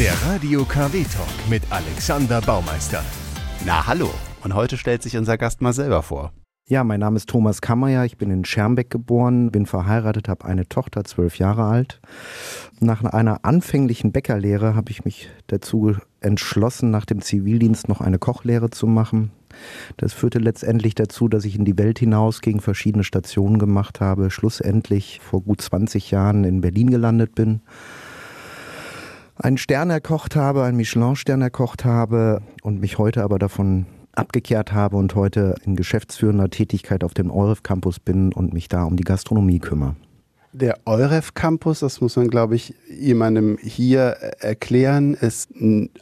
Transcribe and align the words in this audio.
Der 0.00 0.14
Radio 0.22 0.64
KW 0.64 1.04
Talk 1.04 1.50
mit 1.50 1.62
Alexander 1.68 2.40
Baumeister. 2.40 3.04
Na 3.66 3.86
hallo, 3.86 4.08
und 4.42 4.54
heute 4.54 4.78
stellt 4.78 5.02
sich 5.02 5.18
unser 5.18 5.36
Gast 5.36 5.60
mal 5.60 5.74
selber 5.74 6.02
vor. 6.02 6.32
Ja, 6.66 6.84
mein 6.84 7.00
Name 7.00 7.18
ist 7.18 7.28
Thomas 7.28 7.60
Kammerer, 7.60 8.06
ich 8.06 8.16
bin 8.16 8.30
in 8.30 8.46
Schermbeck 8.46 8.88
geboren, 8.88 9.52
bin 9.52 9.66
verheiratet, 9.66 10.30
habe 10.30 10.46
eine 10.46 10.66
Tochter, 10.66 11.04
zwölf 11.04 11.36
Jahre 11.36 11.64
alt. 11.64 12.00
Nach 12.80 13.04
einer 13.04 13.44
anfänglichen 13.44 14.10
Bäckerlehre 14.10 14.74
habe 14.74 14.90
ich 14.90 15.04
mich 15.04 15.28
dazu 15.48 15.94
entschlossen, 16.20 16.90
nach 16.90 17.04
dem 17.04 17.20
Zivildienst 17.20 17.90
noch 17.90 18.00
eine 18.00 18.18
Kochlehre 18.18 18.70
zu 18.70 18.86
machen. 18.86 19.32
Das 19.98 20.14
führte 20.14 20.38
letztendlich 20.38 20.94
dazu, 20.94 21.28
dass 21.28 21.44
ich 21.44 21.56
in 21.56 21.66
die 21.66 21.76
Welt 21.76 21.98
hinaus 21.98 22.40
gegen 22.40 22.62
verschiedene 22.62 23.04
Stationen 23.04 23.58
gemacht 23.58 24.00
habe, 24.00 24.30
schlussendlich 24.30 25.20
vor 25.22 25.42
gut 25.42 25.60
20 25.60 26.10
Jahren 26.10 26.44
in 26.44 26.62
Berlin 26.62 26.88
gelandet 26.88 27.34
bin 27.34 27.60
einen 29.42 29.58
Stern 29.58 29.90
erkocht 29.90 30.36
habe, 30.36 30.64
einen 30.64 30.76
Michelin-Stern 30.76 31.42
erkocht 31.42 31.84
habe 31.84 32.42
und 32.62 32.80
mich 32.80 32.98
heute 32.98 33.22
aber 33.22 33.38
davon 33.38 33.86
abgekehrt 34.12 34.72
habe 34.72 34.96
und 34.96 35.14
heute 35.14 35.54
in 35.64 35.76
geschäftsführender 35.76 36.50
Tätigkeit 36.50 37.04
auf 37.04 37.14
dem 37.14 37.30
EUREF 37.30 37.62
Campus 37.62 38.00
bin 38.00 38.32
und 38.32 38.52
mich 38.52 38.68
da 38.68 38.84
um 38.84 38.96
die 38.96 39.04
Gastronomie 39.04 39.60
kümmere. 39.60 39.96
Der 40.52 40.78
EUREF 40.84 41.34
Campus, 41.34 41.78
das 41.78 42.00
muss 42.00 42.16
man, 42.16 42.26
glaube 42.26 42.56
ich, 42.56 42.74
jemandem 42.88 43.56
hier 43.62 44.16
erklären, 44.40 45.14
ist 45.14 45.50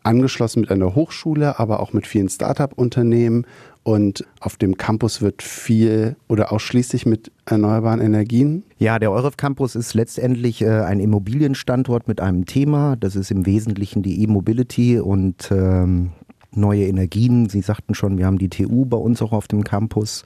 angeschlossen 0.03 0.61
mit 0.61 0.71
einer 0.71 0.95
Hochschule, 0.95 1.59
aber 1.59 1.81
auch 1.81 1.93
mit 1.93 2.07
vielen 2.07 2.31
Start-up-Unternehmen. 2.31 3.47
Und 3.83 4.25
auf 4.41 4.57
dem 4.57 4.79
Campus 4.79 5.21
wird 5.21 5.43
viel 5.43 6.17
oder 6.29 6.51
ausschließlich 6.51 7.05
mit 7.05 7.31
erneuerbaren 7.51 8.01
Energien? 8.01 8.65
Ja, 8.79 8.99
der 8.99 9.11
EUREF 9.13 9.37
Campus 9.37 9.75
ist 9.75 9.95
letztendlich 9.95 10.63
äh, 10.63 10.69
ein 10.69 11.01
Immobilienstandort 11.01 12.09
mit 12.09 12.21
einem 12.21 12.47
Thema. 12.47 12.97
Das 12.97 13.17
ist 13.17 13.31
im 13.31 13.47
Wesentlichen 13.47 14.03
die 14.03 14.23
E-Mobility 14.23 14.99
und 15.01 15.51
ähm, 15.51 16.13
neue 16.53 16.87
Energien. 16.87 17.49
Sie 17.49 17.61
sagten 17.61 17.95
schon, 17.95 18.19
wir 18.19 18.27
haben 18.27 18.39
die 18.39 18.49
TU 18.49 18.85
bei 18.85 18.97
uns 18.97 19.23
auch 19.23 19.33
auf 19.33 19.49
dem 19.49 19.65
Campus 19.65 20.25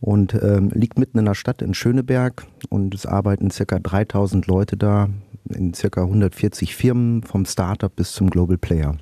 und 0.00 0.34
ähm, 0.34 0.70
liegt 0.74 0.98
mitten 0.98 1.18
in 1.18 1.24
der 1.24 1.34
Stadt 1.34 1.62
in 1.62 1.74
Schöneberg 1.74 2.46
und 2.68 2.94
es 2.94 3.06
arbeiten 3.06 3.50
circa 3.50 3.78
3000 3.78 4.46
Leute 4.46 4.76
da 4.76 5.08
in 5.48 5.74
circa 5.74 6.02
140 6.02 6.74
Firmen 6.74 7.22
vom 7.22 7.44
Startup 7.44 7.94
bis 7.94 8.12
zum 8.12 8.30
Global 8.30 8.58
Player. 8.58 8.96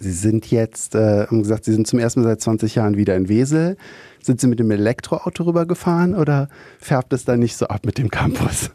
Sie 0.00 0.12
sind 0.12 0.50
jetzt, 0.50 0.94
äh, 0.94 1.26
haben 1.26 1.42
gesagt, 1.42 1.64
Sie 1.64 1.72
sind 1.72 1.86
zum 1.86 1.98
ersten 1.98 2.20
Mal 2.20 2.28
seit 2.28 2.40
20 2.40 2.74
Jahren 2.74 2.96
wieder 2.96 3.16
in 3.16 3.28
Wesel. 3.28 3.76
Sind 4.22 4.40
Sie 4.40 4.46
mit 4.46 4.58
dem 4.58 4.70
Elektroauto 4.70 5.44
rübergefahren 5.44 6.14
oder 6.14 6.48
färbt 6.78 7.12
es 7.12 7.24
da 7.24 7.36
nicht 7.36 7.56
so 7.56 7.66
ab 7.68 7.86
mit 7.86 7.98
dem 7.98 8.10
Campus? 8.10 8.70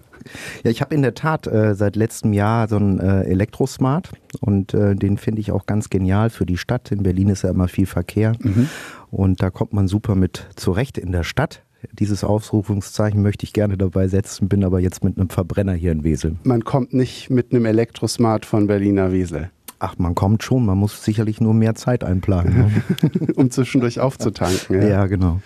Ja, 0.64 0.72
ich 0.72 0.82
habe 0.82 0.96
in 0.96 1.02
der 1.02 1.14
Tat 1.14 1.48
äh, 1.48 1.76
seit 1.76 1.96
letztem 1.96 2.34
Jahr 2.34 2.68
so 2.68 2.78
einen 2.78 3.00
äh, 3.00 3.24
Elektrosmart 3.24 4.12
und 4.40 4.74
äh, 4.74 4.96
den 4.96 5.18
finde 5.18 5.42
ich 5.42 5.52
auch 5.52 5.66
ganz 5.66 5.90
genial 5.90 6.30
für 6.30 6.46
die 6.46 6.58
Stadt. 6.58 6.92
In 6.92 7.04
Berlin 7.04 7.30
ist 7.30 7.44
ja 7.44 7.50
immer 7.50 7.68
viel 7.68 7.86
Verkehr 7.86 8.34
mhm. 8.40 8.70
und 9.12 9.42
da 9.42 9.50
kommt 9.50 9.74
man 9.74 9.88
super 9.88 10.16
mit 10.16 10.48
zurecht 10.56 10.98
in 10.98 11.12
der 11.12 11.24
Stadt. 11.24 11.64
Dieses 11.92 12.24
Ausrufungszeichen 12.24 13.22
möchte 13.22 13.46
ich 13.46 13.52
gerne 13.52 13.78
dabei 13.78 14.08
setzen, 14.08 14.48
bin 14.48 14.64
aber 14.64 14.80
jetzt 14.80 15.04
mit 15.04 15.18
einem 15.18 15.30
Verbrenner 15.30 15.74
hier 15.74 15.92
in 15.92 16.06
Wesel. 16.06 16.38
Man 16.44 16.64
kommt 16.64 16.94
nicht 16.94 17.30
mit 17.30 17.52
einem 17.52 17.66
Elektrosmart 17.66 18.46
von 18.46 18.68
Berliner 18.68 19.12
Wesel. 19.12 19.50
Ach, 19.84 19.98
man 19.98 20.16
kommt 20.16 20.44
schon, 20.44 20.66
man 20.66 20.78
muss 20.78 21.04
sicherlich 21.04 21.42
nur 21.42 21.54
mehr 21.54 21.76
Zeit 21.76 22.06
einplanen. 22.06 22.72
Ne? 23.02 23.32
um 23.36 23.52
zwischendurch 23.52 24.00
aufzutanken. 24.00 24.82
Ja, 24.82 24.88
ja 24.88 25.06
genau. 25.08 25.42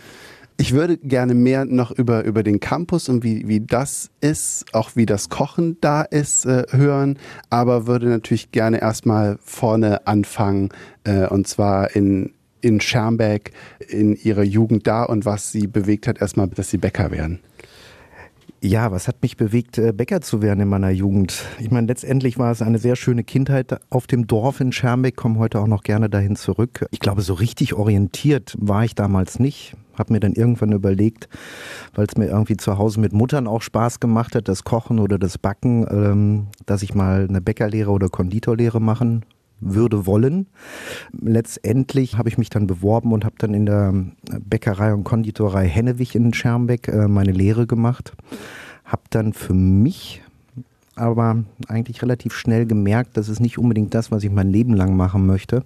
Ich 0.57 0.73
würde 0.73 0.97
gerne 0.97 1.33
mehr 1.33 1.65
noch 1.65 1.89
über, 1.89 2.23
über 2.23 2.43
den 2.43 2.59
Campus 2.59 3.09
und 3.09 3.23
wie, 3.23 3.47
wie 3.47 3.61
das 3.61 4.11
ist, 4.21 4.65
auch 4.73 4.91
wie 4.95 5.07
das 5.07 5.29
Kochen 5.29 5.77
da 5.81 6.03
ist, 6.03 6.45
äh, 6.45 6.67
hören, 6.69 7.17
aber 7.49 7.87
würde 7.87 8.09
natürlich 8.09 8.51
gerne 8.51 8.79
erstmal 8.79 9.39
vorne 9.43 10.05
anfangen, 10.05 10.69
äh, 11.03 11.25
und 11.25 11.47
zwar 11.47 11.95
in, 11.95 12.33
in 12.61 12.79
Schermbeck, 12.79 13.53
in 13.89 14.15
ihrer 14.15 14.43
Jugend 14.43 14.85
da 14.85 15.03
und 15.03 15.25
was 15.25 15.51
sie 15.51 15.65
bewegt 15.65 16.05
hat, 16.05 16.21
erstmal, 16.21 16.47
dass 16.47 16.69
sie 16.69 16.77
Bäcker 16.77 17.09
werden. 17.09 17.39
Ja, 18.61 18.91
was 18.91 19.07
hat 19.07 19.21
mich 19.21 19.37
bewegt, 19.37 19.77
äh, 19.77 19.93
Bäcker 19.93 20.21
zu 20.21 20.41
werden 20.41 20.61
in 20.61 20.67
meiner 20.67 20.89
Jugend? 20.89 21.45
Ich 21.59 21.69
meine, 21.69 21.85
letztendlich 21.85 22.39
war 22.39 22.51
es 22.51 22.63
eine 22.63 22.79
sehr 22.79 22.95
schöne 22.95 23.23
Kindheit 23.23 23.79
auf 23.91 24.07
dem 24.07 24.25
Dorf 24.25 24.59
in 24.59 24.71
Schermbeck, 24.71 25.15
komme 25.15 25.37
heute 25.37 25.59
auch 25.59 25.67
noch 25.67 25.83
gerne 25.83 26.09
dahin 26.09 26.35
zurück. 26.35 26.87
Ich 26.89 26.99
glaube, 26.99 27.21
so 27.21 27.35
richtig 27.35 27.75
orientiert 27.75 28.55
war 28.59 28.83
ich 28.83 28.95
damals 28.95 29.39
nicht. 29.39 29.75
Habe 29.93 30.13
mir 30.13 30.19
dann 30.19 30.33
irgendwann 30.33 30.71
überlegt, 30.71 31.29
weil 31.93 32.07
es 32.07 32.17
mir 32.17 32.27
irgendwie 32.27 32.57
zu 32.57 32.79
Hause 32.79 32.99
mit 32.99 33.13
Muttern 33.13 33.47
auch 33.47 33.61
Spaß 33.61 33.99
gemacht 33.99 34.33
hat, 34.33 34.47
das 34.47 34.63
Kochen 34.63 34.97
oder 34.97 35.19
das 35.19 35.37
Backen, 35.37 35.85
ähm, 35.91 36.47
dass 36.65 36.81
ich 36.81 36.95
mal 36.95 37.27
eine 37.29 37.41
Bäckerlehre 37.41 37.91
oder 37.91 38.09
Konditorlehre 38.09 38.81
machen 38.81 39.23
würde 39.59 40.05
wollen. 40.05 40.47
Letztendlich 41.19 42.17
habe 42.17 42.29
ich 42.29 42.37
mich 42.37 42.49
dann 42.49 42.67
beworben 42.67 43.11
und 43.11 43.25
habe 43.25 43.35
dann 43.37 43.53
in 43.53 43.65
der 43.65 43.93
Bäckerei 44.39 44.93
und 44.93 45.03
Konditorei 45.03 45.67
Hennewig 45.67 46.15
in 46.15 46.33
Schermbeck 46.33 46.87
äh, 46.87 47.07
meine 47.07 47.31
Lehre 47.31 47.67
gemacht. 47.67 48.13
Habe 48.85 49.03
dann 49.09 49.33
für 49.33 49.53
mich 49.53 50.21
aber 50.95 51.43
eigentlich 51.67 52.01
relativ 52.01 52.33
schnell 52.33 52.65
gemerkt, 52.65 53.17
das 53.17 53.29
ist 53.29 53.39
nicht 53.39 53.57
unbedingt 53.57 53.93
das, 53.93 54.11
was 54.11 54.23
ich 54.23 54.31
mein 54.31 54.49
Leben 54.49 54.73
lang 54.73 54.95
machen 54.95 55.25
möchte. 55.25 55.63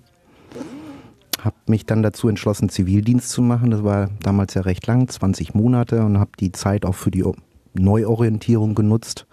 Habe 1.39 1.55
mich 1.65 1.85
dann 1.85 2.03
dazu 2.03 2.27
entschlossen, 2.27 2.69
Zivildienst 2.69 3.29
zu 3.29 3.41
machen. 3.41 3.71
Das 3.71 3.83
war 3.83 4.09
damals 4.21 4.53
ja 4.53 4.61
recht 4.61 4.85
lang, 4.85 5.07
20 5.07 5.55
Monate 5.55 6.03
und 6.03 6.19
habe 6.19 6.31
die 6.39 6.51
Zeit 6.51 6.85
auch 6.85 6.95
für 6.95 7.09
die 7.09 7.23
Neuorientierung 7.73 8.75
genutzt 8.75 9.25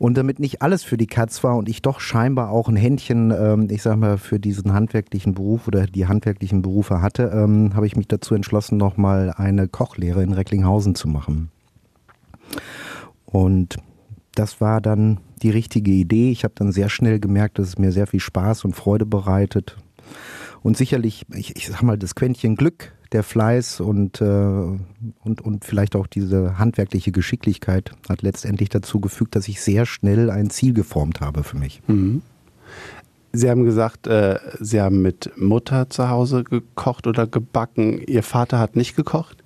und 0.00 0.16
damit 0.16 0.38
nicht 0.38 0.62
alles 0.62 0.82
für 0.82 0.96
die 0.96 1.06
Katz 1.06 1.44
war 1.44 1.58
und 1.58 1.68
ich 1.68 1.82
doch 1.82 2.00
scheinbar 2.00 2.50
auch 2.50 2.70
ein 2.70 2.76
Händchen, 2.76 3.30
ähm, 3.32 3.68
ich 3.70 3.82
sag 3.82 3.98
mal, 3.98 4.16
für 4.16 4.40
diesen 4.40 4.72
handwerklichen 4.72 5.34
Beruf 5.34 5.68
oder 5.68 5.86
die 5.86 6.06
handwerklichen 6.06 6.62
Berufe 6.62 7.02
hatte, 7.02 7.30
ähm, 7.34 7.74
habe 7.74 7.86
ich 7.86 7.96
mich 7.96 8.08
dazu 8.08 8.34
entschlossen, 8.34 8.78
nochmal 8.78 9.34
eine 9.36 9.68
Kochlehre 9.68 10.22
in 10.22 10.32
Recklinghausen 10.32 10.94
zu 10.94 11.06
machen. 11.06 11.50
Und 13.26 13.76
das 14.34 14.62
war 14.62 14.80
dann 14.80 15.20
die 15.42 15.50
richtige 15.50 15.90
Idee. 15.90 16.30
Ich 16.30 16.44
habe 16.44 16.54
dann 16.56 16.72
sehr 16.72 16.88
schnell 16.88 17.20
gemerkt, 17.20 17.58
dass 17.58 17.68
es 17.68 17.78
mir 17.78 17.92
sehr 17.92 18.06
viel 18.06 18.20
Spaß 18.20 18.64
und 18.64 18.74
Freude 18.74 19.04
bereitet. 19.04 19.76
Und 20.62 20.78
sicherlich, 20.78 21.26
ich, 21.34 21.56
ich 21.56 21.68
sag 21.68 21.82
mal, 21.82 21.98
das 21.98 22.14
Quäntchen 22.14 22.56
Glück 22.56 22.94
der 23.12 23.22
Fleiß 23.22 23.80
und, 23.80 24.20
äh, 24.20 24.24
und, 24.24 25.40
und 25.40 25.64
vielleicht 25.64 25.96
auch 25.96 26.06
diese 26.06 26.58
handwerkliche 26.58 27.12
Geschicklichkeit 27.12 27.92
hat 28.08 28.22
letztendlich 28.22 28.68
dazu 28.68 29.00
gefügt, 29.00 29.34
dass 29.34 29.48
ich 29.48 29.60
sehr 29.60 29.86
schnell 29.86 30.30
ein 30.30 30.50
Ziel 30.50 30.74
geformt 30.74 31.20
habe 31.20 31.42
für 31.42 31.56
mich. 31.56 31.82
Mhm. 31.86 32.22
Sie 33.32 33.48
haben 33.48 33.64
gesagt, 33.64 34.06
äh, 34.06 34.38
Sie 34.58 34.80
haben 34.80 35.02
mit 35.02 35.32
Mutter 35.36 35.88
zu 35.88 36.08
Hause 36.08 36.42
gekocht 36.44 37.06
oder 37.06 37.26
gebacken. 37.26 38.00
Ihr 38.06 38.22
Vater 38.22 38.58
hat 38.58 38.76
nicht 38.76 38.96
gekocht? 38.96 39.38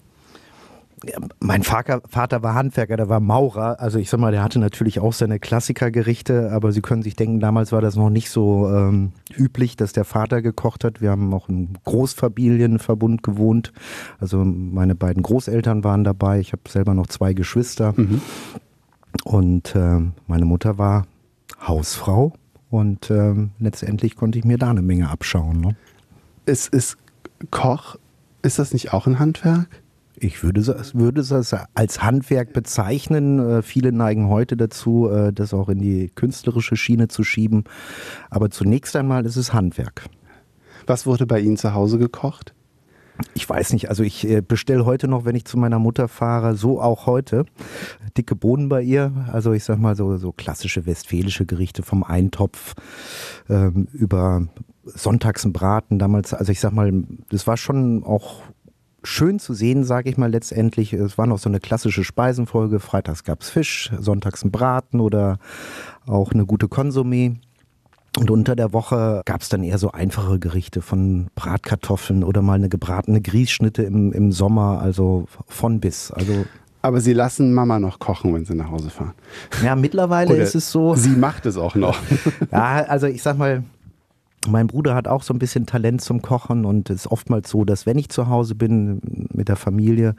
Mein 1.41 1.63
Vater, 1.63 2.03
Vater 2.09 2.43
war 2.43 2.55
Handwerker, 2.55 2.97
der 2.97 3.09
war 3.09 3.21
Maurer. 3.21 3.81
Also 3.81 3.99
ich 3.99 4.11
sag 4.11 4.21
mal, 4.21 4.33
der 4.33 4.43
hatte 4.43 4.59
natürlich 4.59 5.01
auch 5.01 5.13
seine 5.13 5.39
Klassikergerichte, 5.39 6.51
aber 6.53 6.73
Sie 6.73 6.81
können 6.81 7.03
sich 7.03 7.17
denken, 7.17 7.41
damals 7.41 7.73
war 7.73 7.81
das 7.81 7.97
noch 7.97 8.11
nicht 8.11 8.31
so 8.31 8.69
ähm, 8.69 9.13
üblich, 9.37 9.77
dass 9.77 9.93
der 9.93 10.05
Vater 10.05 10.43
gekocht 10.43 10.85
hat. 10.85 11.01
Wir 11.01 11.11
haben 11.11 11.33
auch 11.35 11.49
im 11.49 11.71
Großfamilienverbund 11.85 13.23
gewohnt. 13.23 13.73
Also 14.19 14.45
meine 14.45 14.95
beiden 14.95 15.23
Großeltern 15.23 15.85
waren 15.85 16.05
dabei. 16.05 16.41
Ich 16.41 16.53
habe 16.53 16.63
selber 16.69 16.95
noch 16.95 17.07
zwei 17.07 17.35
Geschwister. 17.35 17.95
Mhm. 17.97 18.21
Und 19.25 19.75
äh, 19.75 20.01
meine 20.27 20.45
Mutter 20.45 20.79
war 20.79 21.07
Hausfrau 21.67 22.33
und 22.71 23.11
äh, 23.11 23.35
letztendlich 23.59 24.17
konnte 24.17 24.39
ich 24.39 24.45
mir 24.45 24.59
da 24.59 24.71
eine 24.71 24.83
Menge 24.83 25.09
abschauen. 25.09 25.61
Ne? 25.61 25.77
Es 26.47 26.67
ist 26.69 26.97
Koch, 27.51 27.97
ist 28.43 28.59
das 28.59 28.73
nicht 28.73 28.93
auch 28.93 29.07
ein 29.07 29.19
Handwerk? 29.19 29.69
Ich 30.17 30.43
würde 30.43 30.61
es 30.61 30.95
würde 30.95 31.23
das 31.23 31.55
als 31.75 32.03
Handwerk 32.03 32.53
bezeichnen. 32.53 33.39
Äh, 33.39 33.63
viele 33.63 33.93
neigen 33.93 34.29
heute 34.29 34.57
dazu, 34.57 35.09
äh, 35.11 35.33
das 35.33 35.53
auch 35.53 35.69
in 35.69 35.81
die 35.81 36.11
künstlerische 36.15 36.77
Schiene 36.77 37.09
zu 37.09 37.25
schieben. 37.25 37.65
Aber 38.31 38.51
zunächst 38.51 38.95
einmal 38.97 39.27
ist 39.27 39.37
es 39.37 39.53
Handwerk. 39.53 40.05
Was 40.87 41.07
wurde 41.07 41.27
bei 41.27 41.41
Ihnen 41.41 41.57
zu 41.57 41.75
Hause 41.75 41.99
gekocht? 41.99 42.55
Ich 43.35 43.49
weiß 43.49 43.73
nicht, 43.73 43.89
also 43.89 44.03
ich 44.03 44.29
äh, 44.29 44.41
bestelle 44.41 44.85
heute 44.85 45.07
noch, 45.07 45.25
wenn 45.25 45.37
ich 45.37 45.45
zu 45.45 45.57
meiner 45.57 45.79
Mutter 45.79 46.09
fahre, 46.09 46.57
so 46.57 46.81
auch 46.81 47.07
heute. 47.07 47.45
Dicke 48.17 48.35
Bohnen 48.35 48.69
bei 48.69 48.83
ihr, 48.83 49.13
also 49.33 49.53
ich 49.53 49.63
sag 49.63 49.79
mal 49.79 49.95
so, 49.95 50.17
so 50.17 50.33
klassische 50.33 50.85
westfälische 50.85 51.47
Gerichte 51.47 51.83
vom 51.83 52.03
Eintopf 52.03 52.75
ähm, 53.49 53.87
über 53.93 54.49
Sonntagsbraten 54.85 55.99
damals. 55.99 56.35
Also 56.35 56.51
ich 56.51 56.61
sag 56.61 56.73
mal, 56.73 57.05
das 57.31 57.47
war 57.47 57.57
schon 57.57 58.03
auch 58.03 58.43
schön 59.05 59.39
zu 59.39 59.55
sehen, 59.55 59.85
sage 59.85 60.11
ich 60.11 60.17
mal 60.17 60.31
letztendlich. 60.31 60.93
Es 60.93 61.19
war 61.19 61.27
noch 61.27 61.39
so 61.39 61.49
eine 61.49 61.61
klassische 61.61 62.05
Speisenfolge. 62.05 62.81
Freitags 62.81 63.25
gab 63.25 63.43
es 63.43 63.51
Fisch, 63.51 63.93
sonntags 63.99 64.45
ein 64.45 64.51
Braten 64.51 65.01
oder 65.01 65.39
auch 66.07 66.33
eine 66.33 66.47
gute 66.47 66.67
Konsumé. 66.67 67.37
Und 68.19 68.31
unter 68.31 68.55
der 68.55 68.73
Woche 68.73 69.23
gab 69.25 69.43
es 69.43 69.49
dann 69.49 69.65
eher 69.65 69.79
so 69.79 69.91
einfache 69.91 70.39
Gerichte 70.39 70.83
von 70.83 71.29
Bratkartoffeln 71.35 72.23
oder 72.23 72.43
mal 72.43 72.55
eine 72.55 72.69
gebratene 72.69 73.21
Grießschnitte 73.21 73.83
im, 73.83 74.13
im 74.13 74.31
Sommer, 74.31 74.81
also 74.81 75.27
von 75.49 75.81
bis. 75.81 76.13
Also 76.13 76.45
aber 76.81 77.01
Sie 77.01 77.15
lassen 77.15 77.55
Mama 77.55 77.81
noch 77.81 77.99
kochen, 77.99 78.35
wenn 78.35 78.45
Sie 78.45 78.55
nach 78.55 78.71
Hause 78.71 78.91
fahren. 78.91 79.15
Ja, 79.65 79.75
mittlerweile 79.75 80.35
Oder 80.35 80.43
ist 80.43 80.55
es 80.55 80.71
so. 80.71 80.95
Sie 80.95 81.17
macht 81.17 81.47
es 81.47 81.57
auch 81.57 81.75
noch. 81.75 81.97
ja, 82.53 82.85
also 82.85 83.07
ich 83.07 83.23
sag 83.23 83.39
mal, 83.39 83.65
mein 84.49 84.67
Bruder 84.67 84.95
hat 84.95 85.09
auch 85.09 85.23
so 85.23 85.35
ein 85.35 85.39
bisschen 85.39 85.67
Talent 85.67 86.01
zum 86.01 86.23
Kochen 86.23 86.65
und 86.65 86.91
es 86.91 87.03
ist 87.03 87.11
oftmals 87.11 87.51
so, 87.51 87.65
dass 87.65 87.87
wenn 87.87 87.99
ich 87.99 88.09
zu 88.09 88.29
Hause 88.29 88.55
bin 88.55 89.01
mit 89.33 89.49
der 89.49 89.57
Familie, 89.57 90.15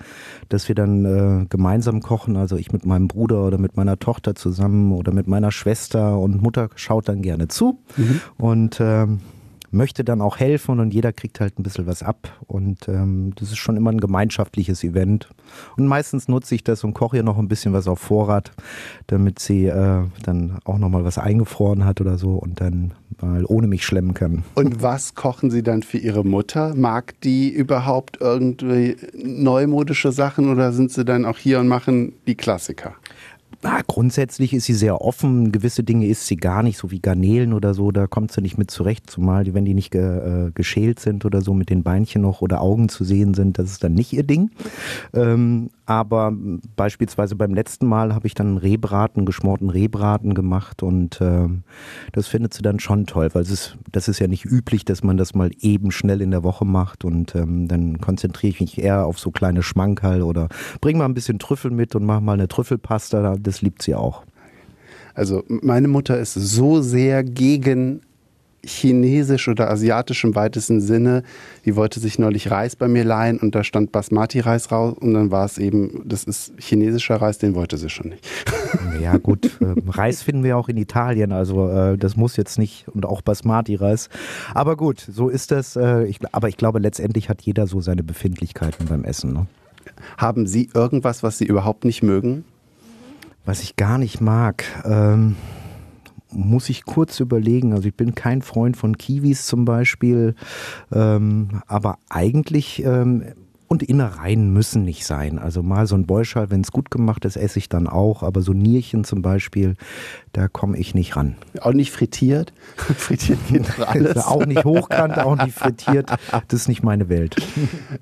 dass 0.49 0.67
wir 0.67 0.75
dann 0.75 1.05
äh, 1.05 1.45
gemeinsam 1.47 2.01
kochen. 2.01 2.37
Also 2.37 2.57
ich 2.57 2.71
mit 2.71 2.85
meinem 2.85 3.07
Bruder 3.07 3.45
oder 3.45 3.57
mit 3.57 3.77
meiner 3.77 3.97
Tochter 3.99 4.35
zusammen 4.35 4.91
oder 4.91 5.11
mit 5.11 5.27
meiner 5.27 5.51
Schwester 5.51 6.17
und 6.19 6.41
Mutter 6.41 6.69
schaut 6.75 7.09
dann 7.09 7.21
gerne 7.21 7.47
zu. 7.47 7.79
Mhm. 7.97 8.21
Und 8.37 8.77
ähm, 8.79 9.19
möchte 9.75 10.03
dann 10.03 10.21
auch 10.21 10.37
helfen 10.37 10.79
und 10.79 10.93
jeder 10.93 11.13
kriegt 11.13 11.39
halt 11.39 11.59
ein 11.59 11.63
bisschen 11.63 11.85
was 11.85 12.01
ab. 12.01 12.39
Und 12.47 12.87
ähm, 12.87 13.33
das 13.35 13.49
ist 13.49 13.57
schon 13.57 13.77
immer 13.77 13.91
ein 13.91 13.99
gemeinschaftliches 13.99 14.83
Event. 14.83 15.29
Und 15.77 15.87
meistens 15.87 16.27
nutze 16.27 16.55
ich 16.55 16.63
das 16.63 16.83
und 16.83 16.93
koche 16.93 17.17
ihr 17.17 17.23
noch 17.23 17.37
ein 17.37 17.47
bisschen 17.47 17.73
was 17.73 17.87
auf 17.87 17.99
Vorrat, 17.99 18.51
damit 19.07 19.39
sie 19.39 19.65
äh, 19.65 20.03
dann 20.23 20.57
auch 20.65 20.77
nochmal 20.77 21.03
was 21.03 21.17
eingefroren 21.17 21.85
hat 21.85 22.01
oder 22.01 22.17
so 22.17 22.33
und 22.33 22.61
dann 22.61 22.93
mal 23.21 23.45
ohne 23.45 23.67
mich 23.67 23.85
schlemmen 23.85 24.13
kann. 24.13 24.43
Und 24.55 24.81
was 24.81 25.15
kochen 25.15 25.51
Sie 25.51 25.63
dann 25.63 25.83
für 25.83 25.97
Ihre 25.97 26.25
Mutter? 26.25 26.73
Mag 26.75 27.19
die 27.21 27.49
überhaupt 27.49 28.17
irgendwie 28.19 28.97
neumodische 29.13 30.11
Sachen 30.11 30.49
oder 30.49 30.71
sind 30.73 30.91
Sie 30.91 31.05
dann 31.05 31.25
auch 31.25 31.37
hier 31.37 31.59
und 31.59 31.67
machen 31.67 32.13
die 32.27 32.35
Klassiker? 32.35 32.95
Na, 33.61 33.81
grundsätzlich 33.85 34.53
ist 34.53 34.65
sie 34.65 34.73
sehr 34.73 35.01
offen. 35.01 35.51
Gewisse 35.51 35.83
Dinge 35.83 36.07
isst 36.07 36.27
sie 36.27 36.37
gar 36.37 36.63
nicht, 36.63 36.77
so 36.77 36.91
wie 36.91 36.99
Garnelen 36.99 37.53
oder 37.53 37.73
so. 37.73 37.91
Da 37.91 38.07
kommt 38.07 38.31
sie 38.31 38.41
nicht 38.41 38.57
mit 38.57 38.71
zurecht, 38.71 39.09
zumal 39.09 39.53
wenn 39.53 39.65
die 39.65 39.73
nicht 39.73 39.91
ge, 39.91 40.47
äh, 40.47 40.51
geschält 40.51 40.99
sind 40.99 41.25
oder 41.25 41.41
so 41.41 41.53
mit 41.53 41.69
den 41.69 41.83
Beinchen 41.83 42.21
noch 42.21 42.41
oder 42.41 42.61
Augen 42.61 42.89
zu 42.89 43.03
sehen 43.03 43.33
sind. 43.33 43.57
Das 43.57 43.71
ist 43.71 43.83
dann 43.83 43.93
nicht 43.93 44.13
ihr 44.13 44.23
Ding. 44.23 44.51
Ähm, 45.13 45.69
aber 45.85 46.33
beispielsweise 46.75 47.35
beim 47.35 47.53
letzten 47.53 47.85
Mal 47.85 48.13
habe 48.13 48.27
ich 48.27 48.33
dann 48.33 48.57
Rehbraten, 48.57 49.25
geschmorten 49.25 49.69
Rehbraten 49.69 50.33
gemacht 50.33 50.83
und 50.83 51.21
äh, 51.21 51.47
das 52.11 52.27
findet 52.27 52.53
sie 52.53 52.61
dann 52.61 52.79
schon 52.79 53.05
toll, 53.05 53.29
weil 53.33 53.43
es 53.43 53.51
ist, 53.51 53.77
das 53.91 54.07
ist 54.07 54.19
ja 54.19 54.27
nicht 54.27 54.45
üblich, 54.45 54.85
dass 54.85 55.03
man 55.03 55.17
das 55.17 55.35
mal 55.35 55.51
eben 55.59 55.91
schnell 55.91 56.21
in 56.21 56.31
der 56.31 56.43
Woche 56.43 56.65
macht 56.65 57.05
und 57.05 57.35
ähm, 57.35 57.67
dann 57.67 57.99
konzentriere 57.99 58.51
ich 58.51 58.59
mich 58.61 58.77
eher 58.77 59.05
auf 59.05 59.19
so 59.19 59.31
kleine 59.31 59.61
Schmankerl 59.61 60.23
oder 60.23 60.49
bring 60.81 60.97
mal 60.97 61.05
ein 61.05 61.13
bisschen 61.13 61.39
Trüffel 61.39 61.71
mit 61.71 61.95
und 61.95 62.05
mach 62.05 62.19
mal 62.19 62.33
eine 62.33 62.47
Trüffelpasta, 62.47 63.35
das 63.39 63.61
liebt 63.61 63.81
sie 63.81 63.95
auch. 63.95 64.23
Also 65.13 65.43
meine 65.47 65.87
Mutter 65.87 66.19
ist 66.19 66.33
so 66.33 66.81
sehr 66.81 67.23
gegen 67.23 68.01
chinesisch 68.65 69.47
oder 69.47 69.69
asiatisch 69.69 70.23
im 70.23 70.35
weitesten 70.35 70.81
Sinne. 70.81 71.23
Die 71.65 71.75
wollte 71.75 71.99
sich 71.99 72.19
neulich 72.19 72.51
Reis 72.51 72.75
bei 72.75 72.87
mir 72.87 73.03
leihen 73.03 73.39
und 73.39 73.55
da 73.55 73.63
stand 73.63 73.91
Basmati-Reis 73.91 74.71
raus 74.71 74.95
und 74.99 75.13
dann 75.13 75.31
war 75.31 75.45
es 75.45 75.57
eben, 75.57 76.01
das 76.05 76.23
ist 76.23 76.53
chinesischer 76.57 77.17
Reis, 77.17 77.37
den 77.37 77.55
wollte 77.55 77.77
sie 77.77 77.89
schon 77.89 78.09
nicht. 78.09 78.25
Ja 79.01 79.17
gut, 79.17 79.45
äh, 79.61 79.73
Reis 79.87 80.21
finden 80.21 80.43
wir 80.43 80.57
auch 80.57 80.69
in 80.69 80.77
Italien, 80.77 81.31
also 81.31 81.69
äh, 81.69 81.97
das 81.97 82.15
muss 82.15 82.37
jetzt 82.37 82.57
nicht 82.57 82.87
und 82.89 83.05
auch 83.05 83.21
Basmati-Reis. 83.21 84.09
Aber 84.53 84.77
gut, 84.77 84.99
so 84.99 85.29
ist 85.29 85.51
das. 85.51 85.75
Äh, 85.75 86.11
aber 86.31 86.49
ich 86.49 86.57
glaube, 86.57 86.79
letztendlich 86.79 87.29
hat 87.29 87.41
jeder 87.41 87.67
so 87.67 87.81
seine 87.81 88.03
Befindlichkeiten 88.03 88.87
beim 88.87 89.03
Essen. 89.03 89.33
Ne? 89.33 89.47
Haben 90.17 90.47
Sie 90.47 90.69
irgendwas, 90.73 91.23
was 91.23 91.37
Sie 91.37 91.45
überhaupt 91.45 91.85
nicht 91.85 92.03
mögen? 92.03 92.45
Was 93.45 93.61
ich 93.61 93.75
gar 93.75 93.97
nicht 93.97 94.21
mag. 94.21 94.63
Ähm 94.85 95.35
muss 96.35 96.69
ich 96.69 96.85
kurz 96.85 97.19
überlegen. 97.19 97.73
Also 97.73 97.87
ich 97.87 97.95
bin 97.95 98.15
kein 98.15 98.41
Freund 98.41 98.77
von 98.77 98.97
Kiwis 98.97 99.45
zum 99.45 99.65
Beispiel, 99.65 100.35
ähm, 100.91 101.61
aber 101.67 101.97
eigentlich 102.09 102.83
ähm, 102.83 103.23
und 103.67 103.83
Innereien 103.83 104.53
müssen 104.53 104.83
nicht 104.83 105.05
sein. 105.05 105.39
Also 105.39 105.63
mal 105.63 105.87
so 105.87 105.95
ein 105.95 106.05
Beuschal, 106.05 106.51
wenn 106.51 106.61
es 106.61 106.71
gut 106.71 106.91
gemacht 106.91 107.25
ist, 107.25 107.35
esse 107.35 107.59
ich 107.59 107.67
dann 107.67 107.87
auch. 107.87 108.23
Aber 108.23 108.41
so 108.41 108.53
Nierchen 108.53 109.03
zum 109.03 109.21
Beispiel, 109.21 109.75
da 110.33 110.47
komme 110.47 110.77
ich 110.77 110.93
nicht 110.93 111.15
ran. 111.15 111.35
Auch 111.61 111.73
nicht 111.73 111.91
frittiert? 111.91 112.53
frittiert 112.75 113.39
geht 113.49 113.79
alles. 113.87 114.17
auch 114.17 114.45
nicht 114.45 114.63
hochkant, 114.63 115.17
auch 115.17 115.35
nicht 115.37 115.57
frittiert. 115.57 116.09
Das 116.31 116.61
ist 116.61 116.67
nicht 116.67 116.83
meine 116.83 117.09
Welt. 117.09 117.35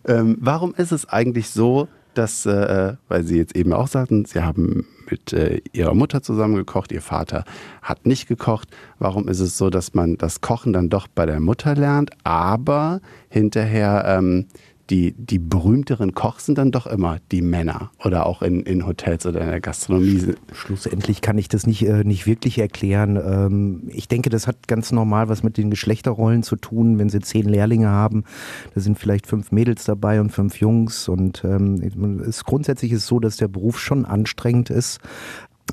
Ähm, 0.06 0.38
warum 0.40 0.74
ist 0.76 0.92
es 0.92 1.08
eigentlich 1.08 1.50
so, 1.50 1.88
dass, 2.14 2.46
äh, 2.46 2.94
weil 3.08 3.24
Sie 3.24 3.38
jetzt 3.38 3.56
eben 3.56 3.74
auch 3.74 3.88
sagten, 3.88 4.26
Sie 4.26 4.42
haben 4.42 4.86
mit 5.14 5.32
äh, 5.32 5.62
Ihrer 5.74 5.94
Mutter 5.94 6.24
zusammen 6.24 6.56
gekocht, 6.56 6.92
Ihr 6.92 7.02
Vater 7.02 7.44
hat 7.84 8.08
nicht 8.08 8.28
gekocht. 8.28 8.70
Warum 8.98 9.28
ist 9.28 9.42
es 9.42 9.60
so, 9.60 9.70
dass 9.70 9.94
man 9.94 10.18
das 10.18 10.42
Kochen 10.42 10.74
dann 10.74 10.90
doch 10.90 11.08
bei 11.08 11.28
der 11.28 11.40
Mutter 11.40 11.76
lernt, 11.76 12.10
aber 12.24 13.00
hinterher 13.30 14.06
ähm, 14.08 14.48
die, 14.94 15.16
die 15.18 15.40
berühmteren 15.40 16.14
Kochs 16.14 16.46
sind 16.46 16.60
dann 16.60 16.72
doch 16.72 16.86
immer 16.86 17.18
die 17.32 17.42
Männer 17.42 17.90
oder 18.06 18.28
auch 18.28 18.44
in, 18.44 18.62
in 18.62 18.86
Hotels 18.86 19.26
oder 19.26 19.42
in 19.42 19.48
der 19.48 19.60
Gastronomie. 19.60 20.36
Schlussendlich 20.52 21.22
kann 21.22 21.40
ich 21.40 21.48
das 21.48 21.66
nicht, 21.66 21.84
äh, 21.88 22.04
nicht 22.04 22.28
wirklich 22.28 22.60
erklären. 22.60 23.16
Ähm, 23.16 23.82
ich 23.88 24.08
denke, 24.08 24.30
das 24.30 24.46
hat 24.46 24.68
ganz 24.68 24.92
normal 24.92 25.30
was 25.30 25.42
mit 25.42 25.58
den 25.58 25.72
Geschlechterrollen 25.72 26.44
zu 26.44 26.58
tun. 26.58 27.00
Wenn 27.00 27.10
Sie 27.10 27.22
zehn 27.22 27.50
Lehrlinge 27.50 27.90
haben, 27.90 28.24
da 28.76 28.82
sind 28.82 29.00
vielleicht 29.00 29.26
fünf 29.26 29.52
Mädels 29.52 29.84
dabei 29.84 30.22
und 30.22 30.30
fünf 30.30 30.60
Jungs. 30.60 31.10
Und 31.10 31.44
ähm, 31.44 32.22
es, 32.28 32.44
grundsätzlich 32.44 32.92
ist 32.92 33.00
es 33.00 33.08
so, 33.08 33.20
dass 33.20 33.38
der 33.38 33.48
Beruf 33.48 33.80
schon 33.80 34.06
anstrengend 34.06 34.70
ist. 34.70 35.00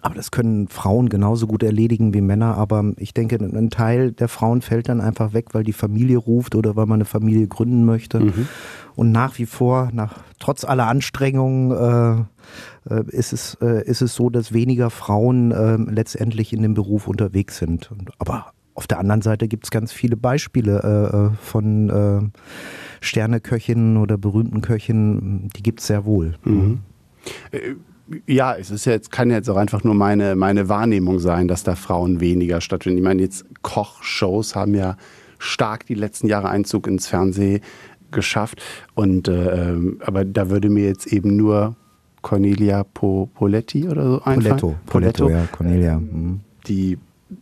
Aber 0.03 0.15
das 0.15 0.31
können 0.31 0.69
Frauen 0.69 1.09
genauso 1.09 1.47
gut 1.47 1.63
erledigen 1.63 2.15
wie 2.15 2.21
Männer. 2.21 2.57
Aber 2.57 2.93
ich 2.97 3.13
denke, 3.13 3.37
ein 3.37 3.71
Teil 3.71 4.13
der 4.13 4.29
Frauen 4.29 4.63
fällt 4.63 4.89
dann 4.89 5.01
einfach 5.01 5.35
weg, 5.35 5.49
weil 5.53 5.65
die 5.65 5.73
Familie 5.73 6.17
ruft 6.17 6.55
oder 6.55 6.77
weil 6.77 6.87
man 6.87 6.99
eine 6.99 7.05
Familie 7.05 7.47
gründen 7.49 7.85
möchte. 7.85 8.21
Mhm. 8.21 8.49
Und 8.97 9.13
nach 9.13 9.39
wie 9.39 9.47
vor, 9.47 9.91
nach, 9.93 10.19
trotz 10.39 10.65
aller 10.65 10.87
Anstrengungen, 10.87 11.71
äh, 11.71 12.25
äh, 12.89 13.05
ist, 13.09 13.33
es, 13.33 13.57
äh, 13.61 13.85
ist 13.85 14.03
es 14.03 14.15
so, 14.15 14.31
dass 14.31 14.53
weniger 14.53 14.91
Frauen 14.91 15.53
äh, 15.53 15.77
letztendlich 15.77 16.53
in 16.53 16.63
dem 16.63 16.75
Beruf 16.75 17.09
unterwegs 17.09 17.59
sind. 17.59 17.91
Und, 17.91 18.11
aber 18.19 18.53
auf 18.75 18.87
der 18.87 18.99
anderen 18.99 19.23
Seite 19.23 19.49
gibt 19.49 19.65
es 19.65 19.71
ganz 19.71 19.93
viele 19.93 20.17
Beispiele 20.17 20.81
äh, 20.83 21.17
äh, 21.17 21.31
von 21.43 22.33
Sterneköchinnen 23.01 23.97
oder 23.97 24.17
berühmten 24.17 24.61
Köchinnen, 24.63 25.49
die 25.57 25.63
gibt 25.63 25.81
es 25.81 25.87
sehr 25.87 26.05
wohl. 26.05 26.37
Mhm. 26.45 26.81
Ja, 28.27 28.55
es 28.55 28.71
ist 28.71 28.87
jetzt, 28.87 29.13
kann 29.13 29.31
jetzt 29.31 29.49
auch 29.49 29.57
einfach 29.57 29.85
nur 29.85 29.95
meine, 29.95 30.35
meine 30.35 30.69
Wahrnehmung 30.69 31.19
sein, 31.19 31.47
dass 31.47 31.63
da 31.63 31.77
Frauen 31.77 32.21
weniger 32.21 32.61
stattfinden. 32.61 32.99
Ich 32.99 33.05
meine, 33.05 33.23
jetzt 33.23 33.45
Kochshows 33.63 34.57
haben 34.57 34.75
ja 34.75 34.97
stark 35.39 35.87
die 35.87 35.95
letzten 35.95 36.27
Jahre 36.27 36.51
Einzug 36.51 36.87
ins 36.87 37.07
Fernsehen 37.07 37.61
geschafft. 38.13 38.63
Und 38.95 39.29
äh, 39.29 39.71
ähm, 39.71 40.01
aber 40.05 40.25
da 40.25 40.51
würde 40.51 40.71
mir 40.71 40.85
jetzt 40.85 41.07
eben 41.07 41.37
nur 41.37 41.77
Cornelia 42.23 42.85
po 42.85 43.31
Poletti 43.35 43.89
oder 43.89 44.05
so 44.05 44.23
einfallen. 44.23 44.59
Poletto, 44.59 44.75
Poletto, 44.87 45.31
ja, 45.31 45.47
Cornelia. 45.53 45.99
Mhm. 45.99 46.41
Die 46.67 46.99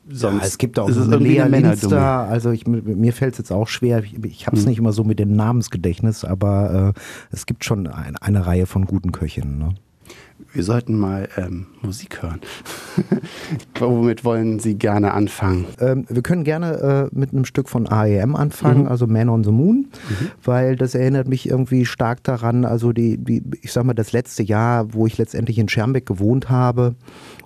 sonst. 0.09 0.41
Ja, 0.41 0.47
es 0.47 0.59
gibt 0.59 0.79
auch 0.79 0.91
so 0.91 1.03
eine 1.03 1.17
Lea 1.17 1.43
Linster, 1.45 2.01
also 2.01 2.51
ich, 2.51 2.67
mir 2.67 3.13
fällt 3.13 3.33
es 3.33 3.39
jetzt 3.39 3.53
auch 3.53 3.69
schwer, 3.69 4.03
ich, 4.05 4.23
ich 4.25 4.47
habe 4.47 4.57
es 4.57 4.63
mhm. 4.63 4.69
nicht 4.69 4.79
immer 4.79 4.93
so 4.93 5.05
mit 5.05 5.19
dem 5.19 5.35
Namensgedächtnis, 5.35 6.25
aber 6.25 6.95
äh, 6.97 7.01
es 7.31 7.47
gibt 7.47 7.65
schon 7.65 7.87
ein, 7.87 8.17
eine 8.17 8.47
Reihe 8.47 8.67
von 8.67 8.85
guten 8.85 9.13
Köchinnen. 9.13 9.59
Ne? 9.59 9.75
Wir 10.53 10.63
sollten 10.63 10.99
mal 10.99 11.29
ähm, 11.37 11.67
Musik 11.83 12.23
hören. 12.23 12.41
Womit 13.79 14.25
wollen 14.25 14.59
Sie 14.59 14.77
gerne 14.77 15.13
anfangen? 15.13 15.67
Ähm, 15.81 16.07
wir 16.09 16.23
können 16.23 16.45
gerne 16.45 17.11
äh, 17.13 17.17
mit 17.17 17.33
einem 17.33 17.45
Stück 17.45 17.69
von 17.69 17.87
AEM 17.87 18.35
anfangen, 18.35 18.83
mhm. 18.83 18.89
also 18.89 19.07
Man 19.07 19.29
on 19.29 19.45
the 19.45 19.51
Moon, 19.51 19.89
mhm. 20.09 20.31
weil 20.43 20.77
das 20.77 20.95
erinnert 20.95 21.29
mich 21.29 21.49
irgendwie 21.49 21.85
stark 21.85 22.23
daran, 22.25 22.65
also 22.65 22.93
die, 22.93 23.19
die, 23.19 23.43
ich 23.63 23.73
sag 23.73 23.85
mal, 23.85 23.95
das 23.95 24.13
letzte 24.13 24.43
Jahr, 24.43 24.95
wo 24.95 25.07
ich 25.07 25.19
letztendlich 25.19 25.59
in 25.59 25.69
Schermbeck 25.69 26.07
gewohnt 26.07 26.49
habe. 26.49 26.95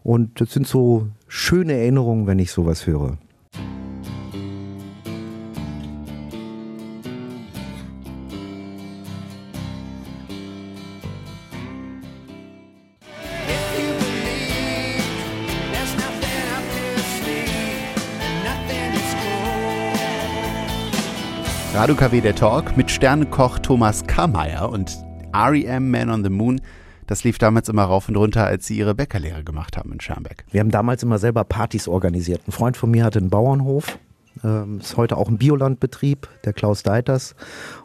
Und 0.02 0.40
das 0.40 0.52
sind 0.52 0.66
so 0.66 1.08
schöne 1.28 1.74
Erinnerungen, 1.74 2.26
wenn 2.26 2.38
ich 2.38 2.52
sowas 2.52 2.86
höre. 2.86 3.18
Radio 21.82 21.96
KW 21.96 22.20
der 22.20 22.36
Talk 22.36 22.76
mit 22.76 22.92
Sternekoch 22.92 23.58
Thomas 23.58 24.06
Kammeyer 24.06 24.70
und 24.70 24.96
REM 25.34 25.90
Man 25.90 26.10
on 26.10 26.22
the 26.22 26.30
Moon. 26.30 26.60
Das 27.08 27.24
lief 27.24 27.38
damals 27.38 27.68
immer 27.68 27.82
rauf 27.82 28.08
und 28.08 28.14
runter, 28.14 28.46
als 28.46 28.68
sie 28.68 28.78
ihre 28.78 28.94
Bäckerlehre 28.94 29.42
gemacht 29.42 29.76
haben 29.76 29.90
in 29.90 30.00
Schermbeck. 30.00 30.44
Wir 30.52 30.60
haben 30.60 30.70
damals 30.70 31.02
immer 31.02 31.18
selber 31.18 31.42
Partys 31.42 31.88
organisiert. 31.88 32.42
Ein 32.46 32.52
Freund 32.52 32.76
von 32.76 32.88
mir 32.92 33.02
hatte 33.02 33.18
einen 33.18 33.30
Bauernhof, 33.30 33.98
ähm, 34.44 34.78
ist 34.78 34.96
heute 34.96 35.16
auch 35.16 35.28
ein 35.28 35.38
Biolandbetrieb, 35.38 36.28
der 36.44 36.52
Klaus 36.52 36.84
Deiters. 36.84 37.34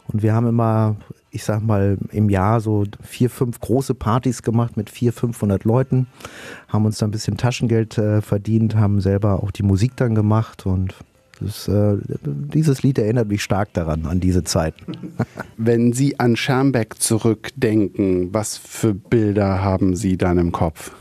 Und 0.06 0.22
wir 0.22 0.32
haben 0.32 0.46
immer, 0.46 0.94
ich 1.32 1.42
sag 1.42 1.60
mal, 1.60 1.98
im 2.12 2.30
Jahr 2.30 2.60
so 2.60 2.84
vier, 3.02 3.30
fünf 3.30 3.58
große 3.58 3.94
Partys 3.94 4.44
gemacht 4.44 4.76
mit 4.76 4.90
vier, 4.90 5.12
500 5.12 5.64
Leuten, 5.64 6.06
haben 6.68 6.84
uns 6.84 6.98
da 6.98 7.06
ein 7.08 7.10
bisschen 7.10 7.36
Taschengeld 7.36 7.98
äh, 7.98 8.22
verdient, 8.22 8.76
haben 8.76 9.00
selber 9.00 9.42
auch 9.42 9.50
die 9.50 9.64
Musik 9.64 9.96
dann 9.96 10.14
gemacht 10.14 10.66
und 10.66 10.94
das, 11.40 11.68
äh, 11.68 11.96
dieses 12.24 12.82
Lied 12.82 12.98
erinnert 12.98 13.28
mich 13.28 13.42
stark 13.42 13.72
daran, 13.72 14.06
an 14.06 14.20
diese 14.20 14.44
Zeit. 14.44 14.74
Wenn 15.56 15.92
Sie 15.92 16.18
an 16.18 16.36
Schermbeck 16.36 17.00
zurückdenken, 17.00 18.32
was 18.32 18.56
für 18.56 18.94
Bilder 18.94 19.62
haben 19.62 19.96
Sie 19.96 20.16
dann 20.16 20.38
im 20.38 20.52
Kopf? 20.52 20.92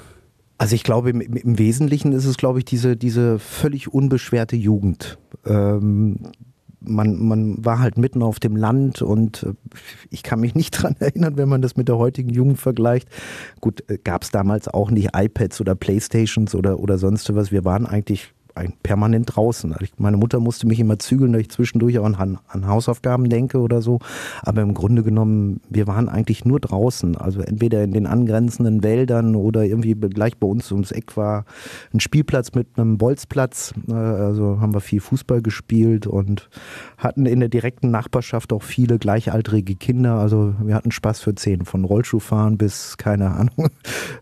Also 0.57 0.75
ich 0.75 0.83
glaube, 0.83 1.11
im, 1.11 1.21
im 1.21 1.59
Wesentlichen 1.59 2.13
ist 2.13 2.25
es, 2.25 2.37
glaube 2.37 2.59
ich, 2.59 2.65
diese, 2.65 2.97
diese 2.97 3.39
völlig 3.39 3.93
unbeschwerte 3.93 4.55
Jugend. 4.55 5.17
Ähm, 5.45 6.31
man, 6.79 7.17
man 7.19 7.63
war 7.63 7.79
halt 7.79 7.97
mitten 7.97 8.23
auf 8.23 8.39
dem 8.39 8.55
Land 8.55 9.01
und 9.01 9.43
äh, 9.43 9.53
ich 10.09 10.23
kann 10.23 10.39
mich 10.39 10.55
nicht 10.55 10.71
dran 10.81 10.95
erinnern, 10.99 11.37
wenn 11.37 11.49
man 11.49 11.61
das 11.61 11.75
mit 11.75 11.87
der 11.87 11.97
heutigen 11.97 12.29
Jugend 12.29 12.59
vergleicht. 12.59 13.09
Gut, 13.61 13.83
äh, 13.89 13.97
gab 13.97 14.23
es 14.23 14.31
damals 14.31 14.67
auch 14.67 14.91
nicht 14.91 15.09
iPads 15.15 15.61
oder 15.61 15.75
Playstations 15.75 16.55
oder, 16.55 16.79
oder 16.79 16.97
sonst 16.97 17.33
was. 17.35 17.51
Wir 17.51 17.65
waren 17.65 17.85
eigentlich 17.85 18.33
permanent 18.83 19.35
draußen. 19.35 19.73
Also 19.73 19.85
meine 19.97 20.17
Mutter 20.17 20.39
musste 20.39 20.67
mich 20.67 20.79
immer 20.79 20.99
zügeln, 20.99 21.33
dass 21.33 21.41
ich 21.41 21.49
zwischendurch 21.49 21.99
auch 21.99 22.05
an, 22.05 22.39
an, 22.47 22.67
Hausaufgaben 22.67 23.29
denke 23.29 23.59
oder 23.59 23.81
so. 23.81 23.99
Aber 24.41 24.61
im 24.61 24.73
Grunde 24.73 25.03
genommen, 25.03 25.61
wir 25.69 25.87
waren 25.87 26.09
eigentlich 26.09 26.45
nur 26.45 26.59
draußen. 26.59 27.17
Also 27.17 27.41
entweder 27.41 27.83
in 27.83 27.91
den 27.91 28.07
angrenzenden 28.07 28.83
Wäldern 28.83 29.35
oder 29.35 29.63
irgendwie 29.63 29.93
gleich 29.93 30.37
bei 30.37 30.47
uns 30.47 30.71
ums 30.71 30.91
Eck 30.91 31.17
war 31.17 31.45
ein 31.93 31.99
Spielplatz 31.99 32.53
mit 32.53 32.67
einem 32.77 32.97
Bolzplatz. 32.97 33.73
Äh, 33.87 33.93
also 33.93 34.59
haben 34.59 34.73
wir 34.73 34.81
viel 34.81 34.99
Fußball 34.99 35.41
gespielt 35.41 36.07
und 36.07 36.49
hatten 36.97 37.25
in 37.25 37.39
der 37.39 37.49
direkten 37.49 37.91
Nachbarschaft 37.91 38.53
auch 38.53 38.63
viele 38.63 38.99
gleichaltrige 38.99 39.75
Kinder. 39.75 40.15
Also 40.15 40.55
wir 40.61 40.75
hatten 40.75 40.91
Spaß 40.91 41.21
für 41.21 41.35
zehn, 41.35 41.65
von 41.65 41.83
Rollschuhfahren 41.83 42.57
bis, 42.57 42.97
keine 42.97 43.31
Ahnung, 43.31 43.69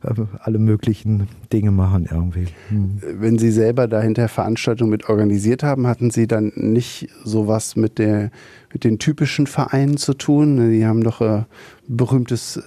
alle 0.40 0.60
möglichen 0.60 1.28
Dinge 1.52 1.72
machen 1.72 2.08
irgendwie. 2.10 2.48
Hm. 2.70 3.02
Wenn 3.20 3.38
Sie 3.38 3.52
selber 3.52 3.88
dahinter 3.88 4.25
der 4.26 4.30
Veranstaltung 4.30 4.90
mit 4.90 5.08
organisiert 5.08 5.62
haben, 5.62 5.86
hatten 5.86 6.10
Sie 6.10 6.26
dann 6.26 6.52
nicht 6.56 7.10
sowas 7.24 7.76
mit, 7.76 8.00
der, 8.00 8.32
mit 8.74 8.84
den 8.84 8.98
typischen 8.98 9.46
Vereinen 9.46 9.98
zu 9.98 10.16
tun? 10.16 10.72
Die 10.72 10.84
haben 10.84 11.04
doch 11.04 11.22
ein 11.22 11.42
äh, 11.42 11.44
berühmtes 11.88 12.58
äh, 12.58 12.62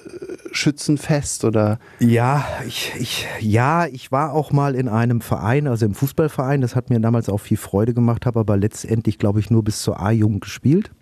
Schützenfest 0.52 1.44
oder? 1.44 1.80
Ja, 1.98 2.46
ich, 2.64 2.92
ich, 3.00 3.26
ja, 3.40 3.86
ich 3.86 4.12
war 4.12 4.34
auch 4.34 4.52
mal 4.52 4.76
in 4.76 4.88
einem 4.88 5.20
Verein, 5.20 5.66
also 5.66 5.84
im 5.84 5.94
Fußballverein. 5.94 6.60
Das 6.60 6.76
hat 6.76 6.90
mir 6.90 7.00
damals 7.00 7.28
auch 7.28 7.40
viel 7.40 7.56
Freude 7.56 7.92
gemacht, 7.92 8.24
habe 8.24 8.38
aber 8.38 8.56
letztendlich, 8.56 9.18
glaube 9.18 9.40
ich, 9.40 9.50
nur 9.50 9.64
bis 9.64 9.82
zur 9.82 10.00
A-Jugend 10.00 10.42
gespielt. 10.42 10.92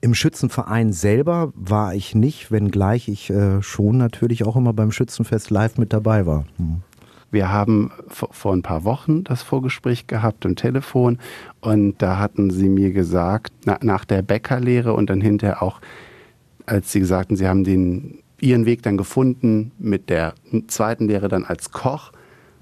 Im 0.00 0.14
Schützenverein 0.14 0.94
selber 0.94 1.52
war 1.54 1.94
ich 1.94 2.14
nicht, 2.14 2.50
wenngleich 2.50 3.08
ich 3.08 3.28
äh, 3.28 3.60
schon 3.60 3.98
natürlich 3.98 4.44
auch 4.44 4.56
immer 4.56 4.72
beim 4.72 4.92
Schützenfest 4.92 5.50
live 5.50 5.76
mit 5.76 5.92
dabei 5.92 6.24
war. 6.24 6.46
Hm. 6.56 6.82
Wir 7.30 7.50
haben 7.50 7.90
vor 8.10 8.52
ein 8.52 8.62
paar 8.62 8.84
Wochen 8.84 9.24
das 9.24 9.42
Vorgespräch 9.42 10.06
gehabt 10.06 10.46
am 10.46 10.56
Telefon 10.56 11.18
und 11.60 12.00
da 12.00 12.18
hatten 12.18 12.50
Sie 12.50 12.68
mir 12.68 12.92
gesagt, 12.92 13.52
nach 13.82 14.04
der 14.04 14.22
Bäckerlehre 14.22 14.94
und 14.94 15.10
dann 15.10 15.20
hinterher 15.20 15.62
auch, 15.62 15.80
als 16.66 16.92
Sie 16.92 17.04
sagten, 17.04 17.36
Sie 17.36 17.48
haben 17.48 17.64
den, 17.64 18.20
Ihren 18.40 18.66
Weg 18.66 18.82
dann 18.82 18.96
gefunden 18.96 19.72
mit 19.78 20.08
der 20.08 20.34
zweiten 20.68 21.08
Lehre 21.08 21.28
dann 21.28 21.44
als 21.44 21.72
Koch 21.72 22.12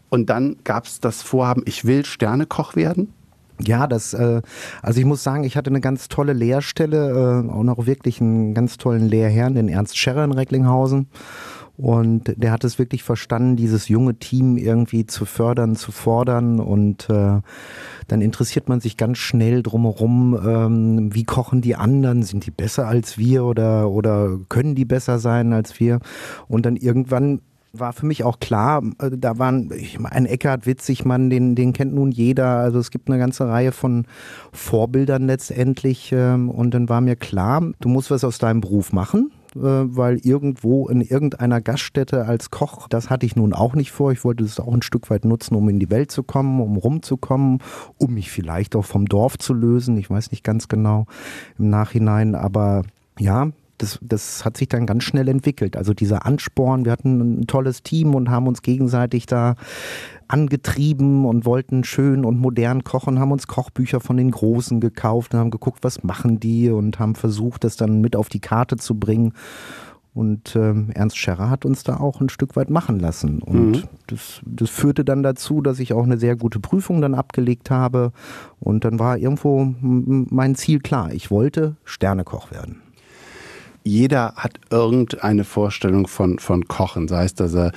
und 0.08 0.30
dann 0.30 0.56
gab 0.64 0.86
es 0.86 1.00
das 1.00 1.22
Vorhaben, 1.22 1.62
ich 1.66 1.84
will 1.84 2.04
Sternekoch 2.04 2.76
werden. 2.76 3.12
Ja, 3.60 3.86
das, 3.86 4.14
äh, 4.14 4.42
also 4.82 5.00
ich 5.00 5.06
muss 5.06 5.22
sagen, 5.22 5.44
ich 5.44 5.56
hatte 5.56 5.70
eine 5.70 5.80
ganz 5.80 6.08
tolle 6.08 6.32
Lehrstelle, 6.32 7.44
äh, 7.46 7.50
auch 7.50 7.62
noch 7.62 7.86
wirklich 7.86 8.20
einen 8.20 8.54
ganz 8.54 8.78
tollen 8.78 9.08
Lehrherrn, 9.08 9.54
den 9.54 9.68
Ernst 9.68 9.96
Scherrer 9.96 10.24
in 10.24 10.32
Recklinghausen. 10.32 11.08
Und 11.76 12.34
der 12.36 12.52
hat 12.52 12.62
es 12.62 12.78
wirklich 12.78 13.02
verstanden, 13.02 13.56
dieses 13.56 13.88
junge 13.88 14.14
Team 14.14 14.56
irgendwie 14.56 15.06
zu 15.06 15.24
fördern, 15.24 15.74
zu 15.74 15.90
fordern. 15.90 16.60
Und 16.60 17.10
äh, 17.10 17.40
dann 18.06 18.20
interessiert 18.20 18.68
man 18.68 18.80
sich 18.80 18.96
ganz 18.96 19.18
schnell 19.18 19.62
drumherum, 19.62 20.38
ähm, 20.46 21.14
wie 21.14 21.24
kochen 21.24 21.62
die 21.62 21.74
anderen? 21.74 22.22
Sind 22.22 22.46
die 22.46 22.52
besser 22.52 22.86
als 22.86 23.18
wir 23.18 23.44
oder, 23.44 23.90
oder 23.90 24.38
können 24.48 24.76
die 24.76 24.84
besser 24.84 25.18
sein 25.18 25.52
als 25.52 25.80
wir? 25.80 25.98
Und 26.46 26.64
dann 26.64 26.76
irgendwann 26.76 27.40
war 27.72 27.92
für 27.92 28.06
mich 28.06 28.22
auch 28.22 28.38
klar, 28.38 28.82
äh, 29.00 29.10
da 29.16 29.38
waren 29.38 29.72
ein 30.04 30.26
Eckhard 30.26 30.66
Witzigmann, 30.66 31.28
den, 31.28 31.56
den 31.56 31.72
kennt 31.72 31.92
nun 31.92 32.12
jeder. 32.12 32.58
Also 32.58 32.78
es 32.78 32.92
gibt 32.92 33.08
eine 33.08 33.18
ganze 33.18 33.48
Reihe 33.48 33.72
von 33.72 34.06
Vorbildern 34.52 35.26
letztendlich. 35.26 36.12
Ähm, 36.12 36.50
und 36.50 36.72
dann 36.72 36.88
war 36.88 37.00
mir 37.00 37.16
klar, 37.16 37.62
du 37.80 37.88
musst 37.88 38.12
was 38.12 38.22
aus 38.22 38.38
deinem 38.38 38.60
Beruf 38.60 38.92
machen. 38.92 39.32
Äh, 39.56 39.60
weil 39.60 40.18
irgendwo 40.18 40.88
in 40.88 41.00
irgendeiner 41.00 41.60
Gaststätte 41.60 42.26
als 42.26 42.50
Koch, 42.50 42.88
das 42.88 43.10
hatte 43.10 43.26
ich 43.26 43.36
nun 43.36 43.52
auch 43.52 43.74
nicht 43.74 43.92
vor. 43.92 44.10
Ich 44.12 44.24
wollte 44.24 44.42
das 44.42 44.58
auch 44.58 44.74
ein 44.74 44.82
Stück 44.82 45.10
weit 45.10 45.24
nutzen, 45.24 45.54
um 45.54 45.68
in 45.68 45.78
die 45.78 45.90
Welt 45.90 46.10
zu 46.10 46.22
kommen, 46.22 46.60
um 46.60 46.76
rumzukommen, 46.76 47.58
um 47.98 48.14
mich 48.14 48.30
vielleicht 48.30 48.74
auch 48.74 48.84
vom 48.84 49.06
Dorf 49.06 49.38
zu 49.38 49.54
lösen. 49.54 49.96
Ich 49.96 50.10
weiß 50.10 50.30
nicht 50.30 50.42
ganz 50.42 50.68
genau 50.68 51.06
im 51.58 51.70
Nachhinein, 51.70 52.34
aber 52.34 52.82
ja, 53.18 53.50
das, 53.84 53.98
das 54.02 54.44
hat 54.44 54.56
sich 54.56 54.68
dann 54.68 54.86
ganz 54.86 55.04
schnell 55.04 55.28
entwickelt. 55.28 55.76
Also 55.76 55.92
dieser 55.92 56.24
Ansporn, 56.24 56.84
wir 56.84 56.92
hatten 56.92 57.40
ein 57.40 57.46
tolles 57.46 57.82
Team 57.82 58.14
und 58.14 58.30
haben 58.30 58.48
uns 58.48 58.62
gegenseitig 58.62 59.26
da 59.26 59.56
angetrieben 60.26 61.26
und 61.26 61.44
wollten 61.44 61.84
schön 61.84 62.24
und 62.24 62.38
modern 62.38 62.82
kochen, 62.82 63.18
haben 63.18 63.32
uns 63.32 63.46
Kochbücher 63.46 64.00
von 64.00 64.16
den 64.16 64.30
Großen 64.30 64.80
gekauft 64.80 65.34
und 65.34 65.40
haben 65.40 65.50
geguckt, 65.50 65.80
was 65.82 66.02
machen 66.02 66.40
die 66.40 66.70
und 66.70 66.98
haben 66.98 67.14
versucht, 67.14 67.64
das 67.64 67.76
dann 67.76 68.00
mit 68.00 68.16
auf 68.16 68.30
die 68.30 68.40
Karte 68.40 68.76
zu 68.76 68.98
bringen. 68.98 69.34
Und 70.14 70.54
ähm, 70.54 70.90
Ernst 70.94 71.18
Scherrer 71.18 71.50
hat 71.50 71.64
uns 71.64 71.82
da 71.82 71.96
auch 71.96 72.20
ein 72.20 72.28
Stück 72.28 72.54
weit 72.54 72.70
machen 72.70 73.00
lassen. 73.00 73.42
Und 73.42 73.70
mhm. 73.72 73.82
das, 74.06 74.40
das 74.46 74.70
führte 74.70 75.04
dann 75.04 75.24
dazu, 75.24 75.60
dass 75.60 75.80
ich 75.80 75.92
auch 75.92 76.04
eine 76.04 76.18
sehr 76.18 76.36
gute 76.36 76.60
Prüfung 76.60 77.00
dann 77.00 77.14
abgelegt 77.14 77.70
habe. 77.70 78.12
Und 78.60 78.84
dann 78.84 79.00
war 79.00 79.18
irgendwo 79.18 79.74
mein 79.80 80.54
Ziel 80.54 80.78
klar. 80.78 81.12
Ich 81.12 81.32
wollte 81.32 81.76
Sternekoch 81.84 82.52
werden 82.52 82.83
jeder 83.84 84.32
hat 84.36 84.54
irgendeine 84.70 85.44
Vorstellung 85.44 86.06
von, 86.06 86.38
von 86.38 86.66
Kochen, 86.66 87.06
sei 87.06 87.26
es, 87.26 87.34
dass 87.34 87.54
er 87.54 87.72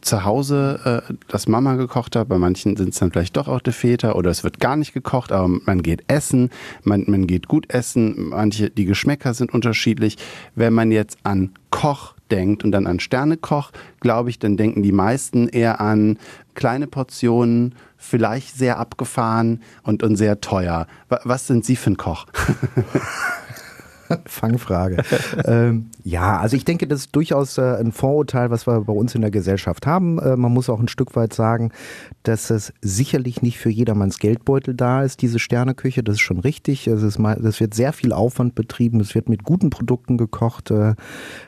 zu 0.00 0.24
Hause 0.24 1.04
äh, 1.08 1.12
das 1.28 1.48
Mama 1.48 1.74
gekocht 1.74 2.16
hat, 2.16 2.28
bei 2.28 2.38
manchen 2.38 2.76
sind 2.76 2.94
es 2.94 2.98
dann 2.98 3.12
vielleicht 3.12 3.36
doch 3.36 3.46
auch 3.46 3.60
die 3.60 3.72
Väter 3.72 4.16
oder 4.16 4.30
es 4.30 4.42
wird 4.42 4.58
gar 4.58 4.76
nicht 4.76 4.94
gekocht, 4.94 5.32
aber 5.32 5.48
man 5.48 5.82
geht 5.82 6.04
essen, 6.08 6.48
man, 6.82 7.04
man 7.06 7.26
geht 7.26 7.46
gut 7.46 7.70
essen, 7.72 8.30
manche, 8.30 8.70
die 8.70 8.86
Geschmäcker 8.86 9.34
sind 9.34 9.52
unterschiedlich. 9.52 10.16
Wenn 10.54 10.72
man 10.72 10.90
jetzt 10.92 11.18
an 11.24 11.50
Koch 11.68 12.14
denkt 12.30 12.64
und 12.64 12.72
dann 12.72 12.86
an 12.86 12.98
Sternekoch, 12.98 13.70
glaube 14.00 14.30
ich, 14.30 14.38
dann 14.38 14.56
denken 14.56 14.82
die 14.82 14.92
meisten 14.92 15.46
eher 15.46 15.80
an 15.80 16.18
kleine 16.54 16.86
Portionen, 16.86 17.74
vielleicht 17.98 18.56
sehr 18.56 18.78
abgefahren 18.78 19.62
und, 19.82 20.02
und 20.02 20.16
sehr 20.16 20.40
teuer. 20.40 20.86
Was 21.08 21.46
sind 21.46 21.66
Sie 21.66 21.76
für 21.76 21.90
ein 21.90 21.96
Koch? 21.98 22.26
Fangfrage. 24.26 25.02
ähm, 25.44 25.90
ja, 26.04 26.38
also 26.38 26.56
ich 26.56 26.64
denke, 26.64 26.86
das 26.86 27.00
ist 27.00 27.16
durchaus 27.16 27.58
äh, 27.58 27.76
ein 27.76 27.92
Vorurteil, 27.92 28.50
was 28.50 28.66
wir 28.66 28.80
bei 28.82 28.92
uns 28.92 29.14
in 29.14 29.20
der 29.20 29.30
Gesellschaft 29.30 29.86
haben. 29.86 30.18
Äh, 30.18 30.36
man 30.36 30.52
muss 30.52 30.68
auch 30.68 30.80
ein 30.80 30.88
Stück 30.88 31.16
weit 31.16 31.32
sagen, 31.32 31.70
dass 32.22 32.50
es 32.50 32.72
sicherlich 32.80 33.42
nicht 33.42 33.58
für 33.58 33.70
jedermanns 33.70 34.18
Geldbeutel 34.18 34.74
da 34.74 35.02
ist, 35.02 35.22
diese 35.22 35.38
Sterneküche. 35.38 36.02
Das 36.02 36.14
ist 36.16 36.20
schon 36.20 36.40
richtig. 36.40 36.86
Es, 36.86 37.02
ist 37.02 37.18
mal, 37.18 37.44
es 37.44 37.60
wird 37.60 37.74
sehr 37.74 37.92
viel 37.92 38.12
Aufwand 38.12 38.54
betrieben. 38.54 39.00
Es 39.00 39.14
wird 39.14 39.28
mit 39.28 39.44
guten 39.44 39.70
Produkten 39.70 40.18
gekocht. 40.18 40.70
Äh, 40.70 40.94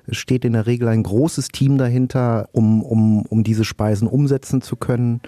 es 0.07 0.17
steht 0.17 0.45
in 0.45 0.53
der 0.53 0.67
Regel 0.67 0.89
ein 0.89 1.03
großes 1.03 1.49
Team 1.49 1.79
dahinter, 1.79 2.49
um, 2.53 2.83
um, 2.83 3.23
um 3.23 3.45
diese 3.45 3.65
Speisen 3.65 4.09
umsetzen 4.09 4.63
zu 4.63 4.77
können. 4.77 5.21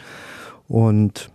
Und 0.69 1.31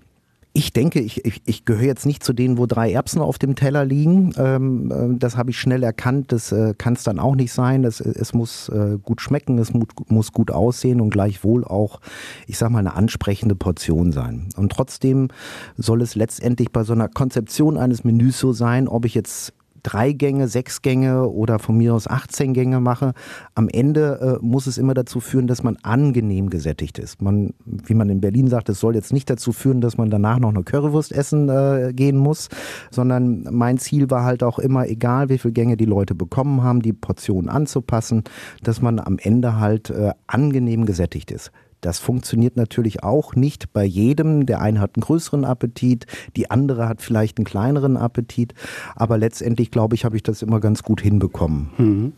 ich 0.59 0.73
denke, 0.73 0.99
ich, 0.99 1.23
ich, 1.23 1.41
ich 1.45 1.63
gehöre 1.63 1.85
jetzt 1.85 2.05
nicht 2.05 2.21
zu 2.21 2.33
denen, 2.33 2.57
wo 2.57 2.65
drei 2.65 2.91
Erbsen 2.91 3.21
auf 3.21 3.39
dem 3.39 3.55
Teller 3.55 3.85
liegen. 3.85 4.33
Ähm, 4.37 4.91
äh, 4.91 5.17
das 5.17 5.37
habe 5.37 5.51
ich 5.51 5.57
schnell 5.57 5.83
erkannt. 5.83 6.33
Das 6.33 6.51
äh, 6.51 6.73
kann 6.77 6.95
es 6.95 7.03
dann 7.03 7.17
auch 7.17 7.35
nicht 7.35 7.53
sein. 7.53 7.83
Das, 7.83 8.01
es 8.01 8.33
muss 8.33 8.67
äh, 8.67 8.97
gut 9.01 9.21
schmecken, 9.21 9.57
es 9.57 9.73
muss, 9.73 9.87
muss 10.09 10.33
gut 10.33 10.51
aussehen 10.51 10.99
und 10.99 11.11
gleichwohl 11.11 11.63
auch, 11.63 12.01
ich 12.45 12.57
sage 12.57 12.73
mal, 12.73 12.79
eine 12.79 12.93
ansprechende 12.95 13.55
Portion 13.55 14.11
sein. 14.11 14.49
Und 14.57 14.73
trotzdem 14.73 15.29
soll 15.77 16.01
es 16.01 16.15
letztendlich 16.15 16.73
bei 16.73 16.83
so 16.83 16.91
einer 16.91 17.07
Konzeption 17.07 17.77
eines 17.77 18.03
Menüs 18.03 18.37
so 18.37 18.51
sein, 18.51 18.89
ob 18.89 19.05
ich 19.05 19.15
jetzt 19.15 19.53
drei 19.83 20.11
Gänge, 20.11 20.47
sechs 20.47 20.81
Gänge 20.81 21.27
oder 21.27 21.59
von 21.59 21.77
mir 21.77 21.93
aus 21.93 22.07
18 22.07 22.53
Gänge 22.53 22.79
mache. 22.79 23.13
Am 23.55 23.69
Ende 23.69 24.39
äh, 24.41 24.45
muss 24.45 24.67
es 24.67 24.77
immer 24.77 24.93
dazu 24.93 25.19
führen, 25.19 25.47
dass 25.47 25.63
man 25.63 25.77
angenehm 25.83 26.49
gesättigt 26.49 26.99
ist. 26.99 27.21
Man, 27.21 27.53
wie 27.65 27.93
man 27.93 28.09
in 28.09 28.21
Berlin 28.21 28.47
sagt, 28.47 28.69
es 28.69 28.79
soll 28.79 28.95
jetzt 28.95 29.13
nicht 29.13 29.29
dazu 29.29 29.51
führen, 29.51 29.81
dass 29.81 29.97
man 29.97 30.09
danach 30.09 30.39
noch 30.39 30.49
eine 30.49 30.63
Currywurst 30.63 31.11
essen 31.11 31.49
äh, 31.49 31.91
gehen 31.93 32.17
muss, 32.17 32.49
sondern 32.91 33.47
mein 33.51 33.77
Ziel 33.77 34.09
war 34.09 34.23
halt 34.23 34.43
auch 34.43 34.59
immer, 34.59 34.87
egal 34.87 35.29
wie 35.29 35.37
viele 35.37 35.53
Gänge 35.53 35.77
die 35.77 35.85
Leute 35.85 36.15
bekommen 36.15 36.63
haben, 36.63 36.81
die 36.81 36.93
Portionen 36.93 37.49
anzupassen, 37.49 38.23
dass 38.63 38.81
man 38.81 38.99
am 38.99 39.17
Ende 39.19 39.59
halt 39.59 39.89
äh, 39.89 40.11
angenehm 40.27 40.85
gesättigt 40.85 41.31
ist. 41.31 41.51
Das 41.81 41.99
funktioniert 41.99 42.57
natürlich 42.57 43.03
auch 43.03 43.35
nicht 43.35 43.71
bei 43.73 43.85
jedem. 43.85 44.45
Der 44.45 44.61
eine 44.61 44.79
hat 44.79 44.95
einen 44.95 45.03
größeren 45.03 45.45
Appetit, 45.45 46.05
die 46.35 46.51
andere 46.51 46.89
hat 46.89 47.01
vielleicht 47.01 47.37
einen 47.37 47.45
kleineren 47.45 47.97
Appetit. 47.97 48.53
Aber 48.95 49.17
letztendlich, 49.17 49.71
glaube 49.71 49.95
ich, 49.95 50.05
habe 50.05 50.15
ich 50.15 50.23
das 50.23 50.41
immer 50.41 50.59
ganz 50.59 50.83
gut 50.83 51.01
hinbekommen. 51.01 51.69
Mhm. 51.77 52.13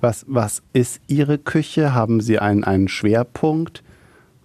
Was, 0.00 0.24
was 0.28 0.62
ist 0.72 1.00
Ihre 1.06 1.38
Küche? 1.38 1.94
Haben 1.94 2.20
Sie 2.20 2.38
einen, 2.38 2.64
einen 2.64 2.88
Schwerpunkt? 2.88 3.82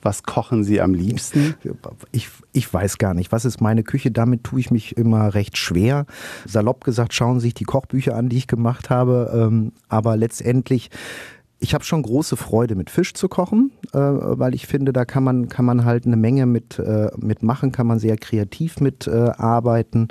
Was 0.01 0.23
kochen 0.23 0.65
Sie 0.65 0.81
am 0.81 0.93
liebsten? 0.93 1.55
Ich, 2.11 2.29
ich 2.51 2.71
weiß 2.71 2.97
gar 2.97 3.13
nicht. 3.13 3.31
Was 3.31 3.45
ist 3.45 3.61
meine 3.61 3.83
Küche? 3.83 4.11
Damit 4.11 4.43
tue 4.43 4.59
ich 4.59 4.69
mich 4.69 4.97
immer 4.97 5.33
recht 5.33 5.57
schwer. 5.57 6.05
Salopp 6.45 6.83
gesagt, 6.83 7.13
schauen 7.13 7.39
Sie 7.39 7.47
sich 7.47 7.53
die 7.53 7.63
Kochbücher 7.63 8.15
an, 8.15 8.27
die 8.27 8.37
ich 8.37 8.47
gemacht 8.47 8.89
habe. 8.89 9.31
Ähm, 9.33 9.71
aber 9.87 10.17
letztendlich 10.17 10.89
ich 11.63 11.73
habe 11.73 11.85
schon 11.85 12.01
große 12.01 12.35
Freude 12.35 12.75
mit 12.75 12.89
Fisch 12.89 13.13
zu 13.13 13.29
kochen, 13.29 13.71
äh, 13.93 13.97
weil 13.97 14.53
ich 14.53 14.67
finde, 14.67 14.91
da 14.91 15.05
kann 15.05 15.23
man, 15.23 15.47
kann 15.47 15.63
man 15.63 15.85
halt 15.85 16.05
eine 16.05 16.17
Menge 16.17 16.45
mit, 16.45 16.77
äh, 16.77 17.09
mit 17.15 17.41
machen, 17.41 17.71
kann 17.71 17.87
man 17.87 17.99
sehr 17.99 18.17
kreativ 18.17 18.81
mit 18.81 19.07
äh, 19.07 19.31
arbeiten, 19.37 20.09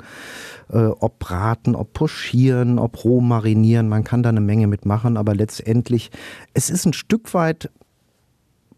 äh, 0.71 0.79
ob 0.79 1.19
braten, 1.19 1.75
ob 1.75 1.93
pochieren, 1.93 2.79
ob 2.79 3.05
roh 3.05 3.21
marinieren, 3.21 3.87
man 3.87 4.03
kann 4.03 4.23
da 4.23 4.29
eine 4.29 4.41
Menge 4.41 4.65
mitmachen, 4.65 5.15
aber 5.15 5.35
letztendlich, 5.35 6.09
es 6.55 6.71
ist 6.71 6.87
ein 6.87 6.93
Stück 6.93 7.35
weit, 7.35 7.69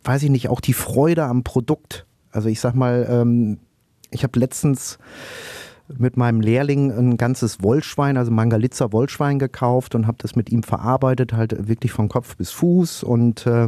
weiß 0.04 0.24
ich 0.24 0.30
nicht, 0.30 0.50
auch 0.50 0.60
die 0.60 0.74
Freude 0.74 1.24
am 1.24 1.46
Produkt. 1.46 2.06
Also 2.30 2.50
ich 2.50 2.60
sag 2.60 2.76
mal, 2.76 3.08
ähm, 3.10 3.58
ich 4.12 4.24
habe 4.24 4.38
letztens 4.38 5.00
mit 5.98 6.18
meinem 6.18 6.42
Lehrling 6.42 6.92
ein 6.92 7.18
ganzes 7.18 7.62
Wollschwein, 7.62 8.18
also 8.18 8.32
Mangalitzer 8.32 8.92
Wollschwein 8.92 9.40
gekauft 9.40 9.96
und 9.96 10.08
habe 10.08 10.18
das 10.20 10.36
mit 10.36 10.52
ihm 10.52 10.64
verarbeitet, 10.64 11.34
halt 11.34 11.68
wirklich 11.68 11.92
von 11.92 12.10
Kopf 12.10 12.36
bis 12.38 12.52
Fuß 12.52 13.04
und 13.04 13.46
äh, 13.46 13.68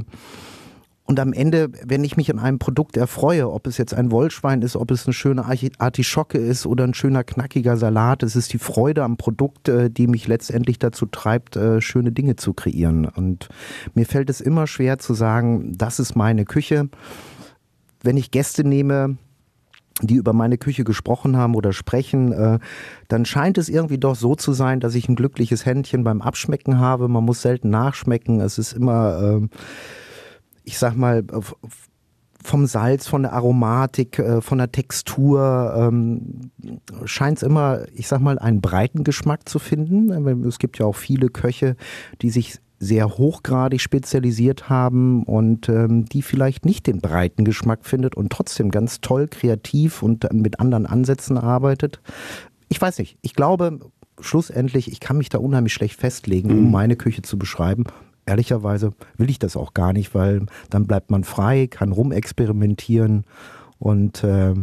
und 1.08 1.22
am 1.22 1.32
Ende, 1.32 1.72
wenn 1.86 2.04
ich 2.04 2.18
mich 2.18 2.30
an 2.30 2.38
einem 2.38 2.60
Produkt 2.60 2.98
erfreue, 2.98 3.50
ob 3.50 3.66
es 3.66 3.78
jetzt 3.78 3.94
ein 3.94 4.12
Wollschwein 4.12 4.62
ist, 4.62 4.76
ob 4.76 4.92
es 4.92 5.06
eine 5.06 5.14
schöne 5.14 5.46
Artischocke 5.78 6.38
ist 6.38 6.66
oder 6.66 6.84
ein 6.84 6.94
schöner 6.94 7.24
knackiger 7.24 7.78
Salat, 7.78 8.24
es 8.24 8.36
ist 8.36 8.52
die 8.52 8.58
Freude 8.58 9.04
am 9.04 9.16
Produkt, 9.16 9.70
äh, 9.70 9.90
die 9.90 10.08
mich 10.08 10.28
letztendlich 10.28 10.80
dazu 10.80 11.06
treibt, 11.06 11.56
äh, 11.56 11.80
schöne 11.80 12.12
Dinge 12.12 12.36
zu 12.36 12.54
kreieren. 12.54 13.06
Und 13.06 13.48
mir 13.94 14.06
fällt 14.06 14.30
es 14.30 14.42
immer 14.42 14.68
schwer 14.68 15.00
zu 15.00 15.14
sagen, 15.14 15.72
das 15.78 16.00
ist 16.00 16.18
meine 16.18 16.44
Küche. 16.44 16.90
Wenn 18.04 18.18
ich 18.18 18.30
Gäste 18.30 18.66
nehme, 18.66 19.18
die 20.02 20.16
über 20.16 20.34
meine 20.34 20.58
Küche 20.58 20.84
gesprochen 20.84 21.38
haben 21.38 21.56
oder 21.56 21.74
sprechen, 21.74 22.32
äh, 22.32 22.60
dann 23.08 23.26
scheint 23.26 23.58
es 23.58 23.70
irgendwie 23.70 23.98
doch 23.98 24.16
so 24.16 24.36
zu 24.36 24.54
sein, 24.54 24.80
dass 24.80 24.96
ich 24.96 25.10
ein 25.10 25.16
glückliches 25.16 25.66
Händchen 25.66 26.04
beim 26.04 26.22
Abschmecken 26.22 26.80
habe. 26.80 27.08
Man 27.08 27.24
muss 27.24 27.42
selten 27.42 27.70
nachschmecken. 27.70 28.40
Es 28.40 28.58
ist 28.58 28.74
immer, 28.74 29.42
äh, 29.42 29.48
ich 30.64 30.78
sag 30.78 30.96
mal, 30.96 31.24
vom 32.44 32.66
Salz, 32.66 33.08
von 33.08 33.24
der 33.24 33.34
Aromatik, 33.34 34.20
äh, 34.20 34.42
von 34.42 34.58
der 34.58 34.72
Textur 34.72 35.74
ähm, 35.78 36.52
scheint 37.06 37.38
es 37.38 37.44
immer, 37.44 37.86
ich 37.94 38.08
sag 38.08 38.20
mal, 38.22 38.40
einen 38.40 38.62
breiten 38.62 39.04
Geschmack 39.04 39.50
zu 39.50 39.60
finden. 39.60 40.46
Es 40.46 40.60
gibt 40.60 40.80
ja 40.80 40.86
auch 40.86 40.96
viele 40.96 41.30
Köche, 41.30 41.76
die 42.22 42.30
sich 42.30 42.60
sehr 42.80 43.18
hochgradig 43.18 43.82
spezialisiert 43.82 44.70
haben 44.70 45.24
und 45.24 45.68
ähm, 45.68 46.06
die 46.06 46.22
vielleicht 46.22 46.66
nicht 46.66 46.86
den 46.86 47.00
breiten 47.00 47.44
Geschmack 47.44 47.86
findet 47.86 48.16
und 48.16 48.32
trotzdem 48.32 48.70
ganz 48.70 49.02
toll 49.02 49.28
kreativ 49.28 50.04
und 50.04 50.32
mit 50.32 50.60
anderen 50.60 50.86
Ansätzen 50.86 51.38
arbeitet. 51.38 52.02
Ich 52.70 52.80
weiß 52.80 53.00
nicht. 53.00 53.18
Ich 53.22 53.34
glaube, 53.34 53.80
schlussendlich, 54.20 54.92
ich 54.92 55.00
kann 55.00 55.18
mich 55.18 55.30
da 55.30 55.40
unheimlich 55.40 55.74
schlecht 55.74 56.00
festlegen, 56.00 56.52
um 56.52 56.66
mhm. 56.66 56.72
meine 56.72 56.96
Küche 56.96 57.24
zu 57.24 57.40
beschreiben. 57.40 57.86
Ehrlicherweise 58.26 58.92
will 59.18 59.30
ich 59.30 59.40
das 59.40 59.56
auch 59.56 59.74
gar 59.74 59.94
nicht, 59.94 60.14
weil 60.14 60.46
dann 60.70 60.86
bleibt 60.86 61.10
man 61.10 61.24
frei, 61.24 61.68
kann 61.68 61.92
rumexperimentieren 61.92 63.24
und 63.80 64.24
äh, 64.24 64.54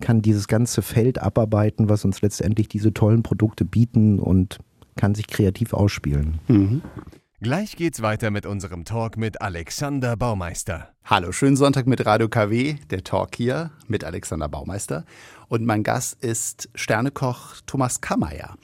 kann 0.00 0.20
dieses 0.20 0.48
ganze 0.48 0.82
Feld 0.82 1.22
abarbeiten, 1.22 1.88
was 1.88 2.04
uns 2.04 2.20
letztendlich 2.20 2.68
diese 2.68 2.92
tollen 2.92 3.22
Produkte 3.22 3.64
bieten 3.64 4.18
und 4.18 4.58
kann 4.96 5.14
sich 5.14 5.26
kreativ 5.26 5.72
ausspielen. 5.72 6.38
Mhm. 6.48 6.82
Gleich 7.40 7.74
geht's 7.74 8.02
weiter 8.02 8.30
mit 8.30 8.46
unserem 8.46 8.84
Talk 8.84 9.16
mit 9.16 9.42
Alexander 9.42 10.16
Baumeister. 10.16 10.90
Hallo, 11.04 11.32
schönen 11.32 11.56
Sonntag 11.56 11.88
mit 11.88 12.06
Radio 12.06 12.28
KW, 12.28 12.76
der 12.90 13.02
Talk 13.02 13.34
hier 13.34 13.72
mit 13.88 14.04
Alexander 14.04 14.48
Baumeister. 14.48 15.04
Und 15.48 15.66
mein 15.66 15.82
Gast 15.82 16.22
ist 16.22 16.68
Sternekoch 16.76 17.56
Thomas 17.66 18.00
Kammeyer. 18.00 18.56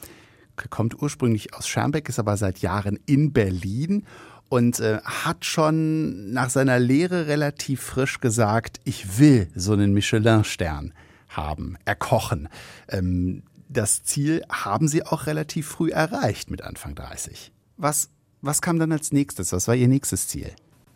Er 0.56 0.68
kommt 0.68 1.02
ursprünglich 1.02 1.54
aus 1.54 1.66
Schermbeck, 1.66 2.08
ist 2.08 2.20
aber 2.20 2.36
seit 2.36 2.58
Jahren 2.58 3.00
in 3.06 3.32
Berlin 3.32 4.04
und 4.48 4.78
äh, 4.80 4.98
hat 5.02 5.44
schon 5.44 6.32
nach 6.32 6.50
seiner 6.50 6.78
Lehre 6.78 7.26
relativ 7.26 7.80
frisch 7.80 8.20
gesagt, 8.20 8.80
ich 8.84 9.18
will 9.18 9.48
so 9.56 9.72
einen 9.72 9.92
Michelin-Stern 9.92 10.94
haben, 11.28 11.76
erkochen. 11.84 12.48
Ähm, 12.88 13.42
das 13.68 14.02
Ziel 14.02 14.42
haben 14.50 14.88
Sie 14.88 15.04
auch 15.04 15.26
relativ 15.26 15.68
früh 15.68 15.90
erreicht 15.90 16.50
mit 16.50 16.62
Anfang 16.62 16.94
30. 16.94 17.52
Was, 17.76 18.10
was 18.40 18.62
kam 18.62 18.78
dann 18.78 18.92
als 18.92 19.12
nächstes? 19.12 19.52
Was 19.52 19.68
war 19.68 19.74
Ihr 19.74 19.88
nächstes 19.88 20.28
Ziel? 20.28 20.50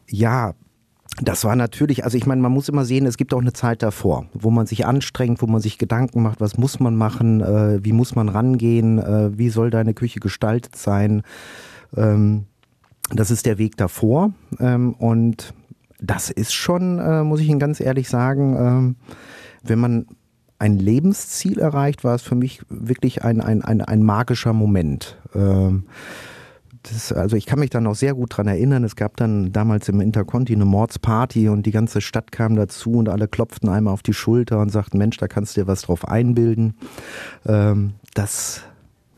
Ja, 0.09 0.55
das 1.21 1.45
war 1.45 1.57
natürlich, 1.57 2.05
also 2.05 2.17
ich 2.17 2.27
meine, 2.27 2.41
man 2.41 2.53
muss 2.53 2.71
immer 2.71 2.87
sehen, 2.87 3.05
es 3.05 3.19
gibt 3.19 3.35
auch 3.35 3.41
eine 3.41 3.53
Zeit 3.53 3.83
davor, 3.83 4.27
wo 4.33 4.51
man 4.51 4.67
sich 4.67 4.87
anstrengt, 4.87 5.43
wo 5.43 5.47
man 5.47 5.61
sich 5.61 5.77
Gedanken 5.77 6.23
macht, 6.23 6.41
was 6.41 6.57
muss 6.57 6.81
man 6.81 6.97
machen, 6.97 7.43
äh, 7.43 7.85
wie 7.85 7.93
muss 7.93 8.15
man 8.15 8.31
rangehen, 8.31 8.99
äh, 8.99 9.37
wie 9.37 9.51
soll 9.51 9.71
deine 9.71 9.93
Küche 9.93 10.21
gestaltet 10.21 10.77
sein. 10.77 11.23
Ähm, 11.97 12.47
das 13.11 13.31
ist 13.31 13.45
der 13.45 13.59
Weg 13.59 13.77
davor. 13.77 14.33
Ähm, 14.59 14.95
und 14.95 15.53
das 16.01 16.31
ist 16.31 16.55
schon, 16.55 16.99
äh, 16.99 17.23
muss 17.23 17.41
ich 17.41 17.49
Ihnen 17.49 17.61
ganz 17.61 17.81
ehrlich 17.81 18.09
sagen, 18.09 18.57
ähm, 18.59 18.97
wenn 19.63 19.79
man 19.79 20.07
ein 20.63 20.79
Lebensziel 20.79 21.59
erreicht, 21.59 22.05
war 22.05 22.15
es 22.15 22.23
für 22.23 22.37
mich 22.37 22.63
wirklich 22.69 23.25
ein, 23.25 23.41
ein, 23.41 23.63
ein, 23.63 23.81
ein 23.81 24.03
magischer 24.05 24.53
Moment. 24.53 25.19
Ähm, 25.35 25.87
das, 26.85 27.13
also 27.13 27.37
ich 27.37 27.47
kann 27.47 27.59
mich 27.59 27.71
da 27.71 27.81
noch 27.81 27.97
sehr 27.97 28.15
gut 28.15 28.37
dran 28.37 28.47
erinnern. 28.47 28.85
Es 28.85 28.95
gab 28.95 29.17
dann 29.17 29.53
damals 29.53 29.89
im 29.89 30.01
Interconti 30.01 30.55
eine 30.55 30.65
Mordsparty 30.65 31.49
und 31.49 31.67
die 31.67 31.73
ganze 31.73 32.01
Stadt 32.01 32.31
kam 32.31 32.55
dazu 32.55 32.93
und 32.93 33.09
alle 33.09 33.27
klopften 33.27 33.69
einmal 33.69 33.93
auf 33.93 34.05
die 34.05 34.15
Schulter 34.15 34.61
und 34.61 34.71
sagten, 34.71 34.99
Mensch, 34.99 35.17
da 35.17 35.27
kannst 35.27 35.57
du 35.57 35.63
dir 35.63 35.67
was 35.67 35.83
drauf 35.83 36.07
einbilden. 36.07 36.75
Ähm, 37.45 37.95
das 38.15 38.63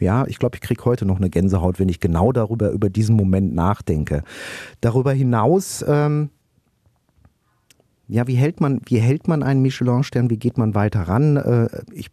ja, 0.01 0.27
ich 0.27 0.39
glaube, 0.39 0.57
ich 0.57 0.63
kriege 0.63 0.85
heute 0.87 1.05
noch 1.05 1.19
eine 1.19 1.31
Gänsehaut, 1.31 1.79
wenn 1.79 1.89
ich 1.89 2.01
genau 2.01 2.33
darüber, 2.33 2.71
über 2.71 2.89
diesen 2.89 3.17
Moment 3.17 3.55
nachdenke. 3.55 4.23
Darüber 4.81 5.13
hinaus 5.13 5.85
ähm, 5.87 6.31
ja, 8.09 8.27
wie 8.27 8.35
hält 8.35 8.61
man, 8.61 8.81
wie 8.87 8.99
hält 8.99 9.29
man 9.29 9.43
einen 9.43 9.63
Michelin-Stern? 9.63 10.31
Wie 10.31 10.39
geht 10.39 10.59
man 10.59 10.75
weiter 10.75 11.03
ran? 11.03 11.37
Äh, 11.37 11.69
ich 11.93 12.11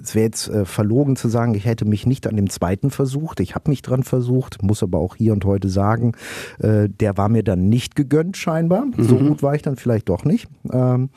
es 0.00 0.14
wäre 0.14 0.26
jetzt 0.26 0.48
äh, 0.48 0.64
verlogen 0.64 1.16
zu 1.16 1.28
sagen, 1.28 1.54
ich 1.54 1.64
hätte 1.64 1.84
mich 1.84 2.06
nicht 2.06 2.26
an 2.26 2.36
dem 2.36 2.48
zweiten 2.48 2.90
versucht. 2.90 3.40
Ich 3.40 3.54
habe 3.54 3.70
mich 3.70 3.82
dran 3.82 4.02
versucht, 4.02 4.62
muss 4.62 4.82
aber 4.82 4.98
auch 4.98 5.16
hier 5.16 5.32
und 5.32 5.44
heute 5.44 5.68
sagen, 5.68 6.12
äh, 6.58 6.88
der 6.88 7.16
war 7.16 7.28
mir 7.28 7.42
dann 7.42 7.68
nicht 7.68 7.96
gegönnt 7.96 8.36
scheinbar. 8.36 8.86
Mhm. 8.86 9.02
So 9.02 9.16
gut 9.16 9.42
war 9.42 9.54
ich 9.54 9.62
dann 9.62 9.76
vielleicht 9.76 10.08
doch 10.08 10.24
nicht. 10.24 10.48
Ähm, 10.70 11.10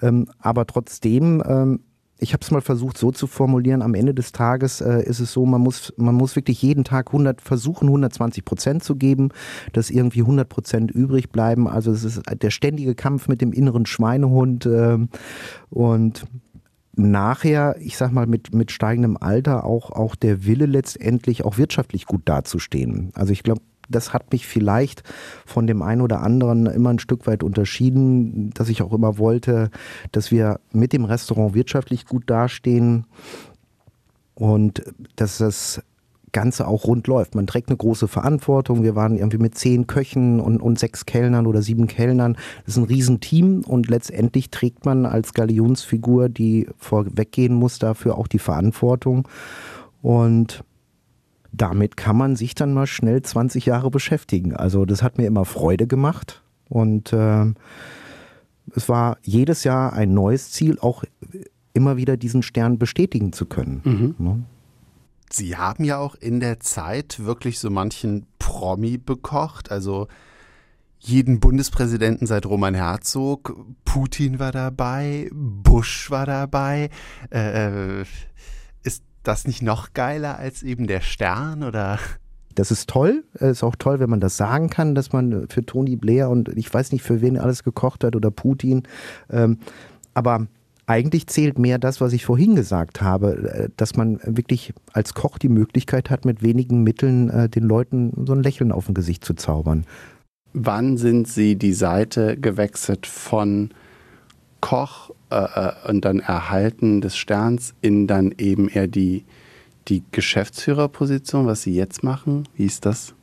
ähm, 0.00 0.26
aber 0.38 0.66
trotzdem 0.66 1.42
ähm, 1.46 1.80
ich 2.22 2.32
habe 2.32 2.42
es 2.42 2.50
mal 2.52 2.60
versucht 2.60 2.96
so 2.96 3.10
zu 3.10 3.26
formulieren, 3.26 3.82
am 3.82 3.94
Ende 3.94 4.14
des 4.14 4.30
Tages 4.30 4.80
äh, 4.80 5.02
ist 5.02 5.18
es 5.18 5.32
so, 5.32 5.44
man 5.44 5.60
muss, 5.60 5.92
man 5.96 6.14
muss 6.14 6.36
wirklich 6.36 6.62
jeden 6.62 6.84
Tag 6.84 7.08
100 7.08 7.40
versuchen, 7.40 7.88
120 7.88 8.44
Prozent 8.44 8.84
zu 8.84 8.94
geben, 8.94 9.30
dass 9.72 9.90
irgendwie 9.90 10.20
100 10.20 10.48
Prozent 10.48 10.90
übrig 10.92 11.30
bleiben. 11.30 11.66
Also 11.66 11.90
es 11.90 12.04
ist 12.04 12.22
der 12.30 12.50
ständige 12.50 12.94
Kampf 12.94 13.26
mit 13.26 13.40
dem 13.40 13.52
inneren 13.52 13.86
Schweinehund 13.86 14.66
äh, 14.66 14.98
und 15.70 16.26
nachher, 16.94 17.74
ich 17.80 17.96
sag 17.96 18.12
mal, 18.12 18.26
mit, 18.26 18.54
mit 18.54 18.70
steigendem 18.70 19.16
Alter 19.16 19.64
auch, 19.64 19.90
auch 19.90 20.14
der 20.14 20.46
Wille 20.46 20.66
letztendlich 20.66 21.44
auch 21.44 21.58
wirtschaftlich 21.58 22.06
gut 22.06 22.22
dazustehen. 22.26 23.10
Also 23.14 23.32
ich 23.32 23.42
glaube, 23.42 23.62
das 23.92 24.12
hat 24.12 24.32
mich 24.32 24.46
vielleicht 24.46 25.02
von 25.46 25.66
dem 25.66 25.82
einen 25.82 26.00
oder 26.00 26.20
anderen 26.22 26.66
immer 26.66 26.90
ein 26.90 26.98
Stück 26.98 27.26
weit 27.26 27.42
unterschieden, 27.42 28.50
dass 28.54 28.68
ich 28.68 28.82
auch 28.82 28.92
immer 28.92 29.18
wollte, 29.18 29.70
dass 30.10 30.30
wir 30.30 30.60
mit 30.72 30.92
dem 30.92 31.04
Restaurant 31.04 31.54
wirtschaftlich 31.54 32.06
gut 32.06 32.24
dastehen 32.28 33.06
und 34.34 34.82
dass 35.16 35.38
das 35.38 35.82
Ganze 36.32 36.66
auch 36.66 36.86
rund 36.86 37.06
läuft. 37.06 37.34
Man 37.34 37.46
trägt 37.46 37.68
eine 37.68 37.76
große 37.76 38.08
Verantwortung. 38.08 38.82
Wir 38.82 38.96
waren 38.96 39.16
irgendwie 39.16 39.38
mit 39.38 39.56
zehn 39.56 39.86
Köchen 39.86 40.40
und, 40.40 40.60
und 40.60 40.78
sechs 40.78 41.04
Kellnern 41.04 41.46
oder 41.46 41.60
sieben 41.60 41.86
Kellnern. 41.86 42.36
Das 42.64 42.74
ist 42.74 42.78
ein 42.78 42.84
Riesenteam 42.84 43.62
und 43.66 43.88
letztendlich 43.88 44.50
trägt 44.50 44.86
man 44.86 45.04
als 45.04 45.34
Galionsfigur, 45.34 46.30
die 46.30 46.68
vorweggehen 46.78 47.54
muss, 47.54 47.78
dafür 47.78 48.16
auch 48.16 48.26
die 48.26 48.38
Verantwortung. 48.38 49.28
Und 50.00 50.64
damit 51.52 51.96
kann 51.96 52.16
man 52.16 52.36
sich 52.36 52.54
dann 52.54 52.72
mal 52.72 52.86
schnell 52.86 53.22
20 53.22 53.66
Jahre 53.66 53.90
beschäftigen. 53.90 54.54
Also 54.56 54.84
das 54.84 55.02
hat 55.02 55.18
mir 55.18 55.26
immer 55.26 55.44
Freude 55.44 55.86
gemacht 55.86 56.42
und 56.68 57.12
äh, 57.12 57.46
es 58.74 58.88
war 58.88 59.18
jedes 59.22 59.64
Jahr 59.64 59.92
ein 59.92 60.14
neues 60.14 60.50
Ziel, 60.50 60.78
auch 60.78 61.04
immer 61.74 61.96
wieder 61.96 62.16
diesen 62.16 62.42
Stern 62.42 62.78
bestätigen 62.78 63.32
zu 63.32 63.46
können. 63.46 63.80
Mhm. 63.84 64.14
Ne? 64.18 64.42
Sie 65.30 65.56
haben 65.56 65.84
ja 65.84 65.98
auch 65.98 66.14
in 66.14 66.40
der 66.40 66.60
Zeit 66.60 67.24
wirklich 67.24 67.58
so 67.58 67.70
manchen 67.70 68.26
Promi 68.38 68.98
bekocht, 68.98 69.70
also 69.70 70.08
jeden 70.98 71.40
Bundespräsidenten 71.40 72.26
seit 72.26 72.46
Roman 72.46 72.74
Herzog, 72.74 73.56
Putin 73.84 74.38
war 74.38 74.52
dabei, 74.52 75.28
Bush 75.32 76.10
war 76.10 76.26
dabei. 76.26 76.90
Äh, 77.30 78.02
ist 78.84 79.02
das 79.22 79.46
nicht 79.46 79.62
noch 79.62 79.92
geiler 79.94 80.38
als 80.38 80.62
eben 80.62 80.86
der 80.86 81.00
Stern 81.00 81.62
oder? 81.62 81.98
Das 82.54 82.70
ist 82.70 82.88
toll. 82.88 83.24
Es 83.34 83.58
ist 83.58 83.62
auch 83.62 83.76
toll, 83.76 84.00
wenn 84.00 84.10
man 84.10 84.20
das 84.20 84.36
sagen 84.36 84.68
kann, 84.68 84.94
dass 84.94 85.12
man 85.12 85.48
für 85.48 85.64
Tony 85.64 85.96
Blair 85.96 86.28
und 86.28 86.48
ich 86.56 86.72
weiß 86.72 86.92
nicht, 86.92 87.02
für 87.02 87.20
wen 87.20 87.38
alles 87.38 87.64
gekocht 87.64 88.04
hat 88.04 88.14
oder 88.14 88.30
Putin. 88.30 88.82
Ähm, 89.30 89.58
aber 90.14 90.46
eigentlich 90.86 91.26
zählt 91.28 91.58
mehr 91.58 91.78
das, 91.78 92.00
was 92.00 92.12
ich 92.12 92.24
vorhin 92.24 92.54
gesagt 92.54 93.00
habe, 93.00 93.48
äh, 93.48 93.68
dass 93.76 93.96
man 93.96 94.20
wirklich 94.24 94.74
als 94.92 95.14
Koch 95.14 95.38
die 95.38 95.48
Möglichkeit 95.48 96.10
hat, 96.10 96.24
mit 96.24 96.42
wenigen 96.42 96.82
Mitteln 96.82 97.30
äh, 97.30 97.48
den 97.48 97.64
Leuten 97.64 98.12
so 98.26 98.34
ein 98.34 98.42
Lächeln 98.42 98.72
auf 98.72 98.86
dem 98.86 98.94
Gesicht 98.94 99.24
zu 99.24 99.34
zaubern. 99.34 99.86
Wann 100.52 100.98
sind 100.98 101.28
Sie 101.28 101.56
die 101.56 101.72
Seite 101.72 102.36
gewechselt 102.36 103.06
von 103.06 103.70
Koch 104.62 105.10
äh, 105.30 105.34
äh, 105.34 105.72
und 105.88 106.06
dann 106.06 106.20
Erhalten 106.20 107.02
des 107.02 107.16
Sterns 107.16 107.74
in 107.82 108.06
dann 108.06 108.32
eben 108.38 108.70
eher 108.70 108.86
die, 108.86 109.26
die 109.88 110.02
Geschäftsführerposition, 110.12 111.46
was 111.46 111.60
Sie 111.62 111.74
jetzt 111.74 112.02
machen? 112.02 112.48
Wie 112.56 112.64
ist 112.64 112.86
das? 112.86 113.14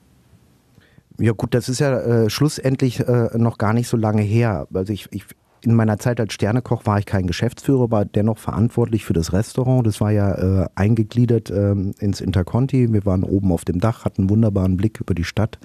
Ja 1.17 1.31
gut, 1.31 1.55
das 1.55 1.67
ist 1.67 1.79
ja 1.79 1.99
äh, 1.99 2.29
schlussendlich 2.29 2.99
äh, 2.99 3.29
noch 3.35 3.57
gar 3.57 3.73
nicht 3.73 3.87
so 3.87 3.97
lange 3.97 4.21
her. 4.21 4.67
Also 4.73 4.93
ich, 4.93 5.07
ich 5.11 5.25
in 5.61 5.73
meiner 5.73 5.97
Zeit 5.97 6.19
als 6.19 6.33
Sternekoch 6.33 6.85
war 6.85 6.99
ich 6.99 7.05
kein 7.05 7.27
Geschäftsführer, 7.27 7.91
war 7.91 8.05
dennoch 8.05 8.37
verantwortlich 8.37 9.05
für 9.05 9.13
das 9.13 9.33
Restaurant. 9.33 9.85
Das 9.85 9.99
war 9.99 10.11
ja 10.11 10.63
äh, 10.63 10.67
eingegliedert 10.75 11.51
ähm, 11.51 11.93
ins 11.99 12.21
Interconti. 12.21 12.91
Wir 12.93 13.05
waren 13.05 13.23
oben 13.23 13.51
auf 13.51 13.65
dem 13.65 13.79
Dach, 13.79 14.05
hatten 14.05 14.23
einen 14.23 14.29
wunderbaren 14.29 14.77
Blick 14.77 15.01
über 15.01 15.13
die 15.13 15.23
Stadt. 15.23 15.59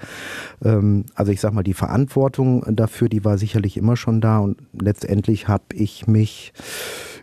Ähm, 0.65 1.05
also 1.15 1.33
ich 1.33 1.41
sag 1.41 1.53
mal, 1.53 1.63
die 1.63 1.75
Verantwortung 1.75 2.65
dafür, 2.75 3.09
die 3.09 3.25
war 3.25 3.39
sicherlich 3.39 3.77
immer 3.77 3.97
schon 3.97 4.21
da. 4.21 4.39
Und 4.39 4.59
letztendlich 4.73 5.49
habe 5.49 5.65
ich 5.75 6.07
mich 6.07 6.53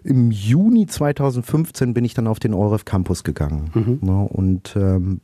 im 0.04 0.32
Juni 0.32 0.88
2015 0.88 1.94
bin 1.94 2.06
ich 2.06 2.14
dann 2.14 2.28
auf 2.28 2.40
den 2.40 2.54
Euref 2.54 2.86
Campus 2.86 3.24
gegangen. 3.24 3.70
Mhm. 3.74 4.00
Ja, 4.02 4.14
ne, 4.14 4.28
und 4.30 4.76
ähm, 4.76 5.22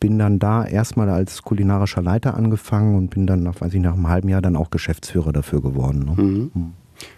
bin 0.00 0.18
dann 0.18 0.38
da 0.38 0.64
erstmal 0.64 1.08
als 1.08 1.42
kulinarischer 1.42 2.02
Leiter 2.02 2.34
angefangen 2.34 2.96
und 2.96 3.10
bin 3.10 3.26
dann 3.26 3.42
nach, 3.42 3.60
weiß 3.60 3.72
ich, 3.72 3.80
nach 3.80 3.94
einem 3.94 4.08
halben 4.08 4.28
Jahr 4.28 4.42
dann 4.42 4.56
auch 4.56 4.70
Geschäftsführer 4.70 5.32
dafür 5.32 5.62
geworden. 5.62 6.04
Ne? 6.04 6.22
Mhm. 6.22 6.72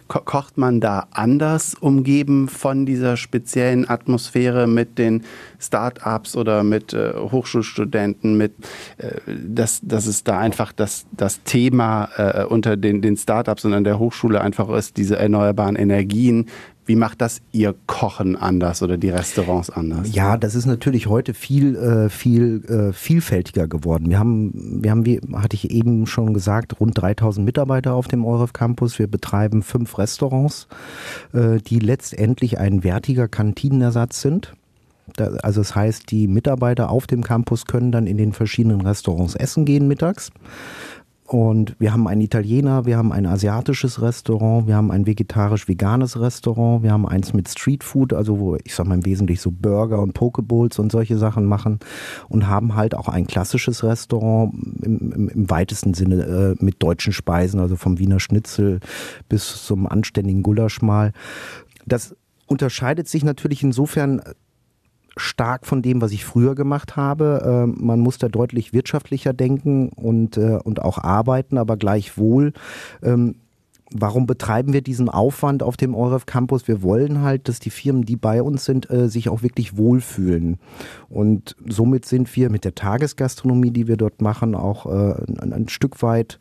Ko 0.09 0.21
kocht 0.25 0.57
man 0.57 0.81
da 0.81 1.07
anders, 1.11 1.75
umgeben 1.75 2.49
von 2.49 2.87
dieser 2.87 3.17
speziellen 3.17 3.89
Atmosphäre 3.89 4.67
mit 4.67 4.99
den 4.99 5.25
Start-ups 5.59 6.35
oder 6.35 6.63
mit 6.63 6.95
äh, 6.95 7.13
Hochschulstudenten, 7.15 8.37
mit 8.37 8.53
äh, 8.97 9.21
dass, 9.27 9.81
dass 9.83 10.07
es 10.07 10.25
da 10.25 10.39
einfach 10.39 10.73
das, 10.73 11.07
das 11.13 11.43
Thema 11.43 12.09
äh, 12.17 12.45
unter 12.45 12.77
den, 12.77 13.03
den 13.03 13.17
Start-ups 13.17 13.67
und 13.67 13.75
an 13.75 13.85
der 13.85 13.99
Hochschule 13.99 14.41
einfach 14.41 14.71
ist, 14.71 14.97
diese 14.97 15.19
erneuerbaren 15.19 15.77
Energien. 15.77 16.47
Wie 16.89 16.97
macht 16.97 17.21
das 17.21 17.43
Ihr 17.53 17.75
Kochen 17.87 18.35
anders 18.35 18.83
oder 18.83 18.97
die 18.97 19.11
Restaurants 19.11 19.69
anders? 19.69 20.15
Ja, 20.15 20.39
das 20.39 20.55
ist 20.55 20.65
natürlich 20.65 21.07
heute 21.07 21.35
viel, 21.35 21.77
äh, 21.77 22.09
viel 22.09 22.65
äh, 22.65 22.95
vielfältiger 22.95 23.69
geworden. 23.69 24.09
Wir 24.09 24.19
haben, 24.19 24.83
wir 24.83 24.91
haben, 24.91 25.05
wie 25.05 25.21
hatte 25.35 25.55
ich 25.55 25.71
eben 25.71 26.07
schon 26.07 26.33
gesagt, 26.33 26.81
rund 26.81 26.97
3000 26.97 27.45
Mitarbeiter 27.45 27.93
auf 27.93 28.09
dem 28.09 28.25
Euref 28.25 28.55
Campus. 28.55 28.99
Wir 28.99 29.07
betreiben 29.07 29.63
fünf 29.63 29.99
Restaurants, 29.99 30.67
äh, 31.35 31.59
die 31.59 31.79
letztendlich 31.79 32.59
ein 32.59 32.83
wertiger 32.85 33.29
Kantinenersatz 33.29 34.23
sind. 34.23 34.55
Also 35.43 35.61
das 35.61 35.75
heißt, 35.75 36.11
die 36.11 36.27
Mitarbeiter 36.27 36.89
auf 36.89 37.07
dem 37.07 37.23
Campus 37.23 37.67
können 37.67 37.93
dann 37.93 38.07
in 38.07 38.17
den 38.17 38.33
verschiedenen 38.33 38.81
Restaurants 38.81 39.35
essen 39.35 39.67
gehen 39.67 39.89
mittags. 39.89 40.31
Und 41.29 41.77
wir 41.79 41.93
haben 41.93 42.09
einen 42.09 42.23
Italiener, 42.23 42.87
wir 42.87 42.97
haben 42.97 43.13
ein 43.13 43.27
asiatisches 43.27 44.01
Restaurant, 44.01 44.67
wir 44.67 44.77
haben 44.77 44.91
ein 44.91 45.05
vegetarisch-veganes 45.05 46.19
Restaurant, 46.19 46.83
wir 46.83 46.91
haben 46.91 47.07
eins 47.07 47.35
mit 47.35 47.51
Streetfood, 47.51 48.15
also 48.15 48.39
wo 48.39 48.57
ich 48.57 48.75
sag 48.75 48.87
mal 48.87 48.95
im 48.95 49.05
Wesentlichen 49.05 49.43
so 49.43 49.51
Burger 49.51 50.01
und 50.01 50.15
Pokebowls 50.15 50.79
und 50.79 50.91
solche 50.91 51.19
Sachen 51.19 51.45
machen 51.45 51.81
und 52.31 52.47
haben 52.47 52.77
halt 52.77 52.95
auch 52.95 53.09
ein 53.09 53.27
klassisches 53.27 53.85
Restaurant 53.85 54.55
im, 54.83 55.13
im, 55.13 55.29
im 55.29 55.51
weitesten 55.51 55.93
Sinne 55.93 56.57
äh, 56.59 56.65
mit 56.65 56.83
deutschen 56.83 57.13
Speisen, 57.13 57.61
also 57.61 57.77
vom 57.77 57.99
Wiener 57.99 58.21
Schnitzel 58.21 58.81
bis 59.29 59.67
zum 59.67 59.87
anständigen 59.87 60.43
Gulaschmal. 60.43 61.13
Das 61.85 62.17
unterscheidet 62.47 63.07
sich 63.07 63.23
natürlich 63.23 63.63
insofern 63.63 64.23
stark 65.19 65.67
von 65.67 65.83
dem, 65.83 66.01
was 66.01 66.13
ich 66.13 66.25
früher 66.25 66.55
gemacht 66.55 66.97
habe. 66.97 67.43
Ähm, 67.45 67.77
man 67.81 68.01
muss 68.01 68.19
da 68.19 68.29
deutlich 68.29 68.73
wirtschaftlicher 68.73 69.33
denken 69.33 69.91
und, 69.91 70.37
äh, 70.37 70.59
und 70.63 70.83
auch 70.83 70.99
arbeiten, 70.99 71.59
aber 71.59 71.77
gleichwohl. 71.77 72.53
Ähm, 73.03 73.37
warum 73.91 74.27
betreiben 74.27 74.73
wir 74.73 74.83
diesen 74.83 75.09
Aufwand 75.09 75.63
auf 75.63 75.77
dem 75.77 75.95
Euref 75.95 76.27
Campus? 76.27 76.69
Wir 76.69 76.83
wollen 76.83 77.23
halt, 77.23 77.49
dass 77.49 77.59
die 77.59 77.71
Firmen, 77.71 78.03
die 78.05 78.17
bei 78.17 78.43
uns 78.43 78.65
sind, 78.65 78.91
äh, 78.91 79.09
sich 79.09 79.29
auch 79.29 79.43
wirklich 79.43 79.77
wohlfühlen. 79.77 80.59
Und 81.09 81.57
somit 81.67 82.05
sind 82.05 82.35
wir 82.37 82.51
mit 82.51 82.65
der 82.65 82.75
Tagesgastronomie, 82.75 83.71
die 83.71 83.89
wir 83.89 83.97
dort 83.97 84.21
machen, 84.21 84.55
auch 84.55 84.87
äh, 84.87 85.15
ein, 85.41 85.53
ein 85.53 85.69
Stück 85.69 86.03
weit 86.03 86.39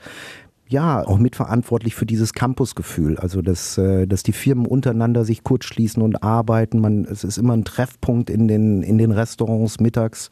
ja, 0.70 1.06
auch 1.06 1.18
mitverantwortlich 1.18 1.96
für 1.96 2.06
dieses 2.06 2.34
Campusgefühl. 2.34 3.18
Also, 3.18 3.42
dass, 3.42 3.78
äh, 3.78 4.06
dass 4.06 4.24
die 4.24 4.34
Firmen 4.34 4.66
untereinander 4.66 5.24
sich 5.24 5.44
kurz 5.44 5.66
schließen 5.66 6.04
und 6.04 6.24
arbeiten. 6.24 6.80
Man, 6.80 7.06
es 7.06 7.24
ist 7.24 7.38
immer 7.38 7.54
ein 7.54 7.64
Treffpunkt 7.64 8.30
in 8.30 8.48
den, 8.48 8.84
in 8.84 8.98
den 8.98 9.12
Restaurants 9.12 9.80
mittags. 9.80 10.30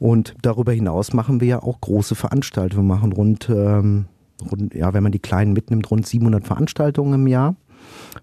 Und 0.00 0.34
darüber 0.42 0.72
hinaus 0.72 1.12
machen 1.12 1.40
wir 1.40 1.48
ja 1.48 1.62
auch 1.62 1.80
große 1.80 2.16
Veranstaltungen. 2.16 2.88
Wir 2.88 2.94
machen 2.94 3.12
rund, 3.12 3.48
ähm, 3.48 4.06
rund, 4.50 4.74
ja, 4.74 4.92
wenn 4.92 5.04
man 5.04 5.12
die 5.12 5.20
kleinen 5.20 5.52
mitnimmt, 5.52 5.90
rund 5.90 6.06
700 6.06 6.44
Veranstaltungen 6.44 7.14
im 7.14 7.26
Jahr. 7.28 7.54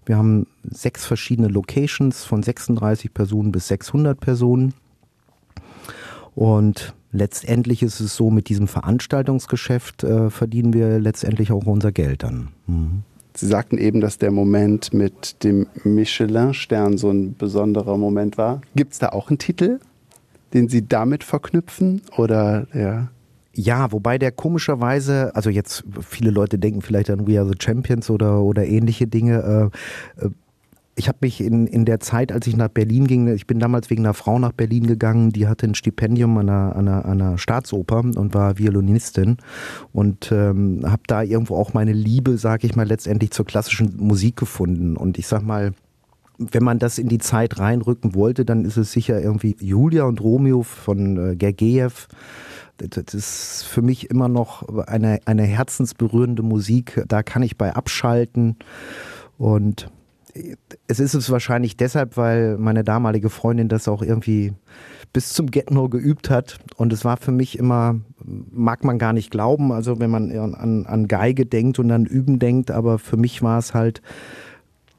Wir 0.04 0.18
haben 0.18 0.46
sechs 0.64 1.06
verschiedene 1.06 1.48
Locations 1.48 2.24
von 2.24 2.42
36 2.42 3.14
Personen 3.14 3.52
bis 3.52 3.68
600 3.68 4.20
Personen. 4.20 4.74
Und 6.34 6.94
letztendlich 7.12 7.82
ist 7.82 8.00
es 8.00 8.16
so, 8.16 8.30
mit 8.30 8.48
diesem 8.48 8.66
Veranstaltungsgeschäft 8.66 10.04
äh, 10.04 10.30
verdienen 10.30 10.72
wir 10.72 10.98
letztendlich 10.98 11.52
auch 11.52 11.66
unser 11.66 11.92
Geld 11.92 12.22
dann. 12.22 12.48
Mhm. 12.66 13.02
Sie 13.34 13.46
sagten 13.46 13.78
eben, 13.78 14.00
dass 14.00 14.18
der 14.18 14.30
Moment 14.30 14.92
mit 14.92 15.42
dem 15.42 15.66
Michelin-Stern 15.84 16.98
so 16.98 17.10
ein 17.10 17.34
besonderer 17.34 17.96
Moment 17.96 18.36
war. 18.36 18.60
Gibt 18.74 18.92
es 18.92 18.98
da 18.98 19.08
auch 19.10 19.30
einen 19.30 19.38
Titel, 19.38 19.80
den 20.52 20.68
Sie 20.68 20.86
damit 20.86 21.24
verknüpfen? 21.24 22.02
Oder 22.16 22.66
ja? 22.74 23.08
Ja, 23.54 23.92
wobei 23.92 24.18
der 24.18 24.32
komischerweise, 24.32 25.34
also 25.34 25.50
jetzt 25.50 25.84
viele 26.00 26.30
Leute 26.30 26.58
denken 26.58 26.80
vielleicht 26.80 27.10
an 27.10 27.26
We 27.26 27.38
Are 27.38 27.46
the 27.46 27.56
Champions 27.58 28.08
oder, 28.08 28.40
oder 28.40 28.66
ähnliche 28.66 29.06
Dinge. 29.06 29.70
Äh, 30.20 30.26
äh 30.26 30.30
ich 30.94 31.08
habe 31.08 31.18
mich 31.22 31.40
in, 31.40 31.66
in 31.66 31.84
der 31.84 32.00
Zeit, 32.00 32.32
als 32.32 32.46
ich 32.46 32.56
nach 32.56 32.68
Berlin 32.68 33.06
ging, 33.06 33.26
ich 33.28 33.46
bin 33.46 33.58
damals 33.58 33.88
wegen 33.88 34.04
einer 34.04 34.14
Frau 34.14 34.38
nach 34.38 34.52
Berlin 34.52 34.86
gegangen, 34.86 35.30
die 35.30 35.48
hatte 35.48 35.66
ein 35.66 35.74
Stipendium 35.74 36.36
an 36.36 36.48
einer, 36.48 36.76
an 36.76 36.88
einer, 36.88 37.04
einer 37.06 37.38
Staatsoper 37.38 38.00
und 38.00 38.34
war 38.34 38.58
Violinistin 38.58 39.38
und 39.92 40.30
ähm, 40.32 40.82
habe 40.84 41.02
da 41.06 41.22
irgendwo 41.22 41.56
auch 41.56 41.72
meine 41.72 41.92
Liebe, 41.92 42.36
sage 42.36 42.66
ich 42.66 42.76
mal, 42.76 42.86
letztendlich 42.86 43.30
zur 43.30 43.46
klassischen 43.46 43.96
Musik 43.96 44.36
gefunden. 44.36 44.96
Und 44.96 45.18
ich 45.18 45.26
sag 45.26 45.42
mal, 45.42 45.72
wenn 46.36 46.62
man 46.62 46.78
das 46.78 46.98
in 46.98 47.08
die 47.08 47.18
Zeit 47.18 47.58
reinrücken 47.58 48.14
wollte, 48.14 48.44
dann 48.44 48.64
ist 48.66 48.76
es 48.76 48.92
sicher 48.92 49.20
irgendwie 49.20 49.56
Julia 49.60 50.04
und 50.04 50.20
Romeo 50.20 50.62
von 50.62 51.32
äh, 51.32 51.36
Gergiev. 51.36 52.08
Das 52.76 53.14
ist 53.14 53.62
für 53.62 53.82
mich 53.82 54.10
immer 54.10 54.28
noch 54.28 54.68
eine, 54.86 55.20
eine 55.24 55.44
herzensberührende 55.44 56.42
Musik. 56.42 57.02
Da 57.06 57.22
kann 57.22 57.42
ich 57.42 57.56
bei 57.56 57.74
abschalten 57.74 58.56
und 59.38 59.88
es 60.86 61.00
ist 61.00 61.14
es 61.14 61.30
wahrscheinlich 61.30 61.76
deshalb, 61.76 62.16
weil 62.16 62.56
meine 62.58 62.84
damalige 62.84 63.30
Freundin 63.30 63.68
das 63.68 63.88
auch 63.88 64.02
irgendwie 64.02 64.52
bis 65.12 65.32
zum 65.32 65.50
Get-No 65.50 65.88
geübt 65.88 66.30
hat. 66.30 66.58
Und 66.76 66.92
es 66.92 67.04
war 67.04 67.16
für 67.16 67.32
mich 67.32 67.58
immer, 67.58 67.96
mag 68.24 68.84
man 68.84 68.98
gar 68.98 69.12
nicht 69.12 69.30
glauben, 69.30 69.72
also 69.72 70.00
wenn 70.00 70.10
man 70.10 70.30
an, 70.32 70.86
an 70.86 71.08
Geige 71.08 71.46
denkt 71.46 71.78
und 71.78 71.90
an 71.90 72.06
Üben 72.06 72.38
denkt, 72.38 72.70
aber 72.70 72.98
für 72.98 73.16
mich 73.16 73.42
war 73.42 73.58
es 73.58 73.74
halt, 73.74 74.00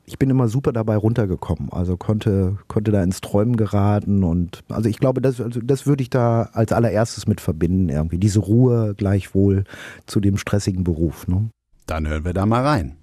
ich 0.06 0.20
bin 0.20 0.30
immer 0.30 0.50
super 0.50 0.72
dabei 0.72 0.98
runtergekommen, 0.98 1.72
also 1.72 1.98
konnte, 1.98 2.58
konnte 2.68 2.92
da 2.92 3.02
ins 3.02 3.22
Träumen 3.22 3.56
geraten 3.56 4.24
und 4.24 4.64
also 4.70 4.90
ich 4.90 5.00
glaube, 5.00 5.22
das, 5.22 5.40
also 5.40 5.62
das 5.62 5.88
würde 5.88 6.04
ich 6.04 6.10
da 6.10 6.50
als 6.54 6.74
allererstes 6.74 7.26
mit 7.26 7.42
verbinden, 7.42 7.90
irgendwie, 7.90 8.18
diese 8.20 8.40
Ruhe 8.40 8.94
gleichwohl 8.96 9.64
zu 10.06 10.20
dem 10.20 10.38
stressigen 10.38 10.84
Beruf. 10.84 11.28
Ne? 11.28 11.50
Dann 11.88 12.08
hören 12.08 12.26
wir 12.26 12.34
da 12.34 12.46
mal 12.46 12.64
rein. 12.64 12.98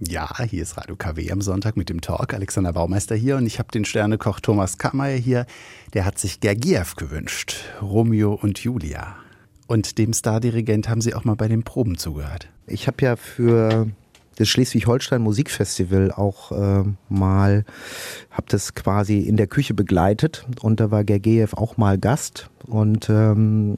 Ja, 0.00 0.30
hier 0.44 0.62
ist 0.62 0.76
Radio 0.76 0.94
KW 0.94 1.32
am 1.32 1.40
Sonntag 1.40 1.76
mit 1.76 1.88
dem 1.88 2.00
Talk. 2.00 2.32
Alexander 2.32 2.72
Baumeister 2.72 3.16
hier 3.16 3.36
und 3.36 3.46
ich 3.46 3.58
habe 3.58 3.72
den 3.72 3.84
Sternekoch 3.84 4.38
Thomas 4.38 4.78
Kammeier 4.78 5.16
hier. 5.16 5.44
Der 5.92 6.04
hat 6.04 6.20
sich 6.20 6.38
Gergiev 6.38 6.94
gewünscht. 6.94 7.64
Romeo 7.82 8.32
und 8.32 8.60
Julia. 8.60 9.16
Und 9.66 9.98
dem 9.98 10.12
Stardirigent 10.12 10.88
haben 10.88 11.00
Sie 11.00 11.14
auch 11.14 11.24
mal 11.24 11.34
bei 11.34 11.48
den 11.48 11.64
Proben 11.64 11.98
zugehört. 11.98 12.48
Ich 12.68 12.86
habe 12.86 13.04
ja 13.04 13.16
für 13.16 13.88
das 14.36 14.48
Schleswig-Holstein 14.48 15.20
Musikfestival 15.20 16.12
auch 16.12 16.52
äh, 16.52 16.84
mal, 17.08 17.64
habe 18.30 18.46
das 18.50 18.76
quasi 18.76 19.18
in 19.18 19.36
der 19.36 19.48
Küche 19.48 19.74
begleitet 19.74 20.46
und 20.60 20.78
da 20.78 20.92
war 20.92 21.02
Gergiev 21.02 21.54
auch 21.54 21.76
mal 21.76 21.98
Gast 21.98 22.50
und 22.66 23.10
ähm, 23.10 23.74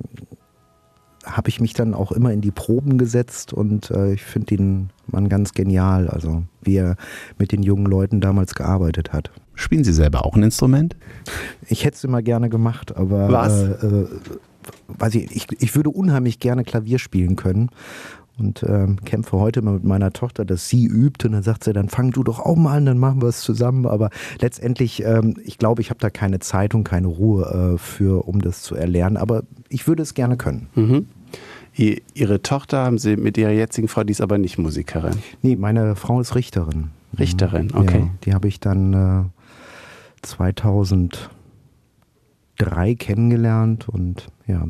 habe 1.24 1.48
ich 1.48 1.60
mich 1.60 1.74
dann 1.74 1.94
auch 1.94 2.12
immer 2.12 2.32
in 2.32 2.40
die 2.40 2.50
Proben 2.50 2.98
gesetzt 2.98 3.52
und 3.52 3.90
äh, 3.90 4.14
ich 4.14 4.22
finde 4.22 4.56
den 4.56 4.90
Mann 5.06 5.28
ganz 5.28 5.52
genial, 5.52 6.08
also 6.08 6.44
wie 6.62 6.76
er 6.76 6.96
mit 7.38 7.52
den 7.52 7.62
jungen 7.62 7.86
Leuten 7.86 8.20
damals 8.20 8.54
gearbeitet 8.54 9.12
hat. 9.12 9.30
Spielen 9.54 9.84
Sie 9.84 9.92
selber 9.92 10.24
auch 10.24 10.34
ein 10.34 10.42
Instrument? 10.42 10.96
Ich 11.68 11.84
hätte 11.84 11.96
es 11.96 12.04
immer 12.04 12.22
gerne 12.22 12.48
gemacht, 12.48 12.96
aber 12.96 13.30
Was? 13.30 13.62
Äh, 13.62 13.86
äh, 13.86 14.08
weiß 14.88 15.14
ich, 15.16 15.36
ich, 15.36 15.46
ich 15.58 15.76
würde 15.76 15.90
unheimlich 15.90 16.38
gerne 16.38 16.64
Klavier 16.64 16.98
spielen 16.98 17.36
können 17.36 17.70
und 18.40 18.64
ähm, 18.66 18.96
kämpfe 19.04 19.38
heute 19.38 19.62
mal 19.62 19.74
mit 19.74 19.84
meiner 19.84 20.12
Tochter, 20.12 20.44
dass 20.44 20.68
sie 20.68 20.86
übt 20.86 21.26
und 21.26 21.32
dann 21.32 21.42
sagt 21.42 21.64
sie, 21.64 21.72
dann 21.72 21.88
fang 21.88 22.10
du 22.10 22.24
doch 22.24 22.40
auch 22.40 22.56
mal 22.56 22.78
an, 22.78 22.86
dann 22.86 22.98
machen 22.98 23.20
wir 23.22 23.28
es 23.28 23.42
zusammen. 23.42 23.86
Aber 23.86 24.10
letztendlich, 24.40 25.04
ähm, 25.04 25.36
ich 25.44 25.58
glaube, 25.58 25.82
ich 25.82 25.90
habe 25.90 26.00
da 26.00 26.10
keine 26.10 26.38
Zeit 26.40 26.74
und 26.74 26.84
keine 26.84 27.06
Ruhe 27.06 27.74
äh, 27.74 27.78
für, 27.78 28.26
um 28.26 28.40
das 28.40 28.62
zu 28.62 28.74
erlernen. 28.74 29.16
Aber 29.16 29.42
ich 29.68 29.86
würde 29.86 30.02
es 30.02 30.14
gerne 30.14 30.36
können. 30.36 30.68
Mhm. 30.74 31.06
Ihre 32.14 32.42
Tochter 32.42 32.78
haben 32.84 32.98
Sie 32.98 33.16
mit 33.16 33.38
Ihrer 33.38 33.52
jetzigen 33.52 33.86
Frau, 33.88 34.02
die 34.02 34.10
ist 34.10 34.20
aber 34.20 34.38
nicht 34.38 34.58
Musikerin. 34.58 35.14
Nee, 35.40 35.56
meine 35.56 35.94
Frau 35.94 36.20
ist 36.20 36.34
Richterin. 36.34 36.90
Richterin, 37.18 37.70
okay. 37.74 38.00
Ja, 38.00 38.10
die 38.24 38.34
habe 38.34 38.48
ich 38.48 38.60
dann 38.60 38.92
äh, 38.92 39.24
2003 40.22 41.30
kennengelernt 42.96 43.88
und 43.88 44.26
ja, 44.46 44.66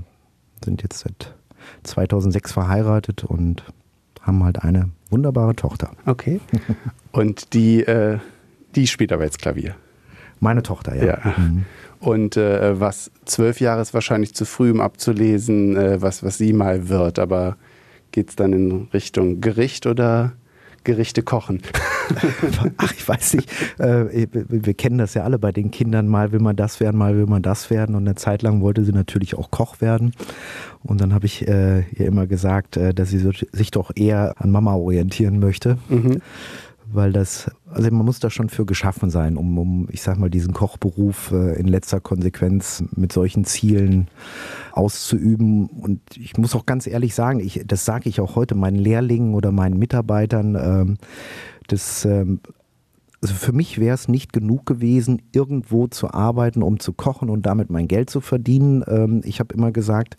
sind 0.63 0.83
jetzt 0.83 1.01
seit 1.01 1.35
2006 1.83 2.53
verheiratet 2.53 3.25
und 3.25 3.65
haben 4.21 4.45
halt 4.45 4.63
eine 4.63 4.91
wunderbare 5.11 5.57
Tochter. 5.57 5.91
Okay. 6.07 6.41
Und 7.13 7.55
die, 7.55 7.83
äh, 7.83 8.19
die 8.75 8.87
spielt 8.87 9.13
aber 9.13 9.25
jetzt 9.25 9.41
Klavier. 9.41 9.75
Meine 10.39 10.63
Tochter, 10.63 10.95
ja. 10.95 11.05
ja. 11.05 11.35
Mhm. 11.37 11.65
Und 11.99 12.37
äh, 12.37 12.81
was 12.81 13.11
zwölf 13.25 13.61
Jahre 13.61 13.83
ist 13.83 13.93
wahrscheinlich 13.93 14.35
zu 14.35 14.45
früh, 14.45 14.71
um 14.71 14.81
abzulesen, 14.81 15.77
äh, 15.77 16.01
was, 16.01 16.23
was 16.23 16.39
sie 16.39 16.53
mal 16.53 16.89
wird. 16.89 17.19
Aber 17.19 17.57
geht 18.13 18.31
es 18.31 18.37
dann 18.37 18.53
in 18.53 18.89
Richtung 18.95 19.41
Gericht 19.41 19.87
oder 19.87 20.33
Gerichte 20.85 21.23
kochen? 21.23 21.63
Ach, 22.77 22.93
ich 22.93 23.07
weiß 23.07 23.35
nicht. 23.35 23.51
Äh, 23.79 24.27
wir 24.33 24.75
kennen 24.75 24.99
das 24.99 25.15
ja 25.15 25.25
alle 25.25 25.39
bei 25.39 25.53
den 25.53 25.71
Kindern. 25.71 26.09
Mal 26.09 26.33
will 26.33 26.41
man 26.41 26.57
das 26.57 26.81
werden, 26.81 26.97
mal 26.97 27.17
will 27.17 27.27
man 27.27 27.43
das 27.43 27.71
werden. 27.71 27.95
Und 27.95 28.07
eine 28.07 28.17
Zeit 28.17 28.43
lang 28.43 28.61
wollte 28.61 28.85
sie 28.85 28.93
natürlich 28.93 29.37
auch 29.37 29.51
Koch 29.51 29.81
werden. 29.81 30.13
Und 30.83 31.01
dann 31.01 31.15
habe 31.15 31.27
ich 31.27 31.47
äh, 31.47 31.81
ihr 31.91 32.07
immer 32.07 32.27
gesagt, 32.27 32.77
äh, 32.77 32.95
dass 32.95 33.11
sie 33.11 33.19
sich 33.53 33.71
doch 33.71 33.91
eher 33.95 34.35
an 34.39 34.51
Mama 34.51 34.75
orientieren 34.75 35.39
möchte. 35.39 35.79
Mhm 35.89 36.21
weil 36.93 37.13
das, 37.13 37.51
also 37.71 37.91
man 37.91 38.05
muss 38.05 38.21
da 38.21 38.31
schon 38.31 38.49
für 38.49 38.67
geschaffen 38.67 39.11
sein, 39.11 39.37
um, 39.37 39.59
um 39.59 39.89
ich 39.91 40.03
sag 40.03 40.19
mal, 40.19 40.31
diesen 40.31 40.53
Kochberuf 40.53 41.31
äh, 41.33 41.59
in 41.59 41.69
letzter 41.69 42.01
Konsequenz 42.01 42.85
mit 42.95 43.13
solchen 43.13 43.45
Zielen 43.45 44.09
auszuüben. 44.73 45.67
Und 45.67 46.01
ich 46.17 46.37
muss 46.37 46.55
auch 46.55 46.67
ganz 46.67 46.87
ehrlich 46.87 47.15
sagen, 47.15 47.41
ich, 47.41 47.63
das 47.67 47.85
sage 47.85 48.09
ich 48.09 48.21
auch 48.21 48.37
heute 48.37 48.55
meinen 48.55 48.79
Lehrlingen 48.79 49.35
oder 49.35 49.53
meinen 49.53 49.79
Mitarbeitern, 49.79 50.57
ähm, 50.57 50.97
das, 51.69 52.05
ähm, 52.05 52.41
also 53.23 53.35
für 53.35 53.53
mich 53.53 53.79
wäre 53.79 53.95
es 53.95 54.09
nicht 54.09 54.33
genug 54.33 54.67
gewesen, 54.67 55.23
irgendwo 55.33 55.87
zu 55.87 56.13
arbeiten, 56.13 56.63
um 56.63 56.81
zu 56.81 56.93
kochen 56.93 57.29
und 57.29 57.45
damit 57.45 57.71
mein 57.71 57.87
Geld 57.87 58.11
zu 58.11 58.21
verdienen. 58.21 58.83
Ähm, 58.89 59.21
ich 59.25 59.41
habe 59.41 59.55
immer 59.55 59.73
gesagt, 59.73 60.17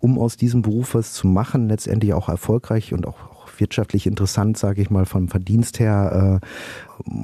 um 0.00 0.18
aus 0.18 0.36
diesem 0.36 0.62
Beruf 0.62 0.94
was 0.94 1.12
zu 1.12 1.28
machen, 1.28 1.68
letztendlich 1.68 2.12
auch 2.12 2.28
erfolgreich 2.28 2.92
und 2.92 3.06
auch, 3.06 3.30
auch 3.30 3.31
wirtschaftlich 3.58 4.06
interessant, 4.06 4.58
sage 4.58 4.82
ich 4.82 4.90
mal, 4.90 5.06
vom 5.06 5.28
Verdienst 5.28 5.80
her, 5.80 6.40
äh, 6.42 7.14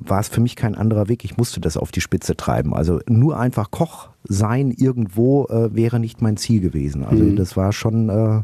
war 0.00 0.20
es 0.20 0.28
für 0.28 0.40
mich 0.40 0.56
kein 0.56 0.74
anderer 0.74 1.08
Weg. 1.08 1.24
Ich 1.24 1.36
musste 1.36 1.60
das 1.60 1.76
auf 1.76 1.92
die 1.92 2.00
Spitze 2.00 2.36
treiben. 2.36 2.74
Also 2.74 3.00
nur 3.06 3.38
einfach 3.38 3.70
Koch 3.70 4.08
sein 4.24 4.70
irgendwo 4.70 5.46
äh, 5.46 5.74
wäre 5.74 6.00
nicht 6.00 6.22
mein 6.22 6.36
Ziel 6.36 6.60
gewesen. 6.60 7.04
Also 7.04 7.24
mhm. 7.24 7.36
das 7.36 7.56
war 7.56 7.72
schon 7.72 8.08
äh, 8.08 8.42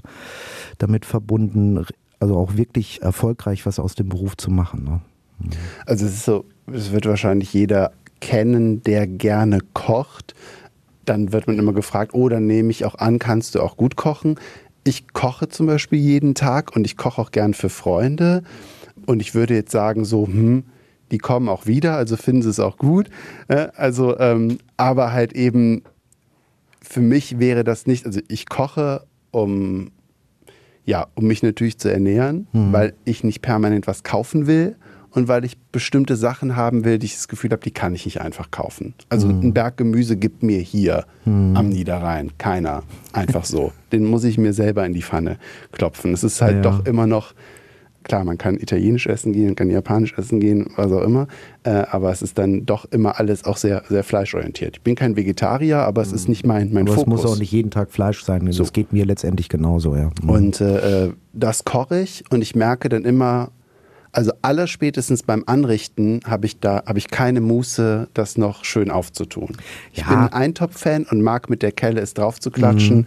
damit 0.79 1.05
verbunden, 1.05 1.85
also 2.21 2.37
auch 2.37 2.57
wirklich 2.57 3.03
erfolgreich 3.03 3.67
was 3.67 3.79
aus 3.79 3.95
dem 3.95 4.09
Beruf 4.09 4.37
zu 4.37 4.51
machen. 4.51 4.85
Ne? 4.85 5.01
Mhm. 5.39 5.51
Also 5.87 6.07
es 6.07 6.15
ist 6.15 6.25
so, 6.25 6.45
es 6.73 6.93
wird 6.93 7.07
wahrscheinlich 7.07 7.53
jeder 7.53 7.93
kennen, 8.21 8.83
der 8.83 9.07
gerne 9.07 9.61
kocht. 9.73 10.35
Dann 11.05 11.33
wird 11.33 11.47
man 11.47 11.59
immer 11.59 11.73
gefragt, 11.73 12.15
oh, 12.15 12.29
dann 12.29 12.47
nehme 12.47 12.71
ich 12.71 12.85
auch 12.85 12.97
an, 12.97 13.19
kannst 13.19 13.55
du 13.55 13.63
auch 13.63 13.77
gut 13.77 13.97
kochen? 13.97 14.37
Ich 14.87 15.13
koche 15.13 15.49
zum 15.49 15.67
Beispiel 15.67 15.99
jeden 15.99 16.37
Tag 16.37 16.77
und 16.77 16.85
ich 16.85 16.97
koche 16.97 17.21
auch 17.21 17.33
gern 17.33 17.55
für 17.55 17.69
Freunde. 17.69 18.45
Und 19.05 19.21
ich 19.21 19.35
würde 19.35 19.55
jetzt 19.55 19.73
sagen, 19.73 20.05
so, 20.05 20.27
hm, 20.27 20.63
die 21.11 21.19
kommen 21.19 21.49
auch 21.49 21.67
wieder, 21.67 21.97
also 21.97 22.17
finden 22.17 22.43
sie 22.43 22.51
es 22.51 22.61
auch 22.61 22.77
gut. 22.77 23.11
Äh, 23.49 23.69
also, 23.75 24.17
ähm, 24.19 24.59
aber 24.77 25.13
halt 25.13 25.33
eben, 25.33 25.83
für 26.81 27.01
mich 27.01 27.41
wäre 27.41 27.65
das 27.65 27.87
nicht, 27.87 28.07
also 28.07 28.21
ich 28.29 28.49
koche, 28.49 29.05
um 29.33 29.91
ja, 30.85 31.09
um 31.17 31.27
mich 31.27 31.43
natürlich 31.43 31.79
zu 31.79 31.93
ernähren, 31.93 32.47
mhm. 32.53 32.73
weil 32.73 32.95
ich 33.05 33.25
nicht 33.25 33.43
permanent 33.43 33.89
was 33.89 34.05
kaufen 34.05 34.47
will 34.47 34.77
und 35.17 35.29
weil 35.29 35.47
ich 35.47 35.57
bestimmte 35.73 36.15
Sachen 36.15 36.57
haben 36.57 36.85
will, 36.85 36.99
die 36.99 37.07
ich 37.07 37.15
das 37.15 37.27
Gefühl 37.27 37.51
habe, 37.51 37.63
die 37.63 37.71
kann 37.71 37.95
ich 37.95 38.05
nicht 38.05 38.21
einfach 38.21 38.51
kaufen. 38.51 38.93
Also 39.09 39.29
mhm. 39.29 39.41
ein 39.41 39.55
Berg 39.55 39.79
Gemüse 39.79 40.17
gibt 40.17 40.43
mir 40.43 40.59
hier 40.59 41.07
mhm. 41.25 41.57
am 41.57 41.71
Niederrhein 41.71 42.33
keiner 42.37 42.83
einfach 43.15 43.47
so. 43.47 43.73
Den 43.93 44.05
muss 44.05 44.25
ich 44.25 44.37
mir 44.37 44.53
selber 44.53 44.85
in 44.85 44.93
die 44.93 45.03
Pfanne 45.03 45.39
klopfen. 45.73 46.13
Es 46.13 46.23
ist 46.23 46.43
halt 46.43 46.57
ja. 46.57 46.63
doch 46.63 46.85
immer 46.85 47.07
noch 47.07 47.33
klar, 48.05 48.25
man 48.25 48.39
kann 48.39 48.57
italienisch 48.57 49.07
essen 49.07 49.33
gehen, 49.33 49.57
kann 49.57 49.69
japanisch 49.69 50.17
essen 50.17 50.39
gehen, 50.39 50.71
was 50.77 50.93
auch 50.93 51.03
immer, 51.03 51.27
äh, 51.65 51.71
aber 51.71 52.13
es 52.13 52.23
ist 52.23 52.39
dann 52.39 52.65
doch 52.65 52.85
immer 52.93 53.19
alles 53.19 53.45
auch 53.45 53.57
sehr, 53.57 53.83
sehr 53.89 54.05
fleischorientiert. 54.05 54.77
Ich 54.77 54.83
bin 54.83 54.95
kein 54.95 55.17
Vegetarier, 55.17 55.79
aber 55.79 56.03
es 56.03 56.13
ist 56.13 56.29
nicht 56.29 56.47
mein, 56.47 56.73
mein 56.73 56.87
aber 56.87 56.95
Fokus. 56.95 57.21
es 57.21 57.25
muss 57.25 57.33
auch 57.33 57.39
nicht 57.41 57.51
jeden 57.51 57.71
Tag 57.71 57.91
Fleisch 57.91 58.23
sein, 58.23 58.53
so. 58.53 58.63
das 58.63 58.73
geht 58.73 58.93
mir 58.93 59.05
letztendlich 59.07 59.49
genauso, 59.49 59.97
ja. 59.97 60.11
Mhm. 60.23 60.31
Und 60.31 60.61
äh, 60.61 61.11
das 61.33 61.65
koche 61.65 62.01
ich 62.01 62.23
und 62.31 62.43
ich 62.43 62.55
merke 62.55 62.89
dann 62.89 63.05
immer, 63.05 63.51
also 64.17 64.33
allerspätestens 64.43 65.23
beim 65.23 65.45
Anrichten 65.47 66.21
habe 66.27 66.47
ich 66.47 66.59
da 66.59 66.83
habe 66.87 66.99
ich 66.99 67.09
keine 67.09 67.41
Muße, 67.41 68.09
das 68.15 68.39
noch 68.39 68.65
schön 68.65 68.91
aufzutun. 68.91 69.57
Ich 69.93 70.01
ja. 70.01 70.09
bin 70.09 70.19
ein 70.19 70.33
Eintopf-Fan 70.33 71.05
und 71.11 71.21
mag 71.21 71.51
mit 71.51 71.63
der 71.63 71.73
Kelle 71.73 72.01
es 72.01 72.15
drauf 72.15 72.41
zu 72.41 72.51
klatschen. 72.51 72.99
Mhm 72.99 73.07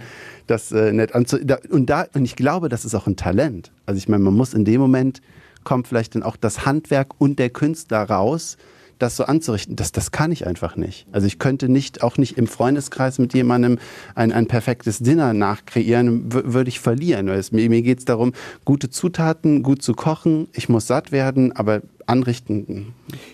das 0.50 0.72
äh, 0.72 0.92
nett 0.92 1.14
anzu 1.16 1.38
und 1.70 1.90
da 1.90 2.06
und 2.14 2.26
ich 2.26 2.36
glaube, 2.36 2.70
das 2.70 2.86
ist 2.86 2.96
auch 2.96 3.08
ein 3.08 3.16
Talent. 3.16 3.72
Also 3.86 3.98
ich 3.98 4.08
meine, 4.10 4.24
man 4.24 4.34
muss 4.34 4.54
in 4.54 4.66
dem 4.66 4.82
Moment 4.82 5.22
kommt 5.64 5.88
vielleicht 5.88 6.16
dann 6.16 6.24
auch 6.24 6.36
das 6.36 6.66
Handwerk 6.66 7.20
und 7.20 7.40
der 7.40 7.50
Künstler 7.50 8.04
raus, 8.04 8.58
das 9.00 9.16
so 9.16 9.24
anzurichten. 9.24 9.76
Das, 9.76 9.92
das 9.92 10.12
kann 10.12 10.32
ich 10.32 10.46
einfach 10.46 10.76
nicht. 10.76 11.08
Also 11.12 11.26
ich 11.26 11.40
könnte 11.40 11.70
nicht, 11.70 12.04
auch 12.04 12.18
nicht 12.18 12.38
im 12.38 12.48
Freundeskreis 12.48 13.18
mit 13.18 13.34
jemandem 13.34 13.80
ein, 14.14 14.32
ein 14.32 14.48
perfektes 14.48 15.00
Dinner 15.00 15.34
nachkreieren, 15.34 16.32
würde 16.32 16.70
ich 16.70 16.80
verlieren. 16.80 17.28
Es, 17.30 17.52
mir 17.52 17.70
mir 17.70 17.82
geht 17.82 18.00
es 18.00 18.06
darum, 18.06 18.34
gute 18.66 18.90
Zutaten, 18.90 19.64
gut 19.64 19.82
zu 19.82 19.94
kochen. 19.94 20.48
Ich 20.54 20.70
muss 20.70 20.88
satt 20.88 21.12
werden, 21.12 21.54
aber 21.54 21.82
anrichten. 22.06 22.66
Hm. 22.68 22.86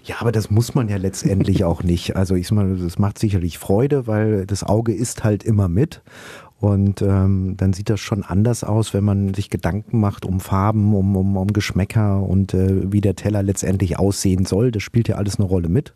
Ja, 0.04 0.18
aber 0.20 0.32
das 0.32 0.52
muss 0.52 0.76
man 0.76 0.88
ja 0.90 0.98
letztendlich 0.98 1.64
auch 1.66 1.82
nicht. 1.82 2.16
Also 2.16 2.36
ich 2.36 2.52
meine, 2.52 2.76
das 2.78 3.00
macht 3.00 3.18
sicherlich 3.18 3.58
Freude, 3.58 4.08
weil 4.08 4.46
das 4.46 4.64
Auge 4.64 4.94
isst 4.94 5.24
halt 5.24 5.44
immer 5.44 5.68
mit. 5.68 6.02
Und 6.60 7.02
ähm, 7.02 7.56
dann 7.58 7.74
sieht 7.74 7.90
das 7.90 8.00
schon 8.00 8.24
anders 8.24 8.64
aus, 8.64 8.94
wenn 8.94 9.04
man 9.04 9.34
sich 9.34 9.50
Gedanken 9.50 10.00
macht 10.00 10.26
um 10.26 10.40
Farben, 10.40 10.96
um, 10.96 11.16
um, 11.16 11.36
um 11.36 11.48
Geschmäcker 11.54 12.24
und 12.24 12.54
äh, 12.54 12.92
wie 12.92 13.02
der 13.02 13.16
Teller 13.16 13.44
letztendlich 13.44 14.00
aussehen 14.00 14.46
soll. 14.46 14.72
Das 14.72 14.82
spielt 14.82 15.08
ja 15.08 15.18
alles 15.18 15.38
eine 15.38 15.48
Rolle 15.48 15.68
mit. 15.68 15.94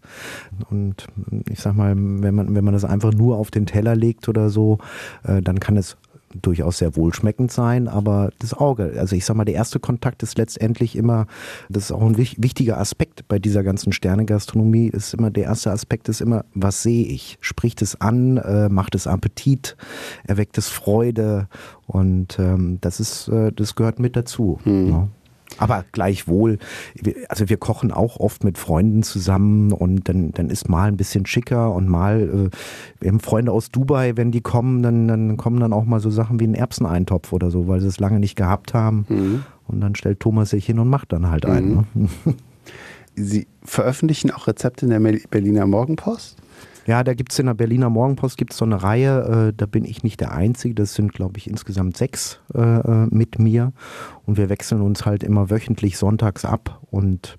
Und 0.69 1.07
ich 1.49 1.59
sag 1.59 1.75
mal, 1.75 1.95
wenn 1.95 2.35
man, 2.35 2.55
wenn 2.55 2.63
man 2.63 2.73
das 2.73 2.83
einfach 2.83 3.13
nur 3.13 3.37
auf 3.37 3.51
den 3.51 3.65
Teller 3.65 3.95
legt 3.95 4.27
oder 4.27 4.49
so, 4.49 4.79
äh, 5.23 5.41
dann 5.41 5.59
kann 5.59 5.77
es 5.77 5.97
durchaus 6.33 6.79
sehr 6.79 6.95
wohlschmeckend 6.95 7.51
sein, 7.51 7.87
aber 7.87 8.31
das 8.39 8.53
Auge, 8.53 8.93
also 8.97 9.15
ich 9.15 9.25
sag 9.25 9.35
mal, 9.35 9.45
der 9.45 9.55
erste 9.55 9.79
Kontakt 9.79 10.23
ist 10.23 10.37
letztendlich 10.37 10.95
immer, 10.95 11.27
das 11.69 11.85
ist 11.85 11.91
auch 11.91 12.01
ein 12.01 12.17
wichtiger 12.17 12.77
Aspekt 12.77 13.27
bei 13.27 13.39
dieser 13.39 13.63
ganzen 13.63 13.91
Sternegastronomie, 13.91 14.87
ist 14.87 15.13
immer, 15.13 15.31
der 15.31 15.45
erste 15.45 15.71
Aspekt 15.71 16.09
ist 16.09 16.21
immer, 16.21 16.45
was 16.53 16.83
sehe 16.83 17.05
ich? 17.05 17.37
Spricht 17.41 17.81
es 17.81 17.99
an, 17.99 18.37
äh, 18.37 18.69
macht 18.69 18.95
es 18.95 19.07
Appetit, 19.07 19.75
erweckt 20.25 20.57
es 20.57 20.69
Freude 20.69 21.47
und 21.87 22.37
ähm, 22.39 22.77
das 22.81 22.99
ist, 22.99 23.27
äh, 23.29 23.51
das 23.51 23.75
gehört 23.75 23.99
mit 23.99 24.15
dazu. 24.15 24.59
Hm. 24.63 24.89
Ja. 24.89 25.07
Aber 25.57 25.83
gleichwohl, 25.91 26.59
also 27.27 27.49
wir 27.49 27.57
kochen 27.57 27.91
auch 27.91 28.19
oft 28.19 28.43
mit 28.43 28.57
Freunden 28.57 29.03
zusammen 29.03 29.73
und 29.73 30.07
dann, 30.07 30.31
dann 30.31 30.49
ist 30.49 30.69
mal 30.69 30.87
ein 30.87 30.97
bisschen 30.97 31.25
schicker 31.25 31.73
und 31.73 31.87
mal, 31.87 32.21
äh, 32.21 32.49
wir 32.99 33.09
haben 33.09 33.19
Freunde 33.19 33.51
aus 33.51 33.71
Dubai, 33.71 34.15
wenn 34.15 34.31
die 34.31 34.41
kommen, 34.41 34.83
dann, 34.83 35.07
dann 35.07 35.37
kommen 35.37 35.59
dann 35.59 35.73
auch 35.73 35.85
mal 35.85 35.99
so 35.99 36.09
Sachen 36.09 36.39
wie 36.39 36.45
ein 36.45 36.53
Erbseneintopf 36.53 37.33
oder 37.33 37.51
so, 37.51 37.67
weil 37.67 37.81
sie 37.81 37.87
es 37.87 37.99
lange 37.99 38.19
nicht 38.19 38.35
gehabt 38.35 38.73
haben. 38.73 39.05
Mhm. 39.09 39.43
Und 39.67 39.81
dann 39.81 39.95
stellt 39.95 40.19
Thomas 40.19 40.51
sich 40.51 40.65
hin 40.65 40.79
und 40.79 40.89
macht 40.89 41.13
dann 41.13 41.29
halt 41.29 41.45
einen. 41.45 41.87
Mhm. 41.93 42.09
Ne? 42.25 42.35
Sie 43.15 43.47
veröffentlichen 43.63 44.31
auch 44.31 44.47
Rezepte 44.47 44.85
in 44.85 44.91
der 44.91 44.99
Berliner 45.29 45.67
Morgenpost? 45.67 46.37
Ja, 46.89 47.03
da 47.03 47.13
gibt 47.13 47.31
es 47.31 47.37
in 47.37 47.45
der 47.45 47.53
Berliner 47.53 47.91
Morgenpost 47.91 48.35
gibt's 48.35 48.57
so 48.57 48.65
eine 48.65 48.81
Reihe, 48.81 49.49
äh, 49.49 49.53
da 49.55 49.67
bin 49.67 49.85
ich 49.85 50.01
nicht 50.01 50.21
der 50.21 50.31
Einzige, 50.31 50.73
das 50.73 50.95
sind, 50.95 51.13
glaube 51.13 51.37
ich, 51.37 51.45
insgesamt 51.45 51.95
sechs 51.95 52.39
äh, 52.55 52.59
äh, 52.61 53.05
mit 53.11 53.37
mir. 53.37 53.73
Und 54.25 54.37
wir 54.37 54.49
wechseln 54.49 54.81
uns 54.81 55.05
halt 55.05 55.21
immer 55.21 55.51
wöchentlich 55.51 55.99
sonntags 55.99 56.45
ab 56.45 56.79
und 56.89 57.37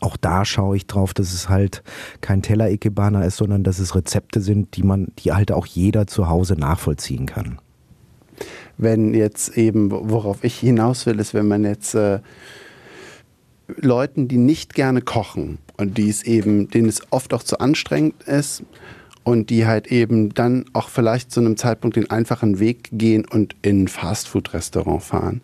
auch 0.00 0.16
da 0.16 0.46
schaue 0.46 0.76
ich 0.76 0.86
drauf, 0.86 1.12
dass 1.12 1.34
es 1.34 1.50
halt 1.50 1.82
kein 2.22 2.40
Teller-Ikebana 2.40 3.24
ist, 3.24 3.36
sondern 3.36 3.62
dass 3.62 3.78
es 3.78 3.94
Rezepte 3.94 4.40
sind, 4.40 4.74
die 4.74 4.84
man, 4.84 5.08
die 5.18 5.32
halt 5.32 5.52
auch 5.52 5.66
jeder 5.66 6.06
zu 6.06 6.30
Hause 6.30 6.54
nachvollziehen 6.54 7.26
kann. 7.26 7.58
wenn 8.78 9.12
jetzt 9.12 9.54
eben, 9.58 9.90
worauf 9.90 10.44
ich 10.44 10.58
hinaus 10.58 11.04
will, 11.04 11.20
ist, 11.20 11.34
wenn 11.34 11.46
man 11.46 11.64
jetzt 11.64 11.94
äh, 11.94 12.20
Leuten, 13.78 14.28
die 14.28 14.38
nicht 14.38 14.74
gerne 14.74 15.02
kochen 15.02 15.58
und 15.76 15.98
die 15.98 16.08
es 16.08 16.22
eben, 16.22 16.68
denen 16.68 16.88
es 16.88 17.02
oft 17.10 17.34
auch 17.34 17.42
zu 17.42 17.60
anstrengend 17.60 18.22
ist 18.24 18.62
und 19.24 19.50
die 19.50 19.66
halt 19.66 19.88
eben 19.88 20.34
dann 20.34 20.64
auch 20.72 20.88
vielleicht 20.88 21.30
zu 21.30 21.40
einem 21.40 21.56
Zeitpunkt 21.56 21.96
den 21.96 22.10
einfachen 22.10 22.58
Weg 22.58 22.88
gehen 22.92 23.24
und 23.28 23.56
in 23.62 23.84
ein 23.84 23.88
Fastfood-Restaurant 23.88 25.02
fahren. 25.02 25.40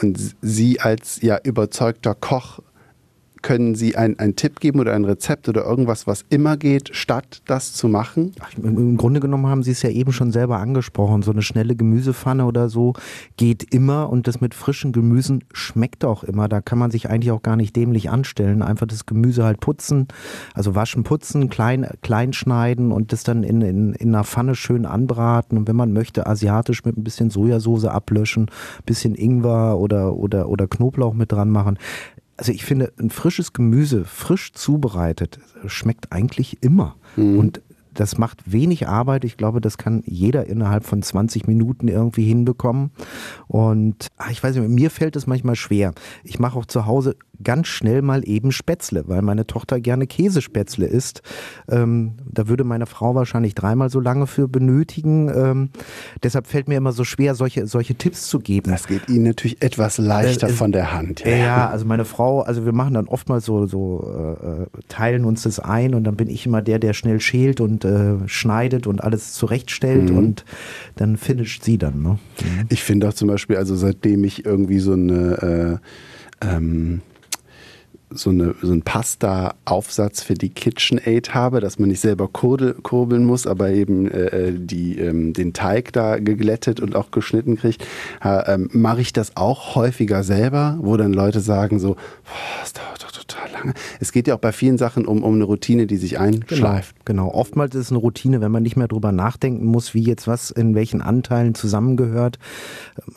Und 0.00 0.34
sie 0.40 0.80
als 0.80 1.20
ja 1.22 1.38
überzeugter 1.42 2.14
Koch 2.14 2.60
können 3.42 3.74
Sie 3.74 3.96
einen 3.96 4.36
Tipp 4.36 4.60
geben 4.60 4.80
oder 4.80 4.94
ein 4.94 5.04
Rezept 5.04 5.48
oder 5.48 5.64
irgendwas, 5.64 6.06
was 6.06 6.24
immer 6.30 6.56
geht, 6.56 6.94
statt 6.94 7.42
das 7.46 7.72
zu 7.74 7.88
machen? 7.88 8.32
Ach, 8.40 8.50
Im 8.56 8.96
Grunde 8.96 9.20
genommen 9.20 9.46
haben 9.46 9.62
Sie 9.62 9.72
es 9.72 9.82
ja 9.82 9.90
eben 9.90 10.12
schon 10.12 10.30
selber 10.30 10.58
angesprochen. 10.58 11.22
So 11.22 11.32
eine 11.32 11.42
schnelle 11.42 11.76
Gemüsepfanne 11.76 12.44
oder 12.46 12.68
so 12.68 12.94
geht 13.36 13.74
immer 13.74 14.10
und 14.10 14.26
das 14.26 14.40
mit 14.40 14.54
frischen 14.54 14.92
Gemüsen 14.92 15.44
schmeckt 15.52 16.04
auch 16.04 16.24
immer. 16.24 16.48
Da 16.48 16.60
kann 16.60 16.78
man 16.78 16.90
sich 16.90 17.10
eigentlich 17.10 17.32
auch 17.32 17.42
gar 17.42 17.56
nicht 17.56 17.76
dämlich 17.76 18.10
anstellen. 18.10 18.62
Einfach 18.62 18.86
das 18.86 19.06
Gemüse 19.06 19.44
halt 19.44 19.60
putzen, 19.60 20.08
also 20.54 20.74
waschen, 20.74 21.02
putzen, 21.02 21.50
klein, 21.50 21.86
klein 22.02 22.32
schneiden 22.32 22.92
und 22.92 23.12
das 23.12 23.24
dann 23.24 23.42
in, 23.42 23.60
in, 23.60 23.92
in 23.94 24.14
einer 24.14 24.24
Pfanne 24.24 24.54
schön 24.54 24.86
anbraten. 24.86 25.58
Und 25.58 25.68
wenn 25.68 25.76
man 25.76 25.92
möchte, 25.92 26.26
asiatisch 26.26 26.84
mit 26.84 26.96
ein 26.96 27.04
bisschen 27.04 27.30
Sojasauce 27.30 27.86
ablöschen, 27.86 28.50
bisschen 28.86 29.14
Ingwer 29.14 29.78
oder, 29.78 30.14
oder, 30.14 30.48
oder 30.48 30.66
Knoblauch 30.66 31.14
mit 31.14 31.32
dran 31.32 31.50
machen 31.50 31.78
also 32.36 32.52
ich 32.52 32.64
finde, 32.64 32.92
ein 32.98 33.10
frisches 33.10 33.52
Gemüse, 33.52 34.04
frisch 34.04 34.52
zubereitet, 34.52 35.38
schmeckt 35.66 36.12
eigentlich 36.12 36.62
immer. 36.62 36.96
Mhm. 37.16 37.38
Und 37.38 37.62
das 37.94 38.16
macht 38.16 38.50
wenig 38.50 38.88
Arbeit. 38.88 39.24
Ich 39.24 39.36
glaube, 39.36 39.60
das 39.60 39.76
kann 39.76 40.02
jeder 40.06 40.46
innerhalb 40.46 40.84
von 40.84 41.02
20 41.02 41.46
Minuten 41.46 41.88
irgendwie 41.88 42.24
hinbekommen. 42.24 42.90
Und 43.48 44.08
ach, 44.16 44.30
ich 44.30 44.42
weiß 44.42 44.56
nicht, 44.56 44.68
mir 44.68 44.90
fällt 44.90 45.16
es 45.16 45.26
manchmal 45.26 45.56
schwer. 45.56 45.92
Ich 46.24 46.38
mache 46.38 46.58
auch 46.58 46.66
zu 46.66 46.86
Hause 46.86 47.16
ganz 47.42 47.68
schnell 47.68 48.02
mal 48.02 48.26
eben 48.26 48.52
Spätzle, 48.52 49.04
weil 49.06 49.22
meine 49.22 49.46
Tochter 49.46 49.80
gerne 49.80 50.06
Käsespätzle 50.06 50.86
isst. 50.86 51.22
Ähm, 51.68 52.14
da 52.30 52.48
würde 52.48 52.64
meine 52.64 52.86
Frau 52.86 53.14
wahrscheinlich 53.14 53.54
dreimal 53.54 53.90
so 53.90 54.00
lange 54.00 54.26
für 54.26 54.48
benötigen. 54.48 55.28
Ähm, 55.34 55.70
deshalb 56.22 56.46
fällt 56.46 56.68
mir 56.68 56.76
immer 56.76 56.92
so 56.92 57.04
schwer, 57.04 57.34
solche, 57.34 57.66
solche 57.66 57.94
Tipps 57.94 58.28
zu 58.28 58.38
geben. 58.38 58.70
Das 58.70 58.86
geht 58.86 59.08
Ihnen 59.08 59.24
natürlich 59.24 59.62
etwas 59.62 59.98
leichter 59.98 60.48
äh, 60.48 60.52
von 60.52 60.72
der 60.72 60.92
Hand. 60.92 61.24
Ja. 61.24 61.36
ja, 61.36 61.70
also 61.70 61.84
meine 61.84 62.04
Frau, 62.04 62.40
also 62.40 62.64
wir 62.64 62.72
machen 62.72 62.94
dann 62.94 63.08
oftmals 63.08 63.44
so, 63.44 63.66
so 63.66 64.36
äh, 64.42 64.66
teilen 64.88 65.24
uns 65.24 65.42
das 65.42 65.60
ein 65.60 65.94
und 65.94 66.04
dann 66.04 66.16
bin 66.16 66.28
ich 66.28 66.46
immer 66.46 66.62
der, 66.62 66.78
der 66.78 66.92
schnell 66.92 67.20
schält 67.20 67.60
und 67.60 67.84
äh, 67.84 68.16
schneidet 68.26 68.86
und 68.86 69.02
alles 69.02 69.32
zurechtstellt 69.34 70.10
mhm. 70.10 70.18
und 70.18 70.44
dann 70.96 71.16
finisht 71.16 71.64
sie 71.64 71.78
dann. 71.78 72.02
Ne? 72.02 72.18
Ich 72.68 72.82
finde 72.82 73.08
auch 73.08 73.14
zum 73.14 73.28
Beispiel, 73.28 73.56
also 73.56 73.76
seitdem 73.76 74.24
ich 74.24 74.44
irgendwie 74.44 74.78
so 74.78 74.92
eine 74.92 75.80
äh, 76.42 76.46
ähm, 76.46 77.00
so, 78.14 78.30
eine, 78.30 78.54
so 78.62 78.72
einen 78.72 78.82
Pasta-Aufsatz 78.82 80.22
für 80.22 80.34
die 80.34 80.50
KitchenAid 80.50 81.34
habe, 81.34 81.60
dass 81.60 81.78
man 81.78 81.88
nicht 81.88 82.00
selber 82.00 82.28
kurbeln 82.28 83.24
muss, 83.24 83.46
aber 83.46 83.70
eben 83.70 84.10
äh, 84.10 84.48
äh, 84.48 84.52
die, 84.56 84.98
ähm, 84.98 85.32
den 85.32 85.52
Teig 85.52 85.92
da 85.92 86.18
geglättet 86.18 86.80
und 86.80 86.96
auch 86.96 87.10
geschnitten 87.10 87.56
kriegt, 87.56 87.86
äh, 88.24 88.54
ähm, 88.54 88.68
mache 88.72 89.00
ich 89.00 89.12
das 89.12 89.36
auch 89.36 89.74
häufiger 89.74 90.22
selber, 90.22 90.78
wo 90.80 90.96
dann 90.96 91.12
Leute 91.12 91.40
sagen 91.40 91.78
so, 91.78 91.96
das 92.60 92.72
dauert 92.72 93.02
doch 93.02 93.10
total 93.10 93.50
lange. 93.52 93.74
Es 94.00 94.12
geht 94.12 94.28
ja 94.28 94.34
auch 94.34 94.40
bei 94.40 94.52
vielen 94.52 94.78
Sachen 94.78 95.06
um, 95.06 95.22
um 95.22 95.34
eine 95.34 95.44
Routine, 95.44 95.86
die 95.86 95.96
sich 95.96 96.18
einschleift. 96.18 96.96
Genau, 97.04 97.26
genau. 97.26 97.34
oftmals 97.34 97.74
ist 97.74 97.86
es 97.86 97.90
eine 97.90 97.98
Routine, 97.98 98.40
wenn 98.40 98.52
man 98.52 98.62
nicht 98.62 98.76
mehr 98.76 98.88
drüber 98.88 99.12
nachdenken 99.12 99.66
muss, 99.66 99.94
wie 99.94 100.02
jetzt 100.02 100.26
was 100.26 100.50
in 100.50 100.74
welchen 100.74 101.00
Anteilen 101.00 101.54
zusammengehört. 101.54 102.38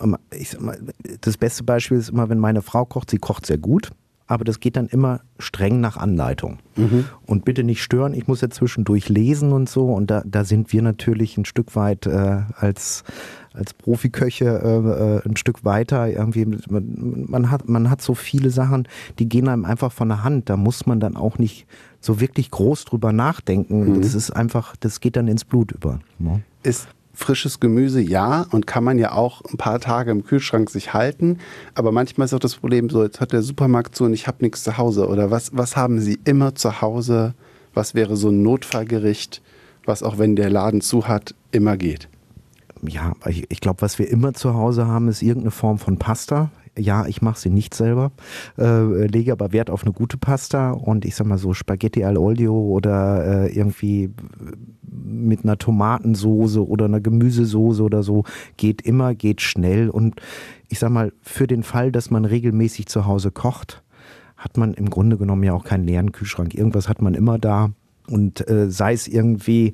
Ähm, 0.02 0.18
mal, 0.60 0.80
das 1.22 1.38
beste 1.38 1.64
Beispiel 1.64 1.98
ist 1.98 2.10
immer, 2.10 2.30
wenn 2.30 2.40
meine 2.40 2.62
Frau 2.62 2.86
kocht, 2.86 3.10
sie 3.10 3.18
kocht 3.18 3.46
sehr 3.46 3.58
gut 3.58 3.92
aber 4.28 4.44
das 4.44 4.60
geht 4.60 4.76
dann 4.76 4.88
immer 4.88 5.22
streng 5.38 5.80
nach 5.80 5.98
Anleitung. 5.98 6.58
Mhm. 6.76 7.06
Und 7.26 7.46
bitte 7.46 7.64
nicht 7.64 7.84
stören, 7.84 8.14
ich 8.14 8.28
muss 8.28 8.42
ja 8.42 8.50
zwischendurch 8.50 9.08
lesen 9.08 9.52
und 9.52 9.70
so. 9.70 9.94
Und 9.94 10.10
da, 10.10 10.24
da 10.26 10.44
sind 10.44 10.74
wir 10.74 10.82
natürlich 10.82 11.38
ein 11.38 11.46
Stück 11.46 11.76
weit 11.76 12.08
äh, 12.08 12.42
als, 12.56 13.04
als 13.54 13.74
Profiköche 13.74 14.46
äh, 14.46 15.28
äh, 15.28 15.30
ein 15.30 15.38
Stück 15.38 15.64
weiter. 15.64 16.10
Irgendwie, 16.10 16.46
man, 16.70 17.26
man, 17.28 17.52
hat, 17.52 17.70
man 17.70 17.90
hat 17.90 18.02
so 18.02 18.16
viele 18.16 18.50
Sachen, 18.50 18.88
die 19.20 19.30
gehen 19.30 19.48
einem 19.48 19.66
einfach 19.66 19.92
von 19.92 20.10
der 20.10 20.24
Hand. 20.24 20.50
Da 20.50 20.58
muss 20.58 20.88
man 20.88 21.00
dann 21.00 21.16
auch 21.18 21.38
nicht 21.38 21.68
so 22.00 22.20
wirklich 22.20 22.50
groß 22.50 22.86
drüber 22.86 23.14
nachdenken. 23.14 23.92
Mhm. 23.92 24.02
Das 24.02 24.16
ist 24.16 24.32
einfach, 24.32 24.76
das 24.78 25.02
geht 25.02 25.18
dann 25.18 25.28
ins 25.28 25.46
Blut 25.46 25.72
über. 25.72 26.00
Ja. 26.20 26.40
Ist 26.64 26.88
frisches 27.16 27.60
Gemüse 27.60 28.02
ja 28.02 28.46
und 28.52 28.68
kann 28.68 28.84
man 28.84 29.00
ja 29.00 29.14
auch 29.14 29.42
ein 29.42 29.58
paar 29.58 29.80
Tage 29.80 30.12
im 30.12 30.24
Kühlschrank 30.24 30.70
sich 30.70 30.94
halten. 30.94 31.40
Aber 31.74 31.92
manchmal 31.92 32.26
ist 32.26 32.34
auch 32.34 32.40
das 32.40 32.56
Problem 32.56 32.90
so, 32.90 33.04
jetzt 33.04 33.22
hat 33.22 33.32
der 33.32 33.42
Supermarkt 33.42 33.96
zu 33.96 34.06
und 34.06 34.14
ich 34.14 34.28
habe 34.28 34.38
nichts 34.42 34.64
zu 34.64 34.78
Hause. 34.78 35.08
Oder 35.08 35.32
was, 35.32 35.52
was 35.54 35.76
haben 35.76 36.00
Sie 36.00 36.20
immer 36.26 36.56
zu 36.56 36.82
Hause? 36.82 37.34
Was 37.74 37.96
wäre 37.96 38.16
so 38.16 38.30
ein 38.30 38.42
Notfallgericht, 38.42 39.42
was 39.86 40.04
auch 40.04 40.18
wenn 40.18 40.36
der 40.36 40.50
Laden 40.50 40.82
zu 40.82 41.08
hat, 41.08 41.36
immer 41.52 41.78
geht? 41.78 42.10
Ja, 42.88 43.14
ich, 43.26 43.46
ich 43.50 43.62
glaube, 43.62 43.82
was 43.82 44.00
wir 44.00 44.10
immer 44.10 44.34
zu 44.34 44.54
Hause 44.54 44.88
haben, 44.88 45.08
ist 45.08 45.22
irgendeine 45.22 45.52
Form 45.52 45.80
von 45.80 45.98
Pasta 45.98 46.52
ja, 46.78 47.06
ich 47.06 47.22
mache 47.22 47.40
sie 47.40 47.50
nicht 47.50 47.74
selber, 47.74 48.12
äh, 48.58 49.08
lege 49.08 49.32
aber 49.32 49.54
Wert 49.54 49.70
auf 49.70 49.84
eine 49.84 49.94
gute 49.94 50.18
Pasta 50.18 50.72
und 50.72 51.06
ich 51.06 51.16
sag 51.16 51.28
mal 51.28 51.38
so 51.38 51.54
Spaghetti 51.54 52.04
al 52.04 52.18
Olio 52.18 52.54
oder 52.54 53.46
äh, 53.46 53.56
irgendwie 53.56 54.12
mit 54.92 55.44
einer 55.44 55.58
Tomatensoße 55.58 56.66
oder 56.66 56.86
einer 56.86 57.02
Gemüsesoße 57.02 57.84
oder 57.84 58.04
so 58.04 58.24
geht 58.58 58.82
immer, 58.82 59.16
geht 59.16 59.42
schnell 59.42 59.90
und 59.90 60.22
ich 60.68 60.80
sag 60.80 60.90
mal, 60.90 61.14
für 61.22 61.48
den 61.48 61.64
Fall, 61.64 61.92
dass 61.92 62.12
man 62.12 62.26
regelmäßig 62.26 62.88
zu 62.88 63.06
Hause 63.06 63.32
kocht, 63.32 63.84
hat 64.38 64.58
man 64.58 64.74
im 64.74 64.90
Grunde 64.90 65.18
genommen 65.18 65.44
ja 65.44 65.54
auch 65.54 65.64
keinen 65.64 65.86
leeren 65.86 66.12
Kühlschrank. 66.12 66.54
Irgendwas 66.54 66.90
hat 66.90 67.02
man 67.02 67.14
immer 67.14 67.40
da 67.40 67.72
und 68.10 68.48
äh, 68.50 68.70
sei 68.70 68.94
es 68.94 69.08
irgendwie 69.08 69.74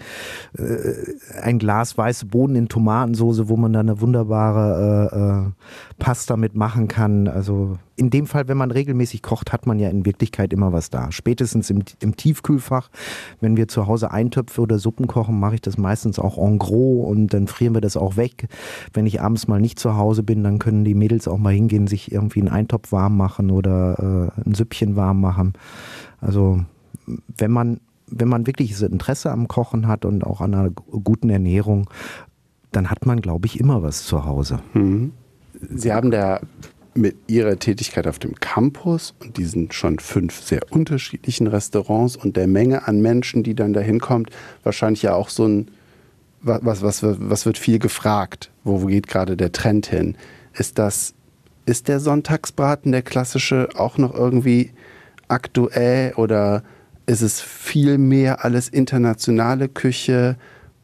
äh, 0.58 1.41
ein 1.41 1.60
Glas 1.60 1.98
weiße 1.98 2.26
Bohnen 2.26 2.56
in 2.56 2.70
Tomatensoße, 2.70 3.50
wo 3.50 3.58
man 3.58 3.74
da 3.74 3.82
eine 3.82 4.00
wunderbare 4.02 5.10
äh, 5.12 5.48
äh, 5.48 5.52
Pasta 6.00 6.38
mitmachen 6.38 6.88
kann. 6.88 7.28
Also 7.28 7.78
in 7.96 8.10
dem 8.10 8.26
Fall, 8.26 8.48
wenn 8.48 8.58
man 8.58 8.72
regelmäßig 8.72 9.22
kocht, 9.22 9.52
hat 9.54 9.67
man 9.67 9.80
ja 9.80 9.89
in 9.89 10.06
Wirklichkeit 10.06 10.54
immer 10.54 10.72
was 10.72 10.89
da. 10.89 11.12
Spätestens 11.12 11.70
im, 11.70 11.84
im 12.00 12.15
Tiefkühlfach, 12.15 12.89
wenn 13.41 13.58
wir 13.58 13.67
zu 13.67 13.86
Hause 13.86 14.12
Eintöpfe 14.12 14.62
oder 14.62 14.80
Suppen 14.80 15.08
kochen, 15.08 15.39
mache 15.39 15.56
ich 15.56 15.62
das 15.62 15.78
meistens 15.78 16.17
auch 16.17 16.38
en 16.38 16.58
gros 16.58 17.08
und 17.08 17.34
dann 17.34 17.48
frieren 17.48 17.74
wir 17.74 17.82
das 17.82 17.98
auch 17.98 18.17
weg. 18.17 18.48
Wenn 18.94 19.06
ich 19.06 19.22
abends 19.22 19.48
mal 19.48 19.60
nicht 19.60 19.78
zu 19.78 19.98
Hause 19.98 20.24
bin, 20.24 20.44
dann 20.44 20.58
können 20.58 20.84
die 20.84 20.96
Mädels 20.96 21.28
auch 21.28 21.38
mal 21.38 21.54
hingehen, 21.54 21.88
sich 21.88 22.12
irgendwie 22.12 22.39
einen 22.39 22.50
Eintopf 22.50 22.91
warm 22.91 23.17
machen 23.17 23.52
oder 23.52 24.32
äh, 24.36 24.48
ein 24.48 24.56
Süppchen 24.56 24.96
warm 24.96 25.22
machen. 25.22 25.54
Also 26.22 26.62
wenn 27.38 27.52
man 27.52 27.80
wenn 28.12 28.28
man 28.28 28.45
wirklich 28.45 28.80
Interesse 28.82 29.32
am 29.32 29.47
Kochen 29.47 29.88
hat 29.88 30.06
und 30.06 30.24
auch 30.24 30.41
an 30.41 30.54
einer 30.54 30.69
guten 30.69 31.30
Ernährung, 31.30 31.89
dann 32.71 32.89
hat 32.89 33.06
man, 33.06 33.21
glaube 33.21 33.47
ich, 33.47 33.60
immer 33.60 33.82
was 33.84 34.06
zu 34.06 34.26
Hause. 34.26 34.60
Mhm. 34.74 35.13
Sie 35.69 35.91
haben 35.93 36.12
da 36.12 36.41
mit 36.93 37.15
Ihrer 37.28 37.58
Tätigkeit 37.58 38.08
auf 38.08 38.19
dem 38.19 38.36
Campus 38.36 39.13
und 39.21 39.38
diesen 39.38 39.71
schon 39.71 40.00
fünf 40.00 40.41
sehr 40.41 40.62
unterschiedlichen 40.71 41.47
Restaurants 41.47 42.17
und 42.17 42.36
der 42.36 42.47
Menge 42.47 42.88
an 42.88 43.02
Menschen, 43.02 43.43
die 43.43 43.56
dann 43.56 43.74
dahin 43.74 44.00
kommt, 44.00 44.30
wahrscheinlich 44.63 45.04
ja 45.04 45.13
auch 45.15 45.30
so 45.30 45.47
ein, 45.47 45.71
was, 46.41 46.82
was, 46.82 47.04
was 47.04 47.45
wird 47.45 47.58
viel 47.58 47.80
gefragt? 47.80 48.52
Wo, 48.63 48.82
wo 48.82 48.88
geht 48.88 49.08
gerade 49.08 49.38
der 49.38 49.52
Trend 49.52 49.88
hin? 49.88 50.17
Ist 50.54 50.80
das, 50.80 51.13
ist 51.65 51.88
der 51.88 52.00
Sonntagsbraten, 52.00 52.91
der 52.91 53.04
klassische, 53.04 53.69
auch 53.76 53.97
noch 53.97 54.13
irgendwie 54.13 54.71
aktuell 55.28 56.13
oder 56.15 56.63
ist 57.05 57.21
es 57.21 57.41
viel 57.41 57.97
mehr 57.97 58.45
alles 58.45 58.69
internationale 58.69 59.69
Küche? 59.69 60.37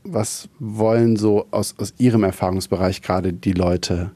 Was 0.04 0.50
wollen 0.60 1.16
so 1.16 1.48
aus, 1.52 1.76
aus 1.78 1.94
Ihrem 1.98 2.24
Erfahrungsbereich 2.24 3.02
gerade 3.02 3.34
die 3.34 3.54
Leute 3.54 4.12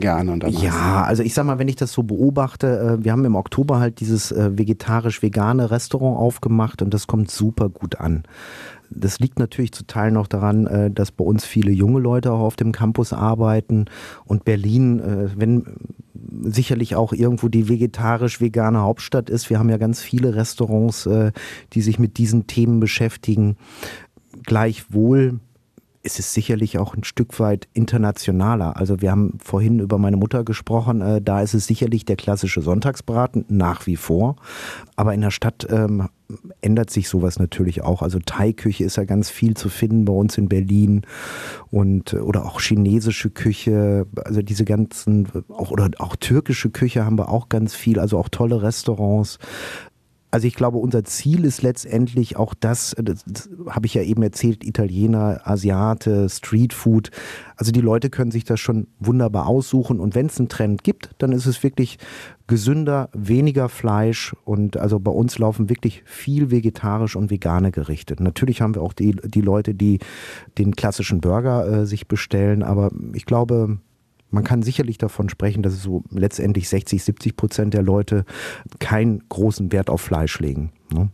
gerne 0.00 0.32
und 0.32 0.44
Ja, 0.48 1.04
also 1.04 1.22
ich 1.22 1.34
sag 1.34 1.46
mal, 1.46 1.58
wenn 1.58 1.68
ich 1.68 1.76
das 1.76 1.92
so 1.92 2.02
beobachte, 2.02 2.98
äh, 3.00 3.04
wir 3.04 3.12
haben 3.12 3.24
im 3.24 3.36
Oktober 3.36 3.78
halt 3.78 4.00
dieses 4.00 4.32
äh, 4.32 4.58
vegetarisch-vegane 4.58 5.70
Restaurant 5.70 6.18
aufgemacht 6.18 6.82
und 6.82 6.92
das 6.92 7.06
kommt 7.06 7.30
super 7.30 7.68
gut 7.68 8.00
an. 8.00 8.24
Das 8.94 9.18
liegt 9.18 9.38
natürlich 9.38 9.72
zu 9.72 9.86
Teilen 9.86 10.16
auch 10.16 10.26
daran, 10.26 10.66
äh, 10.66 10.90
dass 10.90 11.12
bei 11.12 11.24
uns 11.24 11.44
viele 11.44 11.72
junge 11.72 12.00
Leute 12.00 12.32
auch 12.32 12.40
auf 12.40 12.56
dem 12.56 12.72
Campus 12.72 13.12
arbeiten 13.12 13.86
und 14.24 14.44
Berlin, 14.44 15.02
wenn 15.36 15.64
sicherlich 16.42 16.96
auch 16.96 17.12
irgendwo 17.12 17.48
die 17.48 17.68
vegetarisch-vegane 17.68 18.80
Hauptstadt 18.80 19.30
ist. 19.30 19.50
Wir 19.50 19.58
haben 19.58 19.68
ja 19.68 19.76
ganz 19.76 20.00
viele 20.00 20.34
Restaurants, 20.34 21.08
die 21.72 21.80
sich 21.80 21.98
mit 21.98 22.18
diesen 22.18 22.46
Themen 22.46 22.80
beschäftigen. 22.80 23.56
Gleichwohl 24.44 25.40
ist 26.04 26.18
es 26.18 26.34
sicherlich 26.34 26.78
auch 26.78 26.94
ein 26.94 27.02
Stück 27.02 27.40
weit 27.40 27.66
internationaler. 27.72 28.76
Also 28.76 29.00
wir 29.00 29.10
haben 29.10 29.38
vorhin 29.42 29.80
über 29.80 29.96
meine 29.96 30.18
Mutter 30.18 30.44
gesprochen, 30.44 31.00
äh, 31.00 31.22
da 31.22 31.40
ist 31.40 31.54
es 31.54 31.66
sicherlich 31.66 32.04
der 32.04 32.16
klassische 32.16 32.60
Sonntagsbraten 32.60 33.46
nach 33.48 33.86
wie 33.86 33.96
vor. 33.96 34.36
Aber 34.96 35.14
in 35.14 35.22
der 35.22 35.30
Stadt 35.30 35.66
ähm, 35.70 36.08
ändert 36.60 36.90
sich 36.90 37.08
sowas 37.08 37.38
natürlich 37.38 37.82
auch. 37.82 38.02
Also 38.02 38.18
Thai-Küche 38.18 38.84
ist 38.84 38.96
ja 38.96 39.04
ganz 39.04 39.30
viel 39.30 39.56
zu 39.56 39.70
finden 39.70 40.04
bei 40.04 40.12
uns 40.12 40.36
in 40.36 40.48
Berlin 40.48 41.02
und 41.70 42.12
äh, 42.12 42.18
oder 42.18 42.44
auch 42.44 42.60
chinesische 42.60 43.30
Küche, 43.30 44.06
also 44.24 44.42
diese 44.42 44.66
ganzen 44.66 45.26
auch 45.48 45.70
oder 45.70 45.88
auch 45.98 46.16
türkische 46.16 46.68
Küche 46.68 47.04
haben 47.04 47.18
wir 47.18 47.30
auch 47.30 47.48
ganz 47.48 47.74
viel, 47.74 47.98
also 47.98 48.18
auch 48.18 48.28
tolle 48.28 48.62
Restaurants. 48.62 49.38
Also 50.34 50.48
ich 50.48 50.56
glaube, 50.56 50.78
unser 50.78 51.04
Ziel 51.04 51.44
ist 51.44 51.62
letztendlich 51.62 52.36
auch 52.36 52.54
das, 52.58 52.96
das, 53.00 53.22
das 53.24 53.48
habe 53.68 53.86
ich 53.86 53.94
ja 53.94 54.02
eben 54.02 54.20
erzählt, 54.20 54.64
Italiener, 54.64 55.42
Asiate, 55.44 56.28
Streetfood. 56.28 57.12
Also 57.54 57.70
die 57.70 57.80
Leute 57.80 58.10
können 58.10 58.32
sich 58.32 58.42
das 58.42 58.58
schon 58.58 58.88
wunderbar 58.98 59.46
aussuchen 59.46 60.00
und 60.00 60.16
wenn 60.16 60.26
es 60.26 60.40
einen 60.40 60.48
Trend 60.48 60.82
gibt, 60.82 61.10
dann 61.18 61.30
ist 61.30 61.46
es 61.46 61.62
wirklich 61.62 61.98
gesünder, 62.48 63.10
weniger 63.12 63.68
Fleisch 63.68 64.34
und 64.44 64.76
also 64.76 64.98
bei 64.98 65.12
uns 65.12 65.38
laufen 65.38 65.68
wirklich 65.68 66.02
viel 66.04 66.50
vegetarisch 66.50 67.14
und 67.14 67.30
vegane 67.30 67.70
Gerichte. 67.70 68.20
Natürlich 68.20 68.60
haben 68.60 68.74
wir 68.74 68.82
auch 68.82 68.92
die, 68.92 69.12
die 69.12 69.40
Leute, 69.40 69.72
die 69.72 70.00
den 70.58 70.74
klassischen 70.74 71.20
Burger 71.20 71.82
äh, 71.82 71.86
sich 71.86 72.08
bestellen, 72.08 72.64
aber 72.64 72.90
ich 73.12 73.24
glaube, 73.24 73.78
man 74.34 74.44
kann 74.44 74.62
sicherlich 74.62 74.98
davon 74.98 75.28
sprechen, 75.28 75.62
dass 75.62 75.80
so 75.80 76.02
letztendlich 76.10 76.68
60, 76.68 77.02
70 77.02 77.36
Prozent 77.36 77.74
der 77.74 77.82
Leute 77.82 78.24
keinen 78.80 79.22
großen 79.28 79.72
Wert 79.72 79.88
auf 79.88 80.00
Fleisch 80.00 80.40
legen. 80.40 80.72
Ne? 80.92 81.08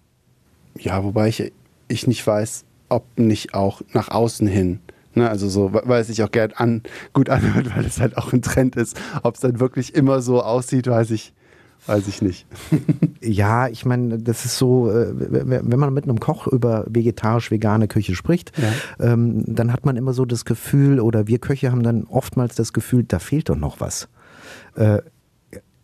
Ja, 0.78 1.04
wobei 1.04 1.28
ich, 1.28 1.52
ich 1.88 2.06
nicht 2.06 2.26
weiß, 2.26 2.64
ob 2.88 3.04
nicht 3.18 3.54
auch 3.54 3.82
nach 3.92 4.08
außen 4.08 4.46
hin. 4.46 4.80
Ne, 5.12 5.28
also 5.28 5.48
so, 5.48 5.72
weil 5.72 6.02
es 6.02 6.06
sich 6.06 6.22
auch 6.22 6.30
gern 6.30 6.52
an, 6.52 6.82
gut 7.12 7.28
anhört, 7.28 7.74
weil 7.76 7.84
es 7.84 8.00
halt 8.00 8.16
auch 8.16 8.32
ein 8.32 8.42
Trend 8.42 8.76
ist. 8.76 8.98
Ob 9.24 9.34
es 9.34 9.40
dann 9.40 9.58
wirklich 9.58 9.94
immer 9.94 10.22
so 10.22 10.40
aussieht, 10.40 10.86
weiß 10.86 11.10
ich, 11.10 11.32
Weiß 11.86 12.08
ich 12.08 12.22
nicht. 12.22 12.46
ja, 13.20 13.68
ich 13.68 13.84
meine, 13.84 14.18
das 14.18 14.44
ist 14.44 14.58
so, 14.58 14.90
äh, 14.90 15.08
wenn 15.12 15.78
man 15.78 15.92
mit 15.94 16.04
einem 16.04 16.20
Koch 16.20 16.46
über 16.46 16.84
vegetarisch-vegane 16.88 17.88
Küche 17.88 18.14
spricht, 18.14 18.52
ja. 18.58 19.12
ähm, 19.12 19.44
dann 19.46 19.72
hat 19.72 19.86
man 19.86 19.96
immer 19.96 20.12
so 20.12 20.24
das 20.24 20.44
Gefühl, 20.44 21.00
oder 21.00 21.26
wir 21.26 21.38
Köche 21.38 21.72
haben 21.72 21.82
dann 21.82 22.04
oftmals 22.04 22.54
das 22.54 22.72
Gefühl, 22.72 23.04
da 23.04 23.18
fehlt 23.18 23.48
doch 23.48 23.56
noch 23.56 23.80
was. 23.80 24.08
Äh, 24.74 24.98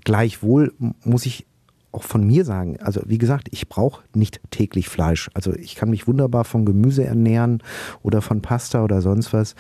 gleichwohl 0.05 0.73
muss 1.03 1.27
ich 1.27 1.47
auch 1.93 2.03
von 2.03 2.27
mir 2.27 2.45
sagen, 2.45 2.77
also 2.81 3.01
wie 3.07 3.19
gesagt, 3.19 3.49
ich 3.51 3.69
brauche 3.69 4.03
nicht 4.15 4.41
täglich 4.51 4.89
Fleisch. 4.89 5.31
Also 5.33 5.55
ich 5.55 5.77
kann 5.77 5.89
mich 5.91 6.07
wunderbar 6.07 6.45
von 6.45 6.67
Gemüse 6.67 7.05
ernähren 7.05 7.63
oder 8.03 8.21
von 8.21 8.43
Pasta 8.43 8.85
oder 8.85 9.01
sonst 9.01 9.33
was. 9.33 9.55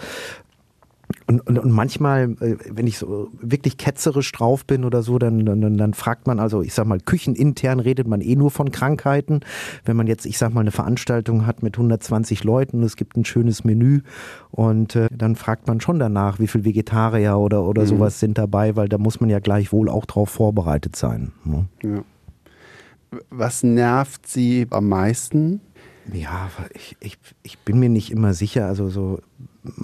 Und, 1.28 1.40
und, 1.40 1.58
und 1.58 1.72
manchmal, 1.72 2.36
äh, 2.40 2.56
wenn 2.70 2.86
ich 2.86 2.98
so 2.98 3.28
wirklich 3.40 3.78
ketzerisch 3.78 4.30
drauf 4.30 4.64
bin 4.64 4.84
oder 4.84 5.02
so, 5.02 5.18
dann, 5.18 5.44
dann, 5.44 5.76
dann 5.76 5.94
fragt 5.94 6.26
man, 6.28 6.38
also 6.38 6.62
ich 6.62 6.72
sag 6.72 6.86
mal, 6.86 7.00
küchenintern 7.00 7.80
redet 7.80 8.06
man 8.06 8.20
eh 8.20 8.36
nur 8.36 8.52
von 8.52 8.70
Krankheiten. 8.70 9.40
Wenn 9.84 9.96
man 9.96 10.06
jetzt, 10.06 10.24
ich 10.24 10.38
sag 10.38 10.54
mal, 10.54 10.60
eine 10.60 10.70
Veranstaltung 10.70 11.44
hat 11.44 11.64
mit 11.64 11.76
120 11.76 12.44
Leuten 12.44 12.78
und 12.78 12.84
es 12.84 12.96
gibt 12.96 13.16
ein 13.16 13.24
schönes 13.24 13.64
Menü 13.64 14.02
und 14.52 14.94
äh, 14.94 15.08
dann 15.10 15.34
fragt 15.34 15.66
man 15.66 15.80
schon 15.80 15.98
danach, 15.98 16.38
wie 16.38 16.46
viel 16.46 16.64
Vegetarier 16.64 17.36
oder, 17.38 17.64
oder 17.64 17.82
mhm. 17.82 17.88
sowas 17.88 18.20
sind 18.20 18.38
dabei, 18.38 18.76
weil 18.76 18.88
da 18.88 18.98
muss 18.98 19.20
man 19.20 19.28
ja 19.28 19.40
gleichwohl 19.40 19.88
auch 19.88 20.06
drauf 20.06 20.30
vorbereitet 20.30 20.94
sein. 20.94 21.32
Ne? 21.44 21.66
Ja. 21.82 22.04
Was 23.30 23.62
nervt 23.62 24.26
Sie 24.28 24.66
am 24.70 24.88
meisten? 24.88 25.60
Ja, 26.12 26.50
ich, 26.74 26.96
ich, 27.00 27.18
ich 27.42 27.58
bin 27.58 27.78
mir 27.78 27.88
nicht 27.88 28.12
immer 28.12 28.34
sicher. 28.34 28.66
Also 28.66 28.88
so 28.88 29.20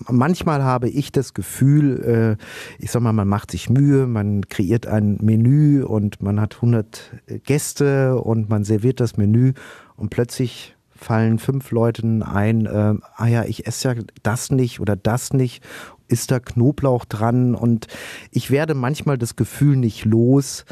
manchmal 0.08 0.62
habe 0.62 0.88
ich 0.88 1.12
das 1.12 1.34
Gefühl, 1.34 2.38
äh, 2.38 2.82
ich 2.82 2.90
sag 2.90 3.02
mal, 3.02 3.12
man 3.12 3.28
macht 3.28 3.50
sich 3.50 3.70
Mühe, 3.70 4.06
man 4.06 4.48
kreiert 4.48 4.86
ein 4.86 5.18
Menü 5.20 5.84
und 5.84 6.22
man 6.22 6.40
hat 6.40 6.56
100 6.56 7.22
Gäste 7.44 8.18
und 8.18 8.48
man 8.48 8.64
serviert 8.64 9.00
das 9.00 9.16
Menü 9.16 9.52
und 9.96 10.10
plötzlich 10.10 10.76
fallen 10.94 11.38
fünf 11.38 11.70
Leuten 11.70 12.22
ein, 12.22 12.66
äh, 12.66 12.94
ah 13.16 13.26
ja, 13.26 13.44
ich 13.44 13.66
esse 13.66 13.88
ja 13.88 14.02
das 14.22 14.50
nicht 14.50 14.80
oder 14.80 14.96
das 14.96 15.32
nicht, 15.32 15.62
ist 16.08 16.30
da 16.30 16.40
Knoblauch 16.40 17.04
dran? 17.04 17.54
Und 17.54 17.88
ich 18.30 18.50
werde 18.50 18.74
manchmal 18.74 19.18
das 19.18 19.36
Gefühl 19.36 19.76
nicht 19.76 20.04
los, 20.04 20.64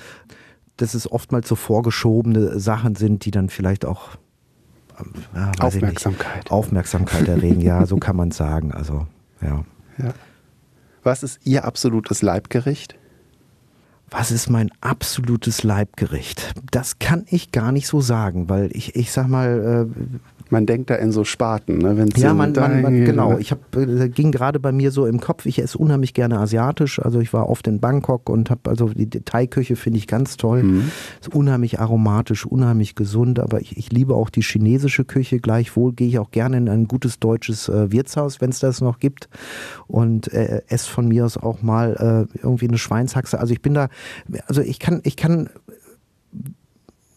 dass 0.76 0.94
es 0.94 1.11
oftmals 1.11 1.48
so 1.48 1.56
vorgeschobene 1.56 2.58
Sachen 2.58 2.94
sind, 2.94 3.24
die 3.24 3.30
dann 3.30 3.48
vielleicht 3.48 3.84
auch 3.84 4.16
ja, 5.34 5.53
Aufmerksamkeit. 5.61 6.51
Aufmerksamkeit 6.51 7.28
erregen, 7.28 7.61
ja, 7.61 7.86
so 7.86 7.96
kann 7.96 8.16
man 8.16 8.30
sagen. 8.30 8.72
Also, 8.72 9.07
ja. 9.42 9.64
ja. 9.98 10.14
Was 11.03 11.22
ist 11.22 11.40
Ihr 11.44 11.64
absolutes 11.64 12.22
Leibgericht? 12.22 12.96
Was 14.11 14.32
ist 14.32 14.51
mein 14.51 14.70
absolutes 14.80 15.62
Leibgericht? 15.62 16.53
Das 16.72 16.98
kann 16.98 17.26
ich 17.28 17.53
gar 17.53 17.70
nicht 17.70 17.86
so 17.86 18.01
sagen, 18.01 18.48
weil 18.48 18.70
ich, 18.72 18.96
ich 18.96 19.12
sag 19.12 19.28
mal, 19.28 19.88
äh, 19.88 20.18
man 20.51 20.66
denkt 20.66 20.90
da 20.90 20.96
in 20.96 21.12
so 21.12 21.24
Sparten, 21.24 21.78
ne? 21.78 21.96
Wenn's 21.96 22.20
ja, 22.20 22.34
man, 22.34 22.53
man, 22.53 22.82
man, 22.82 23.05
genau. 23.05 23.38
Ich 23.38 23.51
habe 23.51 23.82
äh, 23.82 24.09
ging 24.09 24.32
gerade 24.32 24.61
bei 24.61 24.72
mir 24.72 24.90
so 24.90 25.07
im 25.07 25.20
Kopf. 25.20 25.46
Ich 25.46 25.61
esse 25.61 25.78
unheimlich 25.78 26.14
gerne 26.14 26.38
asiatisch. 26.38 27.01
Also 27.01 27.20
ich 27.20 27.32
war 27.32 27.48
oft 27.48 27.66
in 27.66 27.80
Bangkok 27.80 28.28
und 28.28 28.51
habe 28.51 28.68
also 28.68 28.88
die 28.88 29.09
Thai-Küche 29.09 29.76
finde 29.76 29.98
ich 29.98 30.07
ganz 30.07 30.36
toll. 30.36 30.62
Mhm. 30.62 30.90
Ist 31.20 31.34
unheimlich 31.34 31.80
aromatisch, 31.80 32.46
unheimlich 32.46 32.94
gesund. 32.94 33.38
Aber 33.38 33.61
ich, 33.61 33.76
ich 33.76 33.92
liebe 33.92 34.14
auch 34.14 34.30
die 34.30 34.42
chinesische 34.42 35.05
Küche. 35.05 35.38
Gleichwohl 35.38 35.92
gehe 35.92 36.09
ich 36.09 36.18
auch 36.18 36.30
gerne 36.30 36.57
in 36.57 36.68
ein 36.68 36.88
gutes 36.88 37.18
deutsches 37.20 37.68
äh, 37.68 37.92
Wirtshaus, 37.92 38.40
wenn 38.40 38.51
es 38.51 38.59
das 38.61 38.80
noch 38.80 38.98
gibt, 38.98 39.28
und 39.86 40.32
äh, 40.32 40.62
esse 40.68 40.90
von 40.90 41.09
mir 41.09 41.24
aus 41.24 41.36
auch 41.36 41.62
mal 41.62 42.28
äh, 42.32 42.38
irgendwie 42.38 42.68
eine 42.68 42.78
Schweinshaxe. 42.78 43.38
Also 43.38 43.53
ich 43.53 43.62
bin 43.62 43.74
da, 43.74 43.88
also 44.46 44.61
ich 44.62 44.78
kann, 44.78 45.01
ich 45.05 45.16
kann 45.16 45.48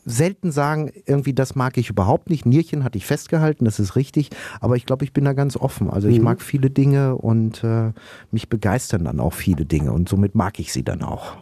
selten 0.06 0.52
sagen, 0.52 0.92
irgendwie 1.06 1.34
das 1.34 1.56
mag 1.56 1.78
ich 1.78 1.90
überhaupt 1.90 2.30
nicht. 2.30 2.46
Nierchen 2.46 2.84
hatte 2.84 2.98
ich 2.98 3.06
festgehalten, 3.06 3.66
das 3.66 3.80
ist 3.80 3.96
richtig, 3.96 4.30
aber 4.60 4.76
ich 4.76 4.86
glaube, 4.86 5.06
ich 5.06 5.14
bin 5.14 5.26
da 5.26 5.34
ganz 5.34 5.58
offen. 5.58 5.90
Also 5.90 6.08
ich 6.08 6.20
mhm. 6.20 6.26
mag 6.26 6.42
viele 6.42 6.70
Dinge 6.70 7.16
und 7.16 7.64
äh, 7.64 7.92
mich 8.32 8.50
begeistern 8.50 9.06
dann 9.06 9.20
auch 9.20 9.34
viele 9.34 9.66
Dinge 9.66 9.92
und 9.92 10.10
somit 10.10 10.36
mag 10.36 10.60
ich 10.60 10.74
sie 10.74 10.84
dann 10.84 11.02
auch. 11.02 11.38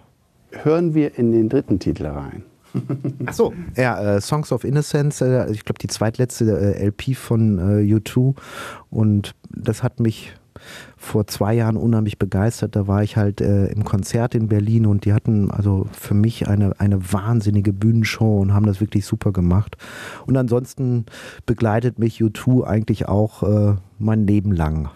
Hören 0.51 0.93
wir 0.93 1.17
in 1.17 1.31
den 1.31 1.49
dritten 1.49 1.79
Titel 1.79 2.05
rein. 2.05 2.43
Ach 3.25 3.33
so, 3.33 3.53
ja, 3.75 4.15
äh, 4.15 4.21
Songs 4.21 4.51
of 4.51 4.63
Innocence, 4.63 5.21
äh, 5.21 5.51
ich 5.51 5.65
glaube 5.65 5.79
die 5.79 5.87
zweitletzte 5.87 6.75
äh, 6.75 6.87
LP 6.87 7.15
von 7.15 7.59
äh, 7.59 7.93
U2 7.93 8.35
und 8.89 9.35
das 9.49 9.83
hat 9.83 9.99
mich 9.99 10.33
vor 10.97 11.27
zwei 11.27 11.53
Jahren 11.53 11.77
unheimlich 11.77 12.19
begeistert. 12.19 12.75
Da 12.75 12.87
war 12.87 13.03
ich 13.03 13.17
halt 13.17 13.41
äh, 13.41 13.67
im 13.67 13.83
Konzert 13.83 14.35
in 14.35 14.47
Berlin 14.47 14.85
und 14.85 15.05
die 15.05 15.13
hatten 15.13 15.51
also 15.51 15.87
für 15.91 16.13
mich 16.13 16.47
eine, 16.47 16.79
eine 16.79 17.11
wahnsinnige 17.11 17.73
Bühnenshow 17.73 18.39
und 18.39 18.53
haben 18.53 18.65
das 18.65 18.81
wirklich 18.81 19.05
super 19.05 19.31
gemacht. 19.31 19.77
Und 20.25 20.37
ansonsten 20.37 21.05
begleitet 21.45 21.99
mich 21.99 22.21
U2 22.21 22.63
eigentlich 22.63 23.07
auch 23.07 23.43
äh, 23.43 23.75
mein 23.99 24.27
Leben 24.27 24.51
lang. 24.51 24.89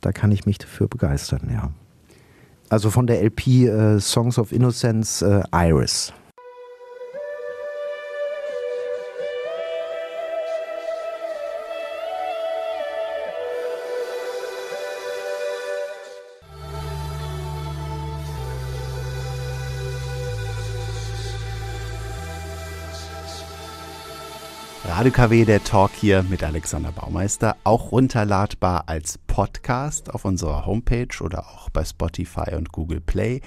Da 0.00 0.12
kann 0.12 0.32
ich 0.32 0.46
mich 0.46 0.58
dafür 0.58 0.88
begeistern, 0.88 1.50
ja. 1.52 1.70
Also 2.70 2.90
von 2.90 3.06
der 3.06 3.22
LP 3.22 3.46
äh, 3.46 3.98
Songs 3.98 4.38
of 4.38 4.52
Innocence 4.52 5.22
äh, 5.22 5.42
Iris. 5.52 6.12
Radio 24.98 25.12
KW, 25.12 25.44
der 25.44 25.62
Talk 25.62 25.92
hier 25.92 26.24
mit 26.24 26.42
Alexander 26.42 26.90
Baumeister, 26.90 27.54
auch 27.62 27.92
runterladbar 27.92 28.88
als 28.88 29.16
Podcast 29.28 30.12
auf 30.12 30.24
unserer 30.24 30.66
Homepage 30.66 31.22
oder 31.22 31.46
auch 31.46 31.70
bei 31.70 31.84
Spotify 31.84 32.56
und 32.56 32.72
Google 32.72 33.00
Play. 33.00 33.40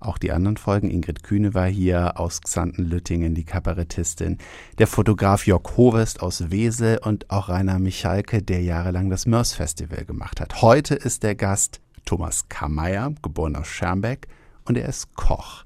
Auch 0.00 0.18
die 0.18 0.32
anderen 0.32 0.56
Folgen. 0.56 0.90
Ingrid 0.90 1.22
Kühne 1.22 1.54
war 1.54 1.68
hier 1.68 2.18
aus 2.18 2.40
Xanten-Lüttingen, 2.40 3.36
die 3.36 3.44
Kabarettistin. 3.44 4.38
Der 4.78 4.88
Fotograf 4.88 5.46
Jörg 5.46 5.76
Hovest 5.76 6.22
aus 6.22 6.50
Wesel 6.50 6.98
und 6.98 7.30
auch 7.30 7.50
Rainer 7.50 7.78
Michalke, 7.78 8.42
der 8.42 8.62
jahrelang 8.62 9.08
das 9.08 9.26
Mörs 9.26 9.52
Festival 9.52 10.04
gemacht 10.06 10.40
hat. 10.40 10.60
Heute 10.60 10.96
ist 10.96 11.22
der 11.22 11.36
Gast 11.36 11.80
Thomas 12.04 12.48
Kammeyer, 12.48 13.12
geboren 13.22 13.54
aus 13.54 13.68
Schermbeck, 13.68 14.26
und 14.64 14.76
er 14.76 14.88
ist 14.88 15.14
Koch. 15.14 15.62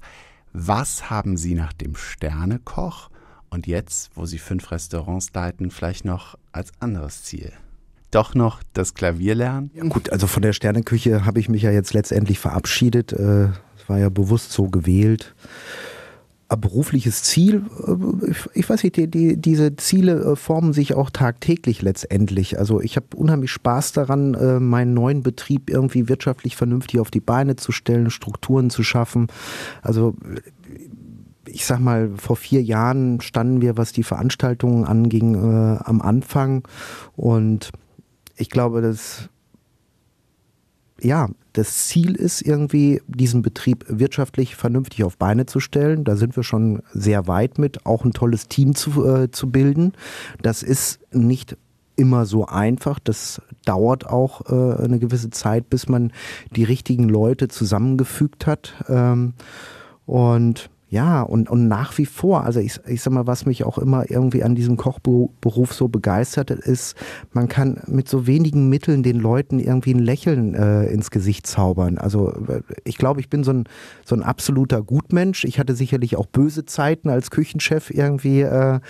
Was 0.53 1.09
haben 1.09 1.35
Sie 1.35 1.55
nach 1.55 1.73
dem 1.73 1.95
Sternekoch 1.95 3.09
und 3.51 3.67
jetzt, 3.67 4.09
wo 4.15 4.25
sie 4.25 4.39
fünf 4.39 4.71
Restaurants 4.71 5.31
leiten, 5.33 5.69
vielleicht 5.69 6.05
noch 6.05 6.35
als 6.51 6.71
anderes 6.79 7.23
Ziel. 7.23 7.51
Doch 8.09 8.33
noch 8.33 8.61
das 8.73 8.93
Klavier 8.93 9.35
lernen? 9.35 9.71
Ja, 9.73 9.83
gut, 9.83 10.09
also 10.09 10.27
von 10.27 10.41
der 10.41 10.53
Sterneküche 10.53 11.25
habe 11.25 11.39
ich 11.39 11.47
mich 11.47 11.61
ja 11.61 11.71
jetzt 11.71 11.93
letztendlich 11.93 12.39
verabschiedet. 12.39 13.13
Äh, 13.13 13.49
es 13.77 13.87
war 13.87 13.99
ja 13.99 14.09
bewusst 14.09 14.51
so 14.51 14.69
gewählt. 14.69 15.33
berufliches 16.49 17.23
Ziel, 17.23 17.63
äh, 17.87 18.33
ich 18.53 18.69
weiß 18.69 18.83
nicht, 18.83 18.97
die, 18.97 19.09
die, 19.09 19.37
diese 19.37 19.75
Ziele 19.77 20.13
äh, 20.21 20.35
formen 20.35 20.73
sich 20.73 20.93
auch 20.93 21.09
tagtäglich 21.09 21.81
letztendlich. 21.81 22.59
Also 22.59 22.81
ich 22.81 22.97
habe 22.97 23.15
unheimlich 23.15 23.51
Spaß 23.51 23.93
daran, 23.93 24.31
meinen 24.61 24.93
neuen 24.93 25.23
Betrieb 25.23 25.69
irgendwie 25.69 26.09
wirtschaftlich 26.09 26.57
vernünftig 26.57 26.99
auf 26.99 27.11
die 27.11 27.21
Beine 27.21 27.55
zu 27.55 27.71
stellen, 27.71 28.11
Strukturen 28.11 28.69
zu 28.69 28.83
schaffen. 28.83 29.27
Also 29.81 30.15
ich 31.47 31.65
sag 31.65 31.79
mal, 31.79 32.11
vor 32.17 32.35
vier 32.35 32.61
Jahren 32.61 33.21
standen 33.21 33.61
wir, 33.61 33.77
was 33.77 33.91
die 33.91 34.03
Veranstaltungen 34.03 34.85
anging, 34.85 35.35
äh, 35.35 35.79
am 35.83 36.01
Anfang. 36.01 36.67
Und 37.15 37.71
ich 38.35 38.49
glaube, 38.49 38.81
dass 38.81 39.29
ja, 41.03 41.29
das 41.53 41.87
Ziel 41.87 42.15
ist 42.15 42.41
irgendwie, 42.41 43.01
diesen 43.07 43.41
Betrieb 43.41 43.85
wirtschaftlich 43.87 44.55
vernünftig 44.55 45.03
auf 45.03 45.17
Beine 45.17 45.45
zu 45.45 45.59
stellen. 45.59 46.03
Da 46.03 46.15
sind 46.15 46.35
wir 46.35 46.43
schon 46.43 46.81
sehr 46.93 47.27
weit 47.27 47.57
mit, 47.57 47.85
auch 47.85 48.05
ein 48.05 48.13
tolles 48.13 48.47
Team 48.47 48.75
zu, 48.75 49.05
äh, 49.05 49.31
zu 49.31 49.51
bilden. 49.51 49.93
Das 50.41 50.63
ist 50.63 50.99
nicht 51.11 51.57
immer 51.95 52.25
so 52.25 52.45
einfach. 52.45 52.99
Das 52.99 53.41
dauert 53.65 54.07
auch 54.07 54.49
äh, 54.49 54.83
eine 54.83 54.99
gewisse 54.99 55.29
Zeit, 55.29 55.69
bis 55.69 55.89
man 55.89 56.11
die 56.55 56.63
richtigen 56.63 57.09
Leute 57.09 57.47
zusammengefügt 57.47 58.47
hat. 58.47 58.73
Ähm, 58.87 59.33
und 60.05 60.69
ja, 60.91 61.21
und, 61.21 61.49
und 61.49 61.69
nach 61.69 61.97
wie 61.97 62.05
vor, 62.05 62.43
also 62.43 62.59
ich, 62.59 62.81
ich 62.85 63.01
sag 63.01 63.13
mal, 63.13 63.25
was 63.25 63.45
mich 63.45 63.63
auch 63.63 63.77
immer 63.77 64.11
irgendwie 64.11 64.43
an 64.43 64.55
diesem 64.55 64.75
Kochberuf 64.75 65.73
so 65.73 65.87
begeistert, 65.87 66.51
ist, 66.51 66.97
man 67.31 67.47
kann 67.47 67.79
mit 67.87 68.09
so 68.09 68.27
wenigen 68.27 68.67
Mitteln 68.67 69.01
den 69.01 69.17
Leuten 69.17 69.59
irgendwie 69.59 69.93
ein 69.93 69.99
Lächeln 69.99 70.53
äh, 70.53 70.87
ins 70.87 71.09
Gesicht 71.09 71.47
zaubern. 71.47 71.97
Also 71.97 72.33
ich 72.83 72.97
glaube, 72.97 73.21
ich 73.21 73.29
bin 73.29 73.45
so 73.45 73.53
ein, 73.53 73.63
so 74.03 74.15
ein 74.15 74.21
absoluter 74.21 74.81
Gutmensch. 74.81 75.45
Ich 75.45 75.59
hatte 75.59 75.75
sicherlich 75.75 76.17
auch 76.17 76.25
böse 76.25 76.65
Zeiten 76.65 77.07
als 77.07 77.31
Küchenchef 77.31 77.89
irgendwie, 77.89 78.41
äh, 78.41 78.81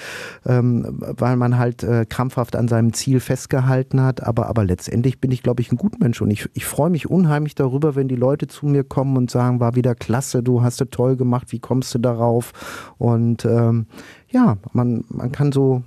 ähm, 0.48 0.98
weil 1.00 1.36
man 1.36 1.60
halt 1.60 1.84
äh, 1.84 2.08
krampfhaft 2.10 2.56
an 2.56 2.68
seinem 2.68 2.94
Ziel 2.94 3.20
festgehalten 3.20 4.02
hat. 4.02 4.24
Aber, 4.24 4.48
aber 4.48 4.66
letztendlich 4.66 5.22
bin 5.22 5.30
ich, 5.30 5.44
glaube 5.44 5.62
ich, 5.62 5.72
ein 5.72 5.78
Gutmensch. 5.78 6.20
Und 6.20 6.32
ich, 6.32 6.50
ich 6.56 6.66
freue 6.66 6.90
mich 6.90 7.12
unheimlich 7.12 7.54
darüber, 7.54 7.94
wenn 7.94 8.08
die 8.08 8.16
Leute 8.16 8.48
zu 8.48 8.66
mir 8.66 8.84
kommen 8.84 9.18
und 9.18 9.30
sagen, 9.30 9.60
war 9.60 9.76
wieder 9.76 9.94
klasse, 9.94 10.42
du 10.42 10.64
hast 10.64 10.82
es 10.82 10.88
toll 10.90 11.16
gemacht, 11.16 11.52
wie 11.52 11.60
kommst 11.60 11.91
kommst 11.92 11.96
du 11.96 12.00
darauf? 12.00 12.94
Und 12.98 13.46
ähm, 13.46 13.86
ja, 14.30 14.58
man, 14.74 15.04
man 15.10 15.32
kann 15.32 15.52
so 15.52 15.84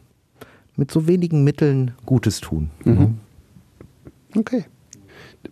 mit 0.77 0.91
so 0.91 1.07
wenigen 1.07 1.45
Mitteln 1.45 1.93
Gutes 2.05 2.41
tun. 2.41 2.71
Mhm. 2.85 3.19
Okay. 4.37 4.65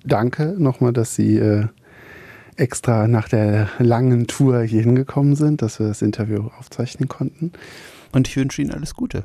Danke 0.05 0.57
nochmal, 0.59 0.93
dass 0.93 1.15
Sie 1.15 1.37
äh, 1.37 1.67
extra 2.57 3.07
nach 3.07 3.29
der 3.29 3.69
langen 3.79 4.27
Tour 4.27 4.63
hier 4.63 4.83
hingekommen 4.83 5.37
sind, 5.37 5.63
dass 5.63 5.79
wir 5.79 5.89
das 5.89 6.03
Interview 6.03 6.49
aufzeichnen 6.59 7.09
konnten. 7.09 7.53
Und 8.13 8.29
ich 8.29 8.37
wünsche 8.37 8.63
Ihnen 8.63 8.73
alles 8.73 8.95
Gute. 8.95 9.25